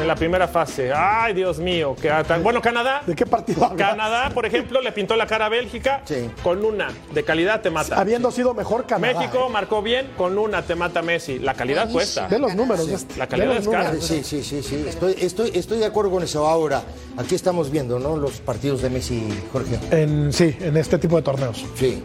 en 0.00 0.08
la 0.08 0.14
primera 0.14 0.48
fase. 0.48 0.90
Ay, 0.94 1.34
Dios 1.34 1.58
mío. 1.58 1.94
Que 2.00 2.08
tan... 2.26 2.42
Bueno, 2.42 2.62
Canadá. 2.62 3.02
¿De 3.06 3.14
qué 3.14 3.26
partido 3.26 3.66
hablas? 3.66 3.86
Canadá, 3.90 4.30
por 4.30 4.46
ejemplo, 4.46 4.80
le 4.80 4.92
pintó 4.92 5.14
la 5.14 5.26
cara 5.26 5.44
a 5.44 5.48
Bélgica. 5.50 6.00
Sí. 6.06 6.30
Con 6.42 6.64
una 6.64 6.88
de 7.12 7.22
calidad 7.22 7.60
te 7.60 7.68
mata. 7.68 8.00
Habiendo 8.00 8.30
sido 8.30 8.54
mejor 8.54 8.86
Canadá. 8.86 9.20
México 9.20 9.44
¿eh? 9.46 9.52
marcó 9.52 9.82
bien, 9.82 10.12
con 10.16 10.38
una 10.38 10.62
te 10.62 10.74
mata 10.74 11.02
Messi. 11.02 11.38
La 11.38 11.52
calidad 11.52 11.90
cuesta. 11.92 12.28
Ve 12.28 12.38
los 12.38 12.54
números. 12.54 12.88
este- 12.88 13.18
La 13.18 13.26
calidad 13.26 13.58
es 13.58 13.68
cara. 13.68 13.92
Sí, 14.00 14.24
sí, 14.24 14.42
sí, 14.42 14.62
sí. 14.62 14.82
Estoy, 14.88 15.14
estoy, 15.20 15.50
estoy 15.52 15.80
de 15.80 15.84
acuerdo 15.84 16.12
con 16.12 16.22
eso. 16.22 16.48
Ahora, 16.48 16.80
aquí 17.18 17.34
estamos 17.34 17.70
viendo, 17.70 17.98
¿no? 17.98 18.16
Los 18.16 18.40
partidos 18.40 18.80
de 18.80 18.88
Messi, 18.88 19.28
Jorge. 19.52 19.78
En, 19.90 20.32
sí, 20.32 20.56
en 20.60 20.78
este 20.78 20.96
tipo 20.96 21.16
de 21.16 21.22
torneos. 21.22 21.62
Sí. 21.74 22.02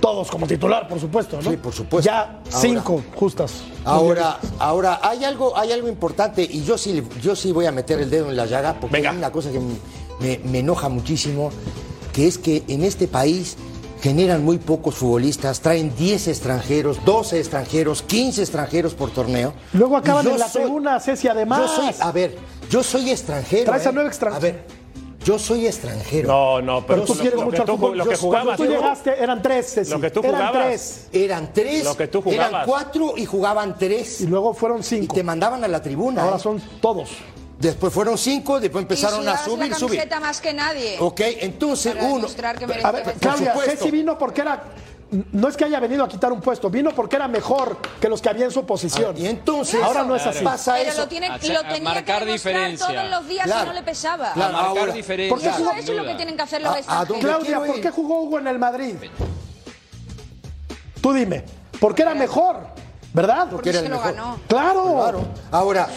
Todos 0.00 0.30
como 0.30 0.46
titular, 0.46 0.88
por 0.88 0.98
supuesto, 0.98 1.40
¿no? 1.42 1.50
Sí, 1.50 1.56
por 1.56 1.72
supuesto. 1.74 2.06
Ya 2.10 2.20
Ahora- 2.22 2.60
cinco 2.60 3.02
justas. 3.14 3.52
Ahora, 3.84 4.38
ahora 4.58 5.00
hay 5.02 5.24
algo, 5.24 5.56
hay 5.56 5.72
algo 5.72 5.88
importante 5.88 6.42
y 6.42 6.64
yo 6.64 6.78
sí, 6.78 7.02
yo 7.22 7.36
sí 7.36 7.52
voy 7.52 7.66
a 7.66 7.72
meter 7.72 8.00
el 8.00 8.08
dedo 8.10 8.30
en 8.30 8.36
la 8.36 8.46
llaga 8.46 8.76
porque 8.80 8.96
Venga. 8.96 9.10
hay 9.10 9.16
una 9.18 9.30
cosa 9.30 9.50
que 9.50 9.60
me, 10.20 10.38
me 10.44 10.58
enoja 10.60 10.88
muchísimo, 10.88 11.50
que 12.12 12.26
es 12.26 12.38
que 12.38 12.62
en 12.68 12.82
este 12.84 13.08
país 13.08 13.56
generan 14.02 14.42
muy 14.42 14.56
pocos 14.56 14.94
futbolistas, 14.94 15.60
traen 15.60 15.94
10 15.94 16.28
extranjeros, 16.28 17.04
12 17.04 17.38
extranjeros, 17.38 18.00
15 18.02 18.40
extranjeros 18.40 18.94
por 18.94 19.10
torneo. 19.10 19.52
Luego 19.74 19.98
acaban 19.98 20.26
en 20.26 20.38
la 20.38 20.48
soy- 20.48 20.62
segunda, 20.62 20.98
Ceci, 21.00 21.28
además. 21.28 21.60
Yo 21.60 21.68
soy, 21.82 21.94
a 22.00 22.10
ver, 22.12 22.38
yo 22.70 22.82
soy 22.82 23.10
extranjero. 23.10 23.64
Traes 23.66 23.86
a 23.86 23.90
¿eh? 23.90 23.92
nueve 23.92 24.08
extranjeros. 24.08 24.42
A 24.42 24.52
ver, 24.52 24.79
yo 25.24 25.38
soy 25.38 25.66
extranjero. 25.66 26.28
No, 26.28 26.62
no, 26.62 26.86
pero, 26.86 27.02
Pero 27.02 27.06
tú 27.06 27.14
lo- 27.14 27.20
quieres 27.20 27.38
lo, 27.38 27.44
mucho 27.44 27.56
que 27.56 27.60
al 27.62 27.66
tú, 27.66 27.72
fútbol. 27.76 27.98
lo 27.98 28.04
que 28.04 28.10
Yo- 28.14 28.18
jugabas. 28.18 28.56
Cuando 28.56 28.64
tú 28.74 28.80
llegaste 28.80 29.22
eran 29.22 29.42
tres, 29.42 29.74
Ceci. 29.74 29.90
Lo 29.90 30.00
que 30.00 30.10
tú 30.10 30.20
eran 30.20 30.32
jugabas. 30.34 30.52
tres. 30.66 31.06
Eran 31.12 31.52
tres, 31.52 31.84
Lo 31.84 31.96
que 31.96 32.08
tú 32.08 32.22
eran 32.26 32.46
jugabas. 32.48 32.66
cuatro 32.66 33.14
y 33.16 33.24
jugaban 33.26 33.78
tres. 33.78 34.20
Y 34.22 34.26
luego 34.26 34.54
fueron 34.54 34.80
Y 34.80 34.82
cinco. 34.84 35.14
te 35.14 35.22
mandaban 35.22 35.62
a 35.64 35.68
la 35.68 35.82
tribuna. 35.82 36.22
Ahora 36.22 36.36
¿eh? 36.36 36.40
son 36.40 36.60
todos. 36.80 37.10
Después 37.58 37.92
fueron 37.92 38.16
cinco, 38.16 38.58
después 38.58 38.82
empezaron 38.82 39.18
y 39.18 39.26
a 39.28 39.36
sudabas 39.36 39.44
subir, 39.44 39.58
la 39.70 39.78
subir. 39.78 39.98
camiseta 39.98 40.20
más 40.20 40.40
que 40.40 40.54
nadie. 40.54 40.96
Ok, 40.98 41.20
entonces 41.40 41.92
Para 41.92 42.06
uno. 42.06 42.16
demostrar 42.16 42.58
que 42.58 42.64
A 42.64 42.90
ver. 42.90 43.14
Claudia, 43.20 43.52
supuesto. 43.52 43.70
Ceci 43.76 43.90
vino 43.90 44.16
porque 44.16 44.40
era. 44.40 44.62
No 45.32 45.48
es 45.48 45.56
que 45.56 45.64
haya 45.64 45.80
venido 45.80 46.04
a 46.04 46.08
quitar 46.08 46.30
un 46.32 46.40
puesto, 46.40 46.70
vino 46.70 46.92
porque 46.92 47.16
era 47.16 47.26
mejor 47.26 47.78
que 48.00 48.08
los 48.08 48.22
que 48.22 48.28
había 48.28 48.44
en 48.44 48.52
su 48.52 48.64
posición. 48.64 49.16
Y 49.18 49.26
entonces 49.26 49.82
Ahora 49.82 50.04
no 50.04 50.14
es 50.14 50.24
así. 50.24 50.44
pasa 50.44 50.74
Pero 50.78 50.90
eso. 50.92 51.00
lo, 51.00 51.08
tiene, 51.08 51.28
lo 51.28 51.38
tenía 51.38 51.80
marcar 51.82 52.24
que 52.24 52.32
diferencia. 52.32 52.86
todos 52.86 53.10
los 53.10 53.26
días 53.26 53.44
Claro. 53.46 53.64
y 53.64 53.66
no 53.66 53.72
le 53.72 53.82
pesaba. 53.82 54.32
Claro. 54.34 54.56
A 54.56 54.62
marcar 54.74 54.92
diferencia. 54.92 55.34
¿por 55.34 55.42
qué 55.42 55.48
Eso 55.80 55.92
es 55.92 55.98
lo 55.98 56.04
que 56.04 56.14
tienen 56.14 56.36
que 56.36 56.42
hacer 56.42 56.62
los 56.62 56.76
A- 56.86 57.06
Claudia, 57.06 57.58
¿por 57.58 57.80
qué 57.80 57.90
jugó 57.90 58.20
Hugo 58.22 58.38
en 58.38 58.46
el 58.46 58.58
Madrid? 58.60 58.94
Tú 61.00 61.12
dime, 61.12 61.44
porque 61.80 62.02
era 62.02 62.14
mejor, 62.14 62.58
¿verdad? 63.12 63.48
Porque 63.50 63.70
era 63.70 63.80
el 63.80 63.88
mejor. 63.88 64.14
ganó. 64.14 64.38
Claro. 64.46 64.94
Claro. 64.94 65.28
Ahora, 65.50 65.88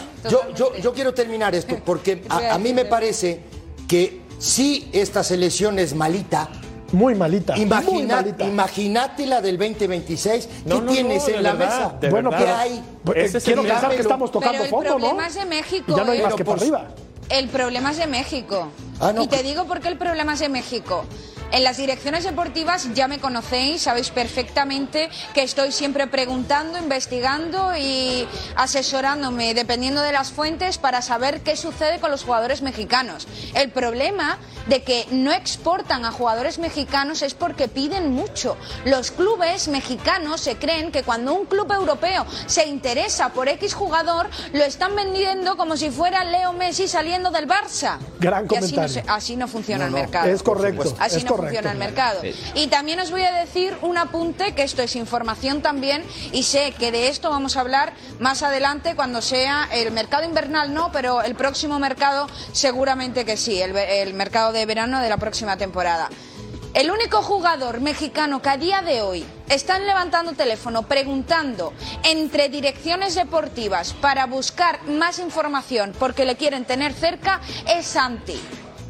yo, 0.55 0.75
yo 0.77 0.93
quiero 0.93 1.13
terminar 1.13 1.53
esto 1.53 1.77
porque 1.85 2.23
a, 2.29 2.55
a 2.55 2.57
mí 2.57 2.73
me 2.73 2.85
parece 2.85 3.43
que 3.87 4.21
si 4.39 4.89
esta 4.93 5.23
selección 5.23 5.77
es 5.77 5.93
malita, 5.93 6.49
Muy 6.93 7.15
malita. 7.15 7.55
imagínate 7.57 9.25
la 9.25 9.41
del 9.41 9.57
2026. 9.57 10.45
¿Qué 10.47 10.69
No, 10.69 10.79
no, 10.81 10.91
tienes 10.91 11.27
no, 11.27 11.35
en 11.35 11.43
la 11.43 11.53
verdad, 11.53 11.79
mesa? 11.87 11.97
de 11.99 12.09
Bueno, 12.09 12.29
verdad. 12.29 12.45
¿Qué 12.45 12.51
hay? 12.51 12.83
Pues, 13.03 13.17
Ese 13.17 13.37
es 13.39 13.43
quiero 13.43 13.63
pensar 13.63 13.89
que 13.95 14.01
estamos 14.01 14.31
tocando 14.31 14.51
Pero 14.53 14.63
el 14.63 14.69
fondo, 14.69 14.89
¿no? 14.91 14.95
problema 14.99 15.27
es 15.27 15.35
de 15.35 15.45
México, 15.45 15.85
Y 15.91 15.95
ya 15.95 16.03
no 16.03 16.11
hay 16.11 16.19
¿eh? 16.19 16.23
más 16.23 16.33
que 16.35 16.45
por 16.45 16.55
por- 16.55 16.63
arriba. 16.63 16.87
El 17.29 17.49
problema 17.49 17.91
es 17.91 17.97
de 17.97 18.07
México. 18.07 18.67
Ah, 18.99 19.11
no, 19.11 19.23
y 19.23 19.27
te 19.27 19.37
pues- 19.37 19.47
digo 19.47 19.65
por 19.65 19.79
qué 19.81 19.87
el 19.89 19.97
problema 19.97 20.33
es 20.35 20.39
de 20.39 20.49
México. 20.49 21.03
En 21.53 21.63
las 21.63 21.77
direcciones 21.77 22.23
deportivas 22.23 22.89
ya 22.95 23.07
me 23.07 23.19
conocéis, 23.19 23.83
sabéis 23.83 24.09
perfectamente 24.09 25.09
que 25.35 25.43
estoy 25.43 25.71
siempre 25.71 26.07
preguntando, 26.07 26.79
investigando 26.79 27.77
y 27.77 28.27
asesorándome, 28.55 29.53
dependiendo 29.53 30.01
de 30.01 30.11
las 30.11 30.31
fuentes, 30.31 30.79
para 30.79 31.03
saber 31.03 31.41
qué 31.41 31.55
sucede 31.55 31.99
con 31.99 32.09
los 32.09 32.23
jugadores 32.23 32.63
mexicanos. 32.63 33.27
El 33.53 33.69
problema 33.69 34.39
de 34.65 34.81
que 34.81 35.05
no 35.11 35.31
exportan 35.31 36.05
a 36.05 36.11
jugadores 36.11 36.57
mexicanos 36.57 37.21
es 37.21 37.35
porque 37.35 37.67
piden 37.67 38.11
mucho. 38.13 38.57
Los 38.85 39.11
clubes 39.11 39.67
mexicanos 39.67 40.41
se 40.41 40.55
creen 40.55 40.91
que 40.91 41.03
cuando 41.03 41.35
un 41.35 41.45
club 41.45 41.71
europeo 41.71 42.25
se 42.47 42.65
interesa 42.65 43.29
por 43.29 43.47
X 43.47 43.75
jugador, 43.75 44.27
lo 44.53 44.63
están 44.63 44.95
vendiendo 44.95 45.55
como 45.55 45.77
si 45.77 45.91
fuera 45.91 46.23
Leo 46.23 46.51
Messi 46.53 46.87
saliendo 46.87 47.29
del 47.29 47.47
Barça. 47.47 47.97
Gran 48.19 48.47
Y 48.49 48.55
así 48.55 48.75
no, 48.75 48.81
comentario. 48.81 48.87
se- 48.89 49.03
así 49.07 49.35
no 49.35 49.47
funciona 49.47 49.85
No, 49.85 49.91
no, 49.91 49.97
el 49.97 50.03
mercado. 50.03 50.29
Es 50.29 50.41
correcto. 50.41 50.95
Así 50.99 51.17
es 51.17 51.23
no 51.25 51.29
correcto. 51.29 51.42
Funciona 51.43 51.71
el 51.71 51.77
mercado. 51.77 52.21
Y 52.55 52.67
también 52.67 52.99
os 52.99 53.11
voy 53.11 53.23
a 53.23 53.31
decir 53.33 53.75
un 53.81 53.97
apunte, 53.97 54.53
que 54.53 54.63
esto 54.63 54.81
es 54.81 54.95
información 54.95 55.61
también, 55.61 56.03
y 56.31 56.43
sé 56.43 56.73
que 56.77 56.91
de 56.91 57.07
esto 57.07 57.29
vamos 57.29 57.57
a 57.57 57.61
hablar 57.61 57.93
más 58.19 58.43
adelante 58.43 58.95
cuando 58.95 59.21
sea 59.21 59.67
el 59.71 59.91
mercado 59.91 60.25
invernal, 60.25 60.73
no, 60.73 60.91
pero 60.91 61.21
el 61.21 61.35
próximo 61.35 61.79
mercado 61.79 62.27
seguramente 62.51 63.25
que 63.25 63.37
sí, 63.37 63.61
el, 63.61 63.75
el 63.75 64.13
mercado 64.13 64.51
de 64.51 64.65
verano 64.65 64.99
de 64.99 65.09
la 65.09 65.17
próxima 65.17 65.57
temporada. 65.57 66.09
El 66.73 66.89
único 66.89 67.21
jugador 67.21 67.81
mexicano 67.81 68.41
que 68.41 68.49
a 68.49 68.57
día 68.57 68.81
de 68.81 69.03
hoy 69.03 69.23
están 69.47 69.85
levantando 69.85 70.33
teléfono 70.33 70.81
preguntando 70.87 71.71
entre 72.03 72.49
direcciones 72.49 73.13
deportivas 73.13 73.93
para 73.93 74.25
buscar 74.25 74.83
más 74.87 75.19
información 75.19 75.93
porque 75.99 76.25
le 76.25 76.35
quieren 76.35 76.65
tener 76.65 76.93
cerca 76.93 77.41
es 77.67 77.85
Santi. 77.85 78.41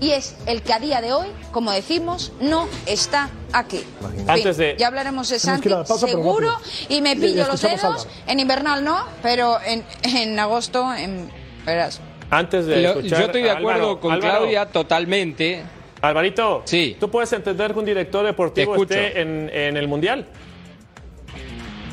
Y 0.04 0.12
es 0.12 0.36
el 0.48 0.62
que 0.62 0.74
a 0.74 0.80
día 0.80 1.00
de 1.00 1.14
hoy, 1.14 1.28
como 1.52 1.72
decimos, 1.72 2.34
no 2.42 2.68
está 2.86 3.30
aquí. 3.54 3.84
Antes 4.28 4.58
de- 4.58 4.76
Ya 4.78 4.88
hablaremos 4.88 5.30
de 5.30 5.40
Santi, 5.40 5.70
que 5.70 5.76
pausa, 5.76 6.08
seguro, 6.08 6.52
y 6.90 7.02
me 7.02 7.16
pillo 7.16 7.48
los 7.48 7.62
dedos. 7.62 8.08
En 8.28 8.40
invernal 8.42 8.84
no, 8.84 9.06
pero 9.22 9.58
en, 9.66 9.84
en 10.04 10.38
agosto, 10.40 10.94
en, 10.94 11.30
verás. 11.66 12.02
Antes 12.30 12.66
de 12.66 12.82
Lo- 12.82 12.90
escuchar 12.90 13.20
yo 13.20 13.26
estoy 13.28 13.44
de 13.44 13.52
acuerdo 13.52 13.80
Álvaro, 13.82 14.00
con 14.02 14.12
Álvaro, 14.12 14.40
Claudia 14.40 14.66
totalmente. 14.66 15.64
Alvarito, 16.02 16.64
Sí. 16.66 16.98
¿tú 17.00 17.10
puedes 17.10 17.32
entender 17.32 17.72
que 17.72 17.80
un 17.80 17.86
director 17.86 18.26
deportivo 18.26 18.76
esté 18.76 19.22
en, 19.22 19.50
en 19.54 19.78
el 19.78 19.88
Mundial? 19.88 20.26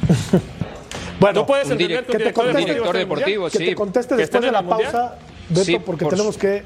Bueno, 1.20 1.40
¿Tú 1.42 1.46
puedes 1.46 1.68
entender 1.70 1.98
que 2.06 2.12
un 2.12 2.12
que 2.12 2.12
te 2.12 2.18
director 2.18 2.44
conteste- 2.46 2.56
deportivo 2.56 2.74
director 2.74 2.96
deportivo, 2.96 3.50
que 3.50 3.58
sí. 3.58 3.64
te 3.66 3.74
conteste 3.74 4.14
¿Que 4.14 4.20
después 4.22 4.42
de 4.42 4.50
la 4.52 4.62
pausa, 4.62 5.16
Beto, 5.50 5.64
Sí, 5.66 5.78
porque 5.78 6.04
por 6.04 6.14
tenemos 6.14 6.38
que 6.38 6.62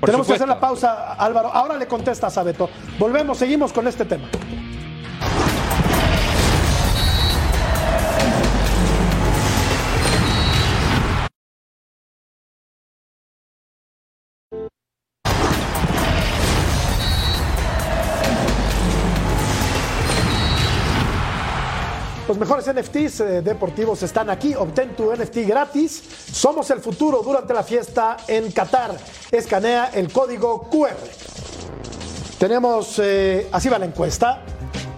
por 0.00 0.08
tenemos 0.08 0.26
que 0.26 0.34
hacer 0.34 0.48
la 0.48 0.60
pausa, 0.60 1.14
Álvaro. 1.14 1.50
Ahora 1.52 1.76
le 1.76 1.86
contestas 1.86 2.36
a 2.38 2.42
Beto. 2.42 2.68
Volvemos, 2.98 3.38
seguimos 3.38 3.72
con 3.72 3.86
este 3.86 4.04
tema. 4.04 4.28
Mejores 22.48 22.74
NFTs 22.74 23.20
eh, 23.20 23.42
deportivos 23.42 24.02
están 24.02 24.30
aquí. 24.30 24.54
Obtén 24.54 24.96
tu 24.96 25.12
NFT 25.12 25.46
gratis. 25.46 26.02
Somos 26.32 26.70
el 26.70 26.80
futuro 26.80 27.20
durante 27.22 27.52
la 27.52 27.62
fiesta 27.62 28.16
en 28.26 28.50
Qatar. 28.52 28.96
Escanea 29.30 29.90
el 29.92 30.10
código 30.10 30.62
QR. 30.70 30.96
Tenemos, 32.38 32.98
eh, 33.00 33.48
así 33.52 33.68
va 33.68 33.78
la 33.78 33.84
encuesta. 33.84 34.40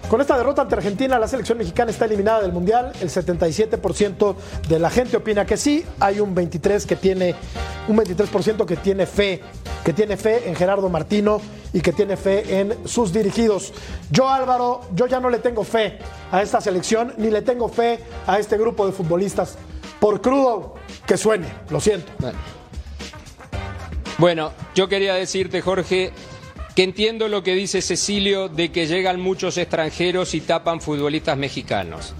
Con 0.09 0.21
esta 0.21 0.37
derrota 0.37 0.61
ante 0.61 0.75
Argentina, 0.75 1.19
la 1.19 1.27
selección 1.27 1.57
mexicana 1.57 1.91
está 1.91 2.05
eliminada 2.05 2.41
del 2.41 2.53
Mundial. 2.53 2.93
El 3.01 3.09
77% 3.09 4.35
de 4.69 4.79
la 4.79 4.89
gente 4.89 5.17
opina 5.17 5.45
que 5.45 5.57
sí. 5.57 5.85
Hay 5.99 6.21
un 6.21 6.33
23 6.33 6.85
que 6.85 6.95
tiene 6.95 7.35
un 7.89 7.97
23% 7.97 8.65
que 8.65 8.77
tiene 8.77 9.05
fe, 9.05 9.41
que 9.83 9.91
tiene 9.91 10.15
fe 10.15 10.47
en 10.47 10.55
Gerardo 10.55 10.87
Martino 10.87 11.41
y 11.73 11.81
que 11.81 11.93
tiene 11.93 12.17
fe 12.17 12.59
en 12.59 12.87
sus 12.87 13.13
dirigidos. 13.13 13.73
Yo 14.09 14.29
Álvaro, 14.29 14.81
yo 14.93 15.07
ya 15.07 15.19
no 15.19 15.29
le 15.29 15.39
tengo 15.39 15.63
fe 15.63 15.99
a 16.31 16.41
esta 16.41 16.61
selección 16.61 17.13
ni 17.17 17.29
le 17.29 17.41
tengo 17.41 17.69
fe 17.69 17.99
a 18.27 18.39
este 18.39 18.57
grupo 18.57 18.85
de 18.85 18.91
futbolistas. 18.91 19.57
Por 19.99 20.21
crudo 20.21 20.75
que 21.05 21.17
suene, 21.17 21.47
lo 21.69 21.79
siento. 21.79 22.11
Bueno. 24.17 24.51
Yo 24.73 24.87
quería 24.87 25.15
decirte, 25.15 25.61
Jorge, 25.61 26.13
que 26.75 26.83
entiendo 26.83 27.27
lo 27.27 27.43
que 27.43 27.55
dice 27.55 27.81
Cecilio 27.81 28.47
de 28.47 28.71
que 28.71 28.87
llegan 28.87 29.19
muchos 29.19 29.57
extranjeros 29.57 30.33
y 30.33 30.39
tapan 30.39 30.79
futbolistas 30.79 31.37
mexicanos. 31.37 32.13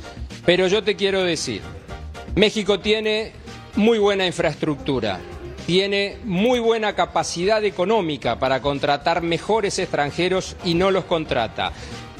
Pero 0.46 0.68
yo 0.68 0.84
te 0.84 0.98
quiero 0.98 1.24
decir, 1.24 1.62
México 2.36 2.82
tiene 2.82 3.32
muy 3.76 4.00
buena 4.00 4.26
infraestructura, 4.26 5.22
tiene 5.72 6.18
muy 6.26 6.60
buena 6.60 6.96
capacidad 6.96 7.64
económica 7.64 8.38
para 8.38 8.62
contratar 8.62 9.22
mejores 9.22 9.80
extranjeros 9.80 10.58
y 10.66 10.74
no 10.74 10.92
los 10.92 11.06
contrata. 11.06 11.72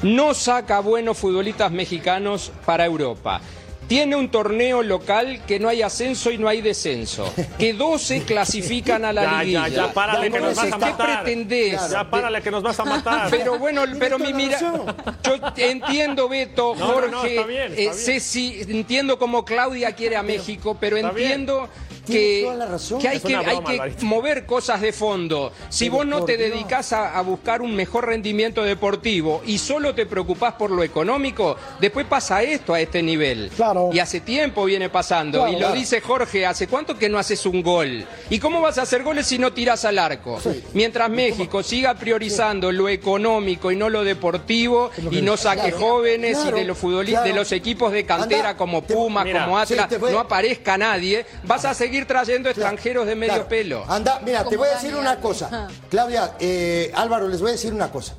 No 0.02 0.32
saca 0.32 0.80
buenos 0.80 1.18
futbolistas 1.18 1.70
mexicanos 1.70 2.50
para 2.64 2.86
Europa. 2.86 3.42
Tiene 3.88 4.16
un 4.16 4.30
torneo 4.30 4.82
local 4.82 5.42
que 5.46 5.60
no 5.60 5.68
hay 5.68 5.82
ascenso 5.82 6.30
y 6.30 6.38
no 6.38 6.48
hay 6.48 6.62
descenso. 6.62 7.30
Que 7.58 7.74
12 7.74 8.22
clasifican 8.22 9.04
a 9.04 9.12
la 9.12 9.22
Ya, 9.30 9.38
liguilla. 9.42 9.68
ya, 9.68 9.86
ya, 9.88 9.92
párale 9.92 10.30
Ya 10.30 10.32
que 10.32 10.40
nos 10.40 10.54
vas 10.56 10.64
a 10.64 10.70
¿Qué 10.78 10.78
matar. 10.86 11.22
pretendés? 11.22 11.90
Ya 11.90 12.10
párale 12.10 12.40
que 12.40 12.50
nos 12.50 12.62
vas 12.62 12.80
a 12.80 12.84
matar. 12.86 13.28
Pero 13.30 13.58
bueno, 13.58 13.82
pero 13.98 14.18
mi 14.18 14.32
mira, 14.32 14.58
yo 14.58 15.34
entiendo 15.58 16.26
Beto, 16.26 16.74
No, 16.74 16.86
Jorge, 16.86 17.10
no, 17.10 17.24
está 17.26 17.46
bien, 17.46 17.72
está 17.76 17.82
eh. 17.82 17.90
Ceci, 17.92 18.62
entiendo 18.66 19.18
cómo 19.18 19.44
Claudia 19.44 19.92
quiere 19.92 20.16
a 20.16 20.22
México, 20.22 20.74
pero 20.80 20.96
Está 20.96 21.10
entiendo 21.10 21.68
que, 22.06 22.42
toda 22.44 22.56
la 22.56 22.66
razón. 22.66 23.00
que 23.00 23.08
hay 23.08 23.16
Es 23.16 23.22
que, 23.22 23.28
una 23.34 23.38
hay 23.40 23.46
broma, 23.56 23.64
que 23.66 23.72
Alvarito. 23.74 24.04
mover 24.06 24.46
cosas 24.46 24.80
de 24.80 24.92
fondo. 24.92 25.52
Si 25.68 25.84
Pero 25.86 25.96
vos 25.96 26.06
no 26.06 26.24
te 26.24 26.36
dedicás 26.36 26.92
a, 26.92 27.16
a 27.18 27.22
buscar 27.22 27.62
un 27.62 27.74
mejor 27.74 28.06
rendimiento 28.06 28.62
deportivo 28.62 29.42
y 29.46 29.58
solo 29.58 29.94
te 29.94 30.06
preocupás 30.06 30.54
por 30.54 30.70
lo 30.70 30.82
económico, 30.82 31.56
después 31.80 32.06
pasa 32.06 32.42
esto 32.42 32.74
a 32.74 32.80
este 32.80 33.02
nivel. 33.02 33.50
Claro. 33.54 33.90
Y 33.92 33.98
hace 33.98 34.20
tiempo 34.20 34.64
viene 34.64 34.88
pasando. 34.90 35.38
Claro, 35.38 35.50
y 35.52 35.54
lo 35.54 35.58
claro. 35.60 35.74
dice 35.74 36.00
Jorge, 36.00 36.46
¿hace 36.46 36.66
cuánto 36.68 36.96
que 36.98 37.08
no 37.08 37.18
haces 37.18 37.44
un 37.46 37.62
gol? 37.62 38.04
¿Y 38.30 38.38
cómo 38.38 38.60
vas 38.60 38.78
a 38.78 38.82
hacer 38.82 39.02
goles 39.02 39.26
si 39.26 39.38
no 39.38 39.52
tiras 39.52 39.84
al 39.84 39.98
arco? 39.98 40.38
Mientras 40.74 41.08
México 41.10 41.62
siga 41.62 41.94
priorizando 41.94 42.72
lo 42.72 42.88
económico 42.88 43.70
y 43.70 43.76
no 43.76 43.88
lo 43.88 44.04
deportivo 44.04 44.90
y 45.10 45.22
no 45.22 45.36
saque 45.36 45.70
Claro, 45.70 45.78
jóvenes 45.78 46.38
claro, 46.38 46.56
y 46.56 46.60
de 46.60 46.66
los 46.66 46.78
futbolistas, 46.78 47.24
de 47.24 47.32
los 47.34 47.52
equipos 47.52 47.92
de 47.92 48.04
cantera 48.06 48.50
Anda, 48.50 48.56
como 48.56 48.82
te- 48.82 48.94
Puma, 48.94 49.22
Mira, 49.24 49.44
como 49.44 49.58
Atlas, 49.58 49.88
no 50.00 50.18
aparezca 50.18 50.76
nadie, 50.78 51.24
vas 51.44 51.64
a 51.64 51.74
seguir 51.74 51.91
trayendo 52.00 52.48
extranjeros 52.48 53.06
de 53.06 53.14
medio 53.14 53.34
Claro. 53.34 53.48
pelo. 53.48 53.84
Anda, 53.88 54.20
mira, 54.24 54.44
te 54.44 54.56
voy 54.56 54.68
a 54.68 54.74
decir 54.74 54.94
una 54.96 55.16
cosa. 55.20 55.68
Claudia, 55.88 56.34
eh, 56.40 56.90
Álvaro, 56.94 57.28
les 57.28 57.40
voy 57.40 57.50
a 57.50 57.52
decir 57.52 57.72
una 57.72 57.90
cosa. 57.90 58.14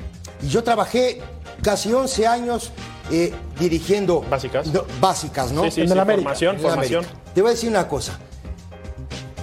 Yo 0.48 0.64
trabajé 0.64 1.22
casi 1.62 1.92
11 1.94 2.28
años 2.28 2.72
eh, 3.12 3.34
dirigiendo. 3.60 4.22
Básicas. 4.22 4.68
No, 4.68 4.86
básicas, 5.02 5.52
¿no? 5.52 5.64
Sí, 5.66 5.72
sí, 5.72 5.82
En 5.82 5.88
sí, 5.88 5.94
el 5.94 6.00
América. 6.00 6.24
formación, 6.24 6.56
En 6.56 6.64
la 6.64 6.70
formación. 6.70 7.04
América. 7.06 7.32
Te 7.34 7.42
voy 7.42 7.50
a 7.50 7.54
decir 7.54 7.70
una 7.70 7.88
cosa. 7.88 8.18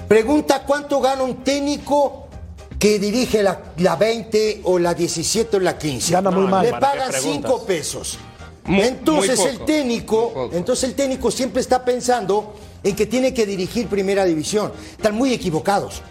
Pregunta 0.08 0.62
cuánto 0.66 1.00
gana 1.00 1.22
un 1.22 1.44
técnico 1.44 2.26
que 2.78 2.98
dirige 2.98 3.42
la, 3.42 3.60
la 3.76 3.96
20 3.96 4.62
o 4.64 4.78
la 4.78 4.94
17 4.94 5.58
o 5.58 5.60
la 5.60 5.76
15. 5.78 6.12
Gana 6.12 6.30
muy 6.30 6.42
No, 6.44 6.48
mal. 6.48 6.64
Le 6.64 6.70
¿para 6.72 6.92
qué 6.92 6.98
pagan 6.98 7.10
preguntas? 7.12 7.50
5 7.50 7.66
pesos. 7.66 8.18
Muy- 8.64 8.80
entonces 8.82 9.38
muy 9.38 9.48
el 9.48 9.58
técnico, 9.64 10.16
muy 10.34 10.34
poco. 10.44 10.56
entonces 10.56 10.84
el 10.90 10.94
técnico 10.94 11.30
siempre 11.30 11.60
está 11.60 11.84
pensando 11.84 12.54
en 12.82 12.96
que 12.96 13.06
tiene 13.06 13.32
que 13.34 13.46
dirigir 13.46 13.86
primera 13.88 14.24
división. 14.24 14.72
Están 14.92 15.14
muy 15.14 15.32
equivocados. 15.32 16.02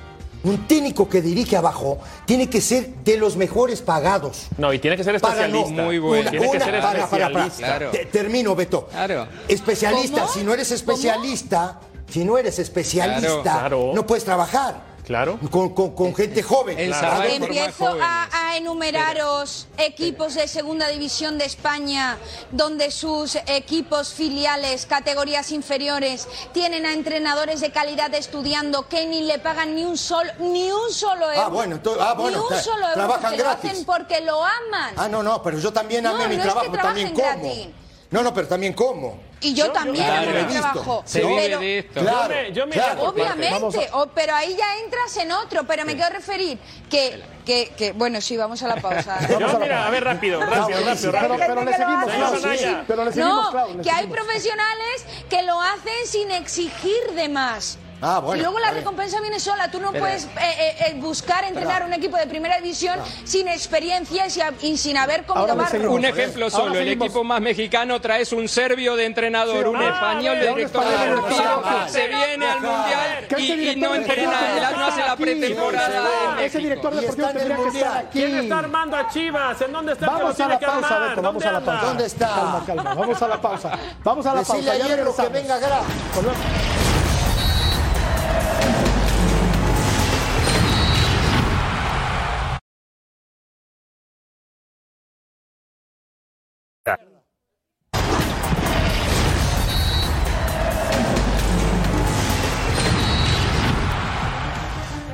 Un 0.42 0.68
técnico 0.68 1.10
que 1.10 1.22
dirige 1.22 1.58
abajo 1.58 2.00
tiene 2.26 2.50
que 2.50 2.62
ser 2.62 2.96
de 3.04 3.18
los 3.18 3.36
mejores 3.36 3.82
pagados. 3.82 4.48
No, 4.58 4.72
y 4.72 4.80
tiene 4.80 4.96
que 4.96 5.04
ser 5.04 5.20
Para 5.20 5.36
no- 5.50 5.58
especialista. 5.58 5.84
Muy 5.84 6.00
bueno. 6.00 6.30
Tiene 6.32 6.46
que 6.50 6.56
una- 6.58 6.66
ser 6.66 6.74
para, 6.82 6.82
para, 6.94 7.08
para. 7.10 7.26
especialista. 7.26 7.66
Claro. 7.66 7.92
Te- 7.92 8.06
termino, 8.06 8.56
Beto. 8.56 8.88
Claro. 8.90 9.28
Especialista. 9.50 10.22
¿Cómo? 10.22 10.34
Si 10.34 10.44
no 10.44 10.54
eres 10.54 10.72
especialista, 10.72 11.80
si 12.10 12.24
no 12.24 12.38
eres 12.38 12.58
especialista, 12.58 13.42
Claro. 13.42 13.92
no 13.94 14.06
puedes 14.08 14.24
trabajar. 14.24 14.89
Claro. 15.10 15.40
Con, 15.50 15.74
con- 15.74 15.96
con 15.96 16.14
gente 16.14 16.44
joven. 16.44 16.78
Empiezo 16.80 17.98
a, 18.00 18.30
a 18.32 18.58
enumeraros 18.58 19.68
equipos 19.80 20.36
de 20.36 20.48
segunda 20.48 20.88
división 20.90 21.40
de 21.40 21.46
España, 21.46 22.20
donde 22.52 22.92
sus 22.92 23.36
equipos 23.48 24.14
filiales, 24.14 24.86
categorías 24.86 25.52
inferiores, 25.52 26.28
tienen 26.54 26.86
a 26.86 26.94
entrenadores 26.94 27.60
de 27.60 27.72
calidad 27.72 28.14
estudiando 28.14 28.88
que 28.88 29.08
ni 29.08 29.22
le 29.24 29.40
pagan 29.40 29.74
ni 29.74 29.84
un 29.84 29.98
solo, 29.98 30.32
ni 30.42 30.72
un 30.72 30.92
solo 30.92 31.32
euro. 31.32 31.50
bueno, 31.50 31.76
entonces- 31.78 32.04
ah, 32.06 32.14
bueno, 32.14 32.38
ni 32.38 32.44
un 32.44 32.50
tra- 32.52 32.62
solo 32.62 32.82
euro 32.84 32.94
trabajan 32.94 33.22
porque 33.24 33.38
lo 33.38 33.44
gratis. 33.46 33.72
hacen 33.72 33.86
porque 33.86 34.22
lo 34.22 34.44
aman. 34.46 34.94
Ah, 34.96 35.08
no, 35.08 35.24
no, 35.24 35.42
pero 35.42 35.58
yo 35.58 35.74
también 35.74 36.04
No, 36.04 36.12
amé 36.12 36.28
mi 36.28 36.36
no 36.38 36.44
es 36.44 36.48
que 36.48 36.54
trabajo, 36.54 36.78
también 36.78 37.08
como. 37.16 37.26
gratis. 37.26 37.68
No, 38.12 38.22
no, 38.22 38.32
pero 38.32 38.48
también 38.48 38.74
como. 38.74 39.20
Y 39.42 39.54
yo, 39.54 39.72
también 39.72 40.06
claro, 40.06 40.22
amo 40.24 40.32
lo 40.32 40.38
he 40.40 40.44
mi 40.44 40.52
trabajo. 40.54 41.04
Se 41.06 41.22
vive 41.24 41.42
pero- 41.44 41.60
de 41.60 41.80
esto. 41.80 42.00
Claro, 42.02 42.34
Yo 42.34 42.42
me- 42.42 42.52
yo 42.54 42.68
me 42.68 42.72
claro. 42.74 43.02
Obviamente, 43.04 43.88
a- 43.92 43.96
o- 43.98 44.08
pero 44.08 44.36
ahí 44.36 44.56
ya 44.58 44.78
entras 44.84 45.16
en 45.18 45.32
otro, 45.32 45.64
pero 45.66 45.86
me 45.86 45.96
quiero 45.96 46.10
referir 46.14 46.58
que, 46.90 47.22
que, 47.46 47.74
que 47.78 47.92
bueno, 47.94 48.20
sí, 48.22 48.36
vamos 48.38 48.62
a 48.64 48.68
la 48.68 48.76
pausa. 48.78 49.18
Yo, 49.40 49.60
mira, 49.60 49.88
a 49.88 49.90
ver, 49.90 50.04
rápido, 50.04 50.40
rápido, 50.42 50.80
rápido, 50.82 51.12
Pero, 51.12 51.12
rápido. 51.30 51.48
pero 51.48 51.64
le 51.66 51.74
seguimos, 51.74 52.06
Clau. 52.12 52.36
Anaya. 52.36 52.84
Pero 52.88 53.06
le 53.06 53.12
seguimos, 53.14 53.44
No, 53.46 53.52
Clau, 53.52 53.78
le 53.78 53.84
que 53.84 53.90
hay 53.90 53.96
seguimos. 54.04 54.18
profesionales 54.18 55.06
que 55.30 55.42
lo 55.44 55.62
hacen 55.62 56.06
sin 56.08 56.32
exigir 56.32 57.12
de 57.16 57.30
más. 57.30 57.78
Ah, 58.02 58.20
bueno, 58.20 58.40
y 58.40 58.44
luego 58.44 58.60
la 58.60 58.72
recompensa 58.72 59.20
viene 59.20 59.40
sola. 59.40 59.70
Tú 59.70 59.80
no 59.80 59.92
puedes 59.92 60.24
eh, 60.26 60.30
eh, 60.40 60.76
eh, 60.88 60.94
buscar 60.96 61.44
entrenar 61.44 61.84
un 61.84 61.92
equipo 61.94 62.16
de 62.18 62.28
primera 62.28 62.56
división 62.58 62.98
sin 63.26 63.48
experiencia 63.48 64.26
y, 64.26 64.30
sin- 64.30 64.44
y 64.62 64.78
sin 64.78 64.98
haber 64.98 65.26
comido 65.26 65.56
barro. 65.56 65.92
Un 65.92 66.06
ejemplo 66.06 66.50
solo, 66.50 66.76
el 66.80 66.88
equipo 66.90 67.24
más 67.24 67.42
mexicano 67.42 68.00
traes 68.00 68.32
un 68.32 68.48
serbio 68.48 68.96
de 68.96 69.06
entrenador, 69.06 69.64
Sí, 69.64 69.70
un 69.70 69.76
ah, 69.76 69.90
español 69.90 70.40
de 70.40 70.48
director 70.48 70.84
deportivo, 70.86 71.64
se 71.88 72.08
viene 72.08 72.46
al 72.48 72.62
mundial 72.62 73.28
y, 73.38 73.76
no 73.76 73.96
entrena, 73.96 74.72
no 74.78 74.86
hace 74.86 75.02
la 75.02 75.16
pretemporada 75.16 76.38
Ese 76.42 76.58
director 76.60 76.96
deportivo 76.96 77.28
tendría 77.28 77.58
que 77.58 77.68
estar 77.68 77.98
aquí. 77.98 78.20
¿Quién 78.20 78.38
está 78.38 78.60
armando 78.60 78.98
a 78.98 79.10
Chivas? 79.10 79.62
¿En 79.62 79.72
dónde 79.74 79.94
está 79.94 80.06
que 80.06 80.12
Vamos 80.12 80.40
a 80.40 80.48
la 80.48 80.60
pausa? 80.60 81.00
Beto, 81.00 81.22
vamos 81.22 81.44
a 81.46 81.52
la 81.52 81.60
¿Dónde 81.60 81.66
pausa. 81.72 81.86
¿Dónde 81.88 82.06
está? 82.06 82.28
Calma, 82.28 82.64
calma, 82.66 82.94
vamos 82.94 83.22
a 83.22 83.28
la 83.28 83.42
pausa. 83.42 83.72
Vamos 84.04 84.26
a 84.26 84.34
la 84.34 84.40
Decirle 84.40 84.62
pausa, 84.64 84.72
a 84.72 84.78
ya 84.88 84.96
Hierro 84.96 85.16
que 85.16 85.28
venga 85.30 85.58
Gra. 85.58 85.82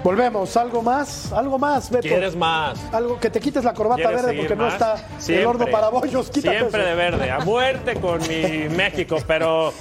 Volvemos. 0.05 0.55
Algo 0.55 0.83
más, 0.83 1.33
algo 1.33 1.57
más, 1.57 1.89
Beto. 1.89 2.07
¿Quieres 2.07 2.35
más? 2.35 2.79
Algo 2.93 3.19
que 3.19 3.31
te 3.31 3.39
quites 3.39 3.63
la 3.63 3.73
corbata 3.73 4.03
¿Quieres 4.03 4.21
verde 4.21 4.37
porque 4.37 4.55
no 4.55 4.67
está 4.67 5.03
el 5.27 5.43
horno 5.47 5.65
para 5.65 5.89
bollos. 5.89 6.29
Quítate 6.29 6.59
Siempre 6.59 6.81
eso. 6.81 6.89
de 6.89 6.95
verde, 6.95 7.31
a 7.31 7.39
muerte 7.39 7.95
con 7.95 8.21
mi 8.21 8.69
México, 8.75 9.17
pero 9.25 9.73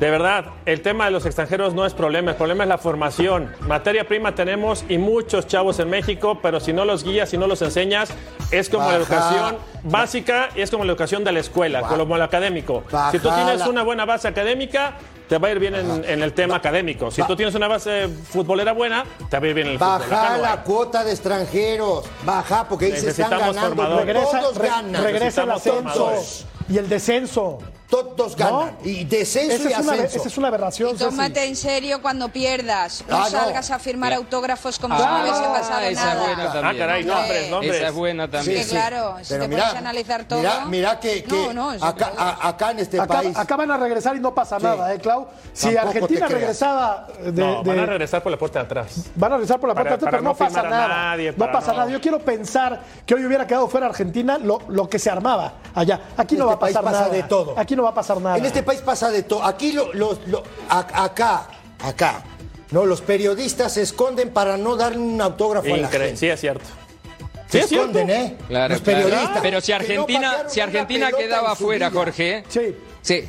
de 0.00 0.10
verdad, 0.10 0.46
el 0.66 0.82
tema 0.82 1.06
de 1.06 1.10
los 1.10 1.24
extranjeros 1.26 1.74
no 1.74 1.86
es 1.86 1.94
problema, 1.94 2.32
el 2.32 2.36
problema 2.36 2.64
es 2.64 2.68
la 2.68 2.78
formación. 2.78 3.50
Materia 3.60 4.06
prima 4.06 4.34
tenemos 4.34 4.84
y 4.88 4.98
muchos 4.98 5.46
chavos 5.46 5.78
en 5.78 5.88
México, 5.90 6.38
pero 6.42 6.60
si 6.60 6.72
no 6.72 6.84
los 6.84 7.02
guías, 7.04 7.30
si 7.30 7.38
no 7.38 7.46
los 7.46 7.62
enseñas, 7.62 8.10
es 8.50 8.68
como 8.68 8.88
la 8.90 8.96
educación 8.96 9.56
básica 9.84 10.50
y 10.54 10.60
es 10.60 10.70
como 10.70 10.84
la 10.84 10.92
educación 10.92 11.24
de 11.24 11.32
la 11.32 11.40
escuela, 11.40 11.80
como 11.82 12.16
lo 12.16 12.24
académico. 12.24 12.82
Si 13.10 13.18
tú 13.18 13.28
tienes 13.30 13.60
la- 13.60 13.68
una 13.68 13.82
buena 13.82 14.04
base 14.04 14.28
académica, 14.28 14.94
te 15.28 15.38
va 15.38 15.48
a 15.48 15.50
ir 15.52 15.58
bien 15.58 15.74
en, 15.74 16.04
en 16.04 16.22
el 16.22 16.32
tema 16.34 16.56
académico. 16.56 17.10
Si 17.10 17.20
tú 17.24 17.34
tienes 17.34 17.54
una 17.54 17.66
base 17.66 18.06
futbolera 18.08 18.72
buena, 18.72 19.04
te 19.28 19.38
va 19.38 19.44
a 19.44 19.48
ir 19.48 19.54
bien 19.54 19.66
en 19.66 19.72
el 19.72 19.78
Baja 19.78 20.36
no 20.36 20.42
la 20.42 20.52
hay. 20.52 20.58
cuota 20.64 21.02
de 21.02 21.10
extranjeros. 21.12 22.04
Baja, 22.24 22.68
porque 22.68 22.84
ahí 22.86 22.90
se 22.92 23.08
están 23.10 23.30
Necesitamos 23.30 23.54
ganando. 23.56 23.76
formadores. 23.76 24.06
Regresa, 24.06 24.40
Todos 24.40 24.56
re- 24.58 24.68
ganan. 24.68 25.02
regresa 25.02 25.42
el 25.42 25.50
ascenso 25.50 25.82
formadores. 25.82 26.46
y 26.68 26.78
el 26.78 26.88
descenso. 26.88 27.58
Todos 27.88 28.34
ganan. 28.36 28.76
Y 28.82 29.04
descenso 29.04 29.54
Esa 29.54 29.70
y 29.70 29.72
es, 29.72 29.78
una, 29.78 29.92
ascenso. 29.92 30.16
esa 30.18 30.28
es 30.28 30.38
una 30.38 30.48
aberración. 30.48 30.94
Y 30.96 30.98
tómate 30.98 31.34
Ceci. 31.34 31.48
en 31.48 31.56
serio 31.56 32.02
cuando 32.02 32.28
pierdas. 32.30 33.04
No 33.08 33.16
Ah, 33.16 33.20
no. 33.20 33.30
salgas 33.30 33.70
a 33.70 33.78
firmar 33.78 34.12
autógrafos 34.12 34.78
como 34.78 34.96
si 34.96 35.02
Ah, 35.04 35.18
no 35.18 35.22
hubiese 35.22 35.40
no, 35.46 35.52
pasado 35.52 35.80
esa 35.82 36.04
nada. 36.04 36.12
es 36.12 36.36
buena 36.36 36.52
también. 36.52 36.66
Ah, 36.66 36.78
caray, 36.86 37.04
nombres, 37.04 37.50
nombres. 37.50 37.76
Esa 37.76 37.86
es 37.88 37.94
buena 37.94 38.28
también. 38.30 38.64
Sí, 38.64 38.70
claro, 38.70 39.16
si 39.22 39.34
Pero 39.34 39.48
te 39.48 39.60
a 39.60 39.70
analizar 39.78 40.24
todo- 40.24 40.38
Mira, 40.40 40.64
mira 40.66 41.00
que, 41.00 41.22
que 41.22 41.36
No, 41.36 41.52
no, 41.52 41.72
eso 41.72 41.84
acá, 41.84 42.12
a- 42.18 42.48
acá 42.48 42.70
en 42.72 42.80
este 42.80 43.00
Acá, 43.00 43.14
país. 43.14 43.36
acá 43.36 43.56
van 43.56 43.70
a 43.70 43.76
regresar 43.76 44.16
y 44.16 44.20
no 44.20 44.34
pasa 44.34 44.58
Sí. 44.58 44.64
nada, 44.64 44.92
¿eh, 44.92 44.98
Clau? 44.98 45.28
Si 45.52 45.66
Tampoco 45.72 45.88
Argentina 45.88 46.26
regresaba 46.28 47.06
de, 47.22 47.32
No, 47.32 47.62
van 47.62 47.78
a 47.78 47.86
regresar 47.86 48.20
por 48.22 48.32
la 48.32 48.38
puerta 48.38 48.58
de 48.58 48.64
atrás. 48.64 49.04
Van 49.14 49.32
a 49.32 49.36
regresar 49.36 49.60
por 49.60 49.68
la 49.68 49.74
Para- 49.74 49.90
puerta 49.90 50.04
de 50.04 50.08
atrás, 50.08 50.10
para 50.10 50.18
pero 50.18 50.22
no, 50.24 50.30
no 50.30 50.36
pasa 50.36 50.62
nada. 50.68 50.88
nadie, 50.88 51.32
no 51.36 51.52
pasa 51.52 51.72
no- 51.72 51.78
nada. 51.78 51.90
Yo 51.92 52.00
quiero 52.00 52.18
pensar 52.18 52.80
que 53.06 53.14
hoy 53.14 53.24
hubiera 53.24 53.46
quedado 53.46 53.68
fuera 53.68 53.86
Argentina 53.86 54.38
lo, 54.38 54.58
lo 54.68 54.88
que 54.88 54.98
se 54.98 55.08
armaba 55.08 55.52
allá. 55.72 56.00
Aquí 56.16 56.34
En 56.34 56.40
no 56.40 56.46
va 56.46 56.52
a 56.52 56.54
este 56.54 56.66
pasar 56.66 56.82
pasa 56.84 57.00
nada. 57.02 57.12
de 57.12 57.22
todo. 57.22 57.54
Aquí 57.56 57.75
no 57.76 57.82
va 57.84 57.90
a 57.90 57.94
pasar 57.94 58.20
nada. 58.20 58.38
En 58.38 58.44
este 58.44 58.62
país 58.62 58.80
pasa 58.80 59.10
de 59.10 59.22
todo. 59.22 59.44
Aquí 59.44 59.72
lo, 59.72 59.92
lo- 59.92 60.18
lo- 60.26 60.42
a- 60.68 61.04
acá, 61.04 61.48
acá. 61.80 62.24
No, 62.72 62.84
los 62.84 63.00
periodistas 63.00 63.74
se 63.74 63.82
esconden 63.82 64.30
para 64.32 64.56
no 64.56 64.74
darle 64.76 64.98
un 64.98 65.20
autógrafo 65.20 65.72
a 65.72 65.76
la 65.76 65.88
gente. 65.88 66.16
Sí, 66.16 66.26
es 66.28 66.40
cierto. 66.40 66.64
Se 67.48 67.58
Sí, 67.58 67.58
es 67.58 67.68
cierto. 67.68 67.86
esconden, 67.98 68.10
¿eh? 68.10 68.36
Claro, 68.48 68.74
los 68.74 68.82
claro. 68.82 69.02
periodistas. 69.04 69.38
Pero 69.40 69.60
si 69.60 69.66
que 69.66 69.72
no 69.72 69.76
Argentina, 69.76 70.36
si 70.48 70.60
Argentina 70.60 71.12
quedaba 71.12 71.54
fuera, 71.54 71.88
vida. 71.90 71.98
Jorge. 72.00 72.44
Sí. 72.48 72.74
Sí. 73.02 73.24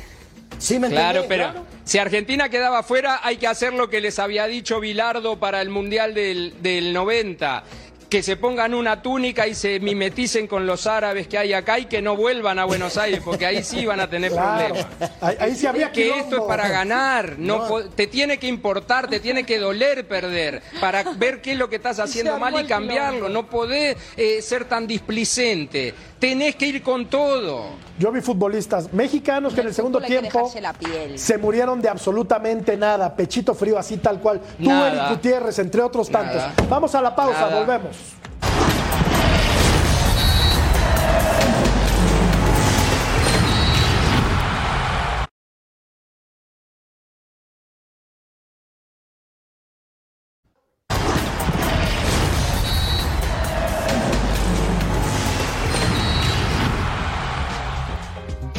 Sí, 0.58 0.78
me 0.80 0.88
Claro, 0.88 1.22
entendés? 1.22 1.48
pero 1.52 1.64
si 1.84 1.98
Argentina 1.98 2.48
quedaba 2.48 2.82
fuera, 2.82 3.20
hay 3.22 3.36
que 3.36 3.46
hacer 3.46 3.72
lo 3.74 3.88
que 3.88 4.00
les 4.00 4.18
había 4.18 4.46
dicho 4.48 4.80
Bilardo 4.80 5.38
para 5.38 5.62
el 5.62 5.70
Mundial 5.70 6.14
del, 6.14 6.60
del 6.60 6.92
90. 6.92 7.62
Que 8.08 8.22
se 8.22 8.36
pongan 8.36 8.72
una 8.72 9.02
túnica 9.02 9.46
y 9.46 9.54
se 9.54 9.80
mimeticen 9.80 10.46
con 10.46 10.66
los 10.66 10.86
árabes 10.86 11.28
que 11.28 11.36
hay 11.36 11.52
acá 11.52 11.78
y 11.78 11.84
que 11.84 12.00
no 12.00 12.16
vuelvan 12.16 12.58
a 12.58 12.64
Buenos 12.64 12.96
Aires, 12.96 13.20
porque 13.22 13.44
ahí 13.44 13.62
sí 13.62 13.84
van 13.84 14.00
a 14.00 14.08
tener 14.08 14.32
Claro. 14.32 14.74
problemas. 14.76 15.10
Ahí, 15.20 15.36
ahí 15.40 15.54
sí 15.54 15.66
había 15.66 15.92
que 15.92 16.04
quilombo. 16.04 16.24
esto 16.24 16.36
es 16.36 16.42
para 16.44 16.68
ganar, 16.68 17.34
no, 17.38 17.68
po- 17.68 17.84
te 17.84 18.06
tiene 18.06 18.38
que 18.38 18.46
importar, 18.46 19.08
te 19.10 19.20
tiene 19.20 19.44
que 19.44 19.58
doler 19.58 20.08
perder, 20.08 20.62
para 20.80 21.02
ver 21.16 21.42
qué 21.42 21.52
es 21.52 21.58
lo 21.58 21.68
que 21.68 21.76
estás 21.76 21.98
haciendo 22.00 22.38
mal 22.38 22.58
y 22.58 22.66
cambiarlo, 22.66 23.28
no 23.28 23.46
podés 23.50 23.96
eh, 24.16 24.40
ser 24.40 24.64
tan 24.64 24.86
displicente, 24.86 25.92
tenés 26.18 26.56
que 26.56 26.66
ir 26.66 26.82
con 26.82 27.06
todo. 27.06 27.66
Yo 27.98 28.12
vi 28.12 28.20
futbolistas 28.20 28.92
mexicanos 28.92 29.54
que 29.54 29.60
en 29.60 29.68
el 29.68 29.74
segundo 29.74 30.00
tiempo 30.00 30.38
dejarse 30.38 30.60
la 30.60 30.72
piel. 30.72 31.18
se 31.18 31.38
murieron 31.38 31.80
de 31.80 31.88
absolutamente 31.88 32.76
nada. 32.76 33.14
Pechito 33.14 33.54
frío, 33.54 33.78
así 33.78 33.96
tal 33.96 34.20
cual. 34.20 34.40
Tú. 34.62 34.70
Eric 34.70 35.08
Gutiérrez, 35.10 35.58
entre 35.58 35.82
otros 35.82 36.08
tantos. 36.10 36.36
Nada. 36.36 36.54
Vamos 36.68 36.94
a 36.94 37.02
la 37.02 37.14
pausa, 37.14 37.40
Nada. 37.40 37.58
volvemos. 37.58 37.96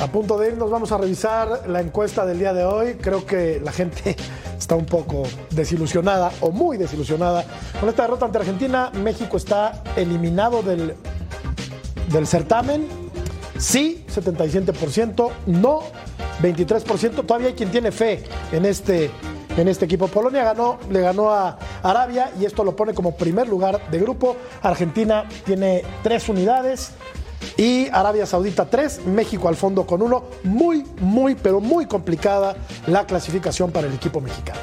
A 0.10 0.12
punto 0.12 0.40
de 0.40 0.48
irnos, 0.48 0.72
vamos 0.72 0.92
a 0.92 0.98
revisar 0.98 1.70
la 1.70 1.82
encuesta 1.82 2.26
del 2.26 2.40
día 2.40 2.52
de 2.52 2.66
hoy. 2.66 2.96
Creo 2.96 3.28
que 3.28 3.62
la 3.64 3.72
gente 3.72 4.16
está 4.58 4.74
un 4.74 4.88
poco 4.88 5.22
desilusionada 5.52 6.32
o 6.42 6.50
muy 6.50 6.78
desilusionada 6.78 7.46
con 7.80 7.90
esta 7.90 8.02
derrota 8.02 8.26
ante 8.26 8.40
Argentina. 8.40 8.90
México 9.04 9.38
está 9.38 9.84
eliminado 9.96 10.64
del, 10.64 10.96
del 12.12 12.26
certamen. 12.26 12.88
Sí, 13.60 14.04
77%. 14.12 15.30
No, 15.46 15.82
23%. 16.42 17.24
Todavía 17.24 17.50
hay 17.50 17.54
quien 17.54 17.70
tiene 17.70 17.92
fe 17.92 18.24
en 18.52 18.66
este, 18.66 19.12
en 19.58 19.68
este 19.68 19.86
equipo. 19.86 20.08
Polonia 20.08 20.44
ganó, 20.44 20.80
le 20.90 21.02
ganó 21.02 21.30
a 21.30 21.60
Arabia 21.84 22.32
y 22.40 22.46
esto 22.46 22.64
lo 22.64 22.76
pone 22.76 22.96
como 22.96 23.16
primer 23.16 23.48
lugar 23.48 23.92
de 23.92 24.00
grupo. 24.00 24.38
Argentina 24.64 25.30
tiene 25.46 25.84
tres 26.02 26.30
unidades 26.30 26.94
y 27.58 27.88
Arabia 27.92 28.26
Saudita 28.26 28.70
3, 28.70 29.06
México 29.06 29.48
al 29.50 29.56
fondo 29.56 29.86
con 29.86 30.02
uno. 30.02 30.26
Muy, 30.44 30.86
muy, 31.00 31.36
pero 31.36 31.60
muy 31.60 31.86
complicada 31.86 32.56
la 32.88 33.06
clasificación 33.06 33.72
para 33.72 33.88
el 33.88 33.94
equipo 33.94 34.22
mexicano. 34.22 34.60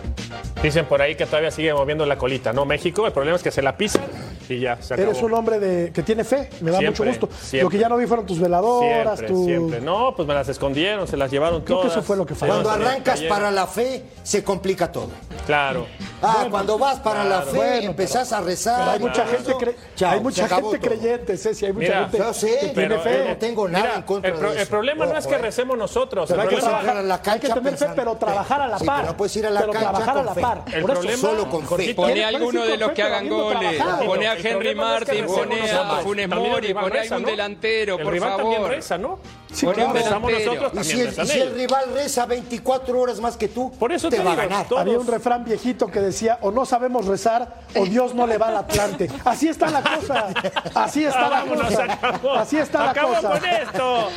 Dicen 0.63 0.87
por 0.87 1.03
ahí 1.03 1.15
que 1.15 1.27
todavía 1.27 1.51
sigue 1.51 1.73
moviendo 1.75 2.07
la 2.07 2.19
colita, 2.19 2.53
¿no? 2.53 2.65
México, 2.65 3.07
el 3.07 3.13
problema 3.13 3.37
es 3.37 3.43
que 3.43 3.51
se 3.51 3.63
la 3.63 3.77
pisa 3.77 4.01
y 4.49 4.61
ya, 4.61 4.81
se 4.81 4.95
acabó. 4.95 5.11
Eres 5.11 5.23
un 5.23 5.35
hombre 5.35 5.59
de, 5.59 5.93
que 5.93 6.03
tiene 6.03 6.25
fe, 6.25 6.49
me 6.61 6.71
da 6.71 6.79
Siempre, 6.79 7.07
mucho 7.07 7.21
gusto. 7.27 7.37
siempre. 7.41 7.63
Lo 7.65 7.71
que 7.71 7.79
ya 7.79 7.89
no 7.89 7.97
vi 7.97 8.07
fueron 8.07 8.27
tus 8.27 8.39
veladoras, 8.39 9.19
Siempre, 9.19 9.27
tu... 9.29 9.45
siempre. 9.45 9.81
No, 9.81 10.15
pues 10.15 10.27
me 10.29 10.35
las 10.35 10.49
escondieron, 10.49 11.07
se 11.09 11.17
las 11.17 11.31
llevaron 11.31 11.63
Creo 11.63 11.79
que 11.79 11.89
todas. 11.89 11.97
eso 11.99 12.03
fue 12.07 12.17
lo 12.17 12.25
que 12.27 12.35
falló. 12.35 12.53
Cuando 12.53 12.71
arrancas 12.71 13.21
para 13.23 13.51
la 13.51 13.67
fe, 13.67 14.05
se 14.23 14.43
complica 14.45 14.91
todo. 14.93 15.09
Claro. 15.47 15.87
Ah, 16.23 16.47
cuando 16.51 16.79
vas 16.79 16.99
para 17.01 17.25
la 17.25 17.43
fe, 17.43 17.57
Bueno, 17.57 17.91
empezás 17.91 18.33
a 18.33 18.41
rezar. 18.41 18.79
Pero 18.79 18.91
hay 18.93 18.99
mucha 19.01 19.25
y 19.25 19.29
gente, 19.37 19.53
cre- 19.55 19.75
Chao, 19.95 20.11
hay 20.13 20.21
mucha 20.21 20.49
gente 20.49 20.81
creyente, 20.81 21.37
Ceci, 21.37 21.67
hay 21.67 21.73
mucha 21.73 21.87
Mira, 21.87 22.01
gente 22.03 22.19
yo 22.19 22.35
sé, 22.35 22.47
que 22.49 22.57
tiene 22.69 22.73
pero 22.75 23.01
fe. 23.01 23.19
yo 23.19 23.29
no 23.29 23.37
tengo 23.37 23.69
nada 23.69 23.85
Mira, 23.85 23.97
en 23.97 24.03
contra 24.03 24.31
el, 24.31 24.37
pro- 24.39 24.49
de 24.51 24.55
el 24.57 24.63
eso. 24.63 24.71
problema 24.71 25.07
no 25.07 25.17
es 25.19 25.27
que 25.27 25.35
eh. 25.35 25.39
recemos 25.39 25.77
nosotros. 25.79 26.29
Pero 26.29 26.43
el 26.43 26.49
hay 26.49 26.55
que, 26.55 26.61
trabajar, 26.61 26.97
a 26.97 27.03
la 27.03 27.15
hay 27.15 27.21
que 27.21 27.25
cancha 27.49 27.55
tener 27.55 27.77
fe, 27.77 27.87
pero 27.95 28.15
trabajar 28.17 28.61
a 28.63 28.69
la 28.69 28.79
par. 28.79 28.97
pero 29.01 29.13
no 29.13 29.17
puedes 29.17 29.37
ir 29.37 29.47
a 29.47 29.51
la 29.51 29.61
pero 29.61 29.73
cancha 29.73 29.91
trabajar 29.91 30.19
a 30.19 30.23
la 30.23 30.35
par. 30.35 30.63
El 30.73 30.83
problema- 30.85 31.17
Solo 31.17 31.51
con 31.51 31.67
fe. 31.67 31.95
Pone 31.95 32.25
alguno 32.25 32.65
de 32.65 32.77
los 32.77 32.89
que 32.91 33.03
pero 33.03 33.07
hagan 33.15 33.29
goles, 33.29 33.83
pone 34.07 34.29
a 34.37 34.51
Henry 34.51 34.69
es 34.69 34.75
que 34.75 34.81
Martin, 34.81 35.27
pone 35.27 35.71
a. 35.71 35.85
Funes 36.03 36.29
Mori, 36.29 36.75
pone 36.75 36.99
a 37.01 37.19
¿no? 37.19 37.27
delantero, 37.27 37.97
El 37.99 38.05
por 38.05 38.13
rival 38.13 38.37
también 38.37 38.55
favor. 38.57 38.71
reza, 38.71 38.99
¿no? 38.99 39.19
Sí, 39.53 39.65
Pone 39.67 39.85
un 39.85 39.91
claro. 39.93 40.05
Rezamos 40.05 40.31
delantero. 40.33 40.55
nosotros, 40.63 40.87
Y 40.87 40.91
si, 40.91 41.01
el, 41.01 41.07
rezan 41.07 41.25
y 41.25 41.29
si 41.29 41.39
el 41.39 41.43
ellos. 41.49 41.57
rival 41.59 41.85
reza 41.95 42.27
24 42.27 43.01
horas 43.01 43.21
más 43.21 43.37
que 43.37 43.49
tú, 43.49 43.73
Por 43.79 43.93
eso 43.93 44.09
te, 44.11 44.17
te 44.19 44.23
va 44.23 44.33
a 44.33 44.37
ganar. 44.37 44.67
Había 44.77 44.99
un 44.99 45.07
refrán 45.07 45.45
viejito 45.45 45.87
que 45.87 46.01
decía, 46.01 46.39
o 46.43 46.51
no 46.51 46.67
sabemos 46.67 47.07
rezar, 47.07 47.63
o 47.75 47.85
Dios 47.87 48.15
no 48.15 48.27
le 48.27 48.37
va 48.39 48.49
al 48.49 48.57
Atlante. 48.59 49.09
Así 49.25 49.49
está 49.49 49.71
la 49.71 49.83
cosa. 49.83 50.27
Así 50.75 51.05
está 51.05 51.29
la 51.31 51.43
cosa. 51.45 51.99
Así 52.41 52.59
está 52.59 52.85
la 52.85 52.91
Acabó 52.91 53.15
cosa. 53.15 53.31
con 53.31 53.45
esto. 53.45 54.09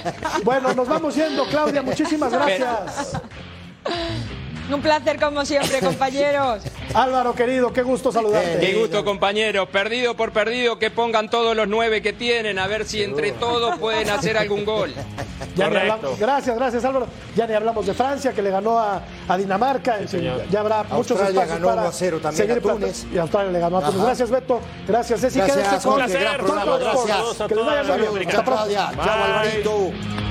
Bueno, 0.43 0.73
nos 0.73 0.87
vamos 0.87 1.15
yendo, 1.15 1.45
Claudia. 1.45 1.81
Muchísimas 1.81 2.31
gracias. 2.33 3.13
Un 4.71 4.81
placer 4.81 5.19
como 5.19 5.45
siempre, 5.45 5.79
compañeros. 5.83 6.61
Álvaro, 6.93 7.33
querido, 7.33 7.73
qué 7.73 7.81
gusto 7.81 8.11
saludarte. 8.11 8.59
Qué 8.59 8.73
gusto, 8.75 9.03
compañeros. 9.03 9.67
Perdido 9.69 10.15
por 10.15 10.31
perdido, 10.31 10.77
que 10.77 10.91
pongan 10.91 11.29
todos 11.29 11.55
los 11.55 11.67
nueve 11.67 12.01
que 12.01 12.13
tienen, 12.13 12.59
a 12.59 12.67
ver 12.67 12.85
si 12.85 13.01
entre 13.03 13.31
todos 13.31 13.77
pueden 13.79 14.09
hacer 14.09 14.37
algún 14.37 14.65
gol. 14.65 14.93
Ya 15.55 15.65
hablamos- 15.65 16.17
gracias, 16.19 16.55
gracias 16.55 16.85
Álvaro. 16.85 17.07
Ya 17.35 17.47
ni 17.47 17.53
hablamos 17.53 17.85
de 17.85 17.93
Francia, 17.93 18.31
que 18.33 18.41
le 18.41 18.49
ganó 18.51 18.79
a, 18.79 19.01
a 19.27 19.37
Dinamarca. 19.37 20.07
Señor. 20.07 20.43
ya 20.49 20.59
habrá 20.61 20.83
muchos 20.83 21.11
Australia 21.11 21.41
espacios 21.41 21.49
ganó 21.59 21.67
para 21.67 21.81
1 21.81 21.89
a 21.89 21.93
0 21.93 22.19
también 22.21 22.47
seguir 22.47 22.57
a 22.57 22.61
Túnez. 22.73 23.05
Y 23.13 23.17
Australia 23.17 23.51
le 23.51 23.59
ganó 23.59 23.77
a 23.79 23.85
Túnez. 23.85 24.01
Gracias, 24.03 24.29
Beto. 24.29 24.61
Gracias, 24.87 25.21
Ceci. 25.21 25.39
Gracias, 25.39 25.57
Quédense 25.67 25.87
con 25.87 25.99
Jorge, 25.99 26.19
gran 26.19 26.37
programa, 26.37 26.77
gracias. 26.77 27.47
Que 27.47 27.55
les 27.55 27.65
vaya 27.65 27.83
muy 27.83 28.17
bien. 28.19 28.29
Hasta 28.29 28.45
pronto. 28.45 28.69
Chao. 28.71 29.23
Alvarito. 29.23 30.28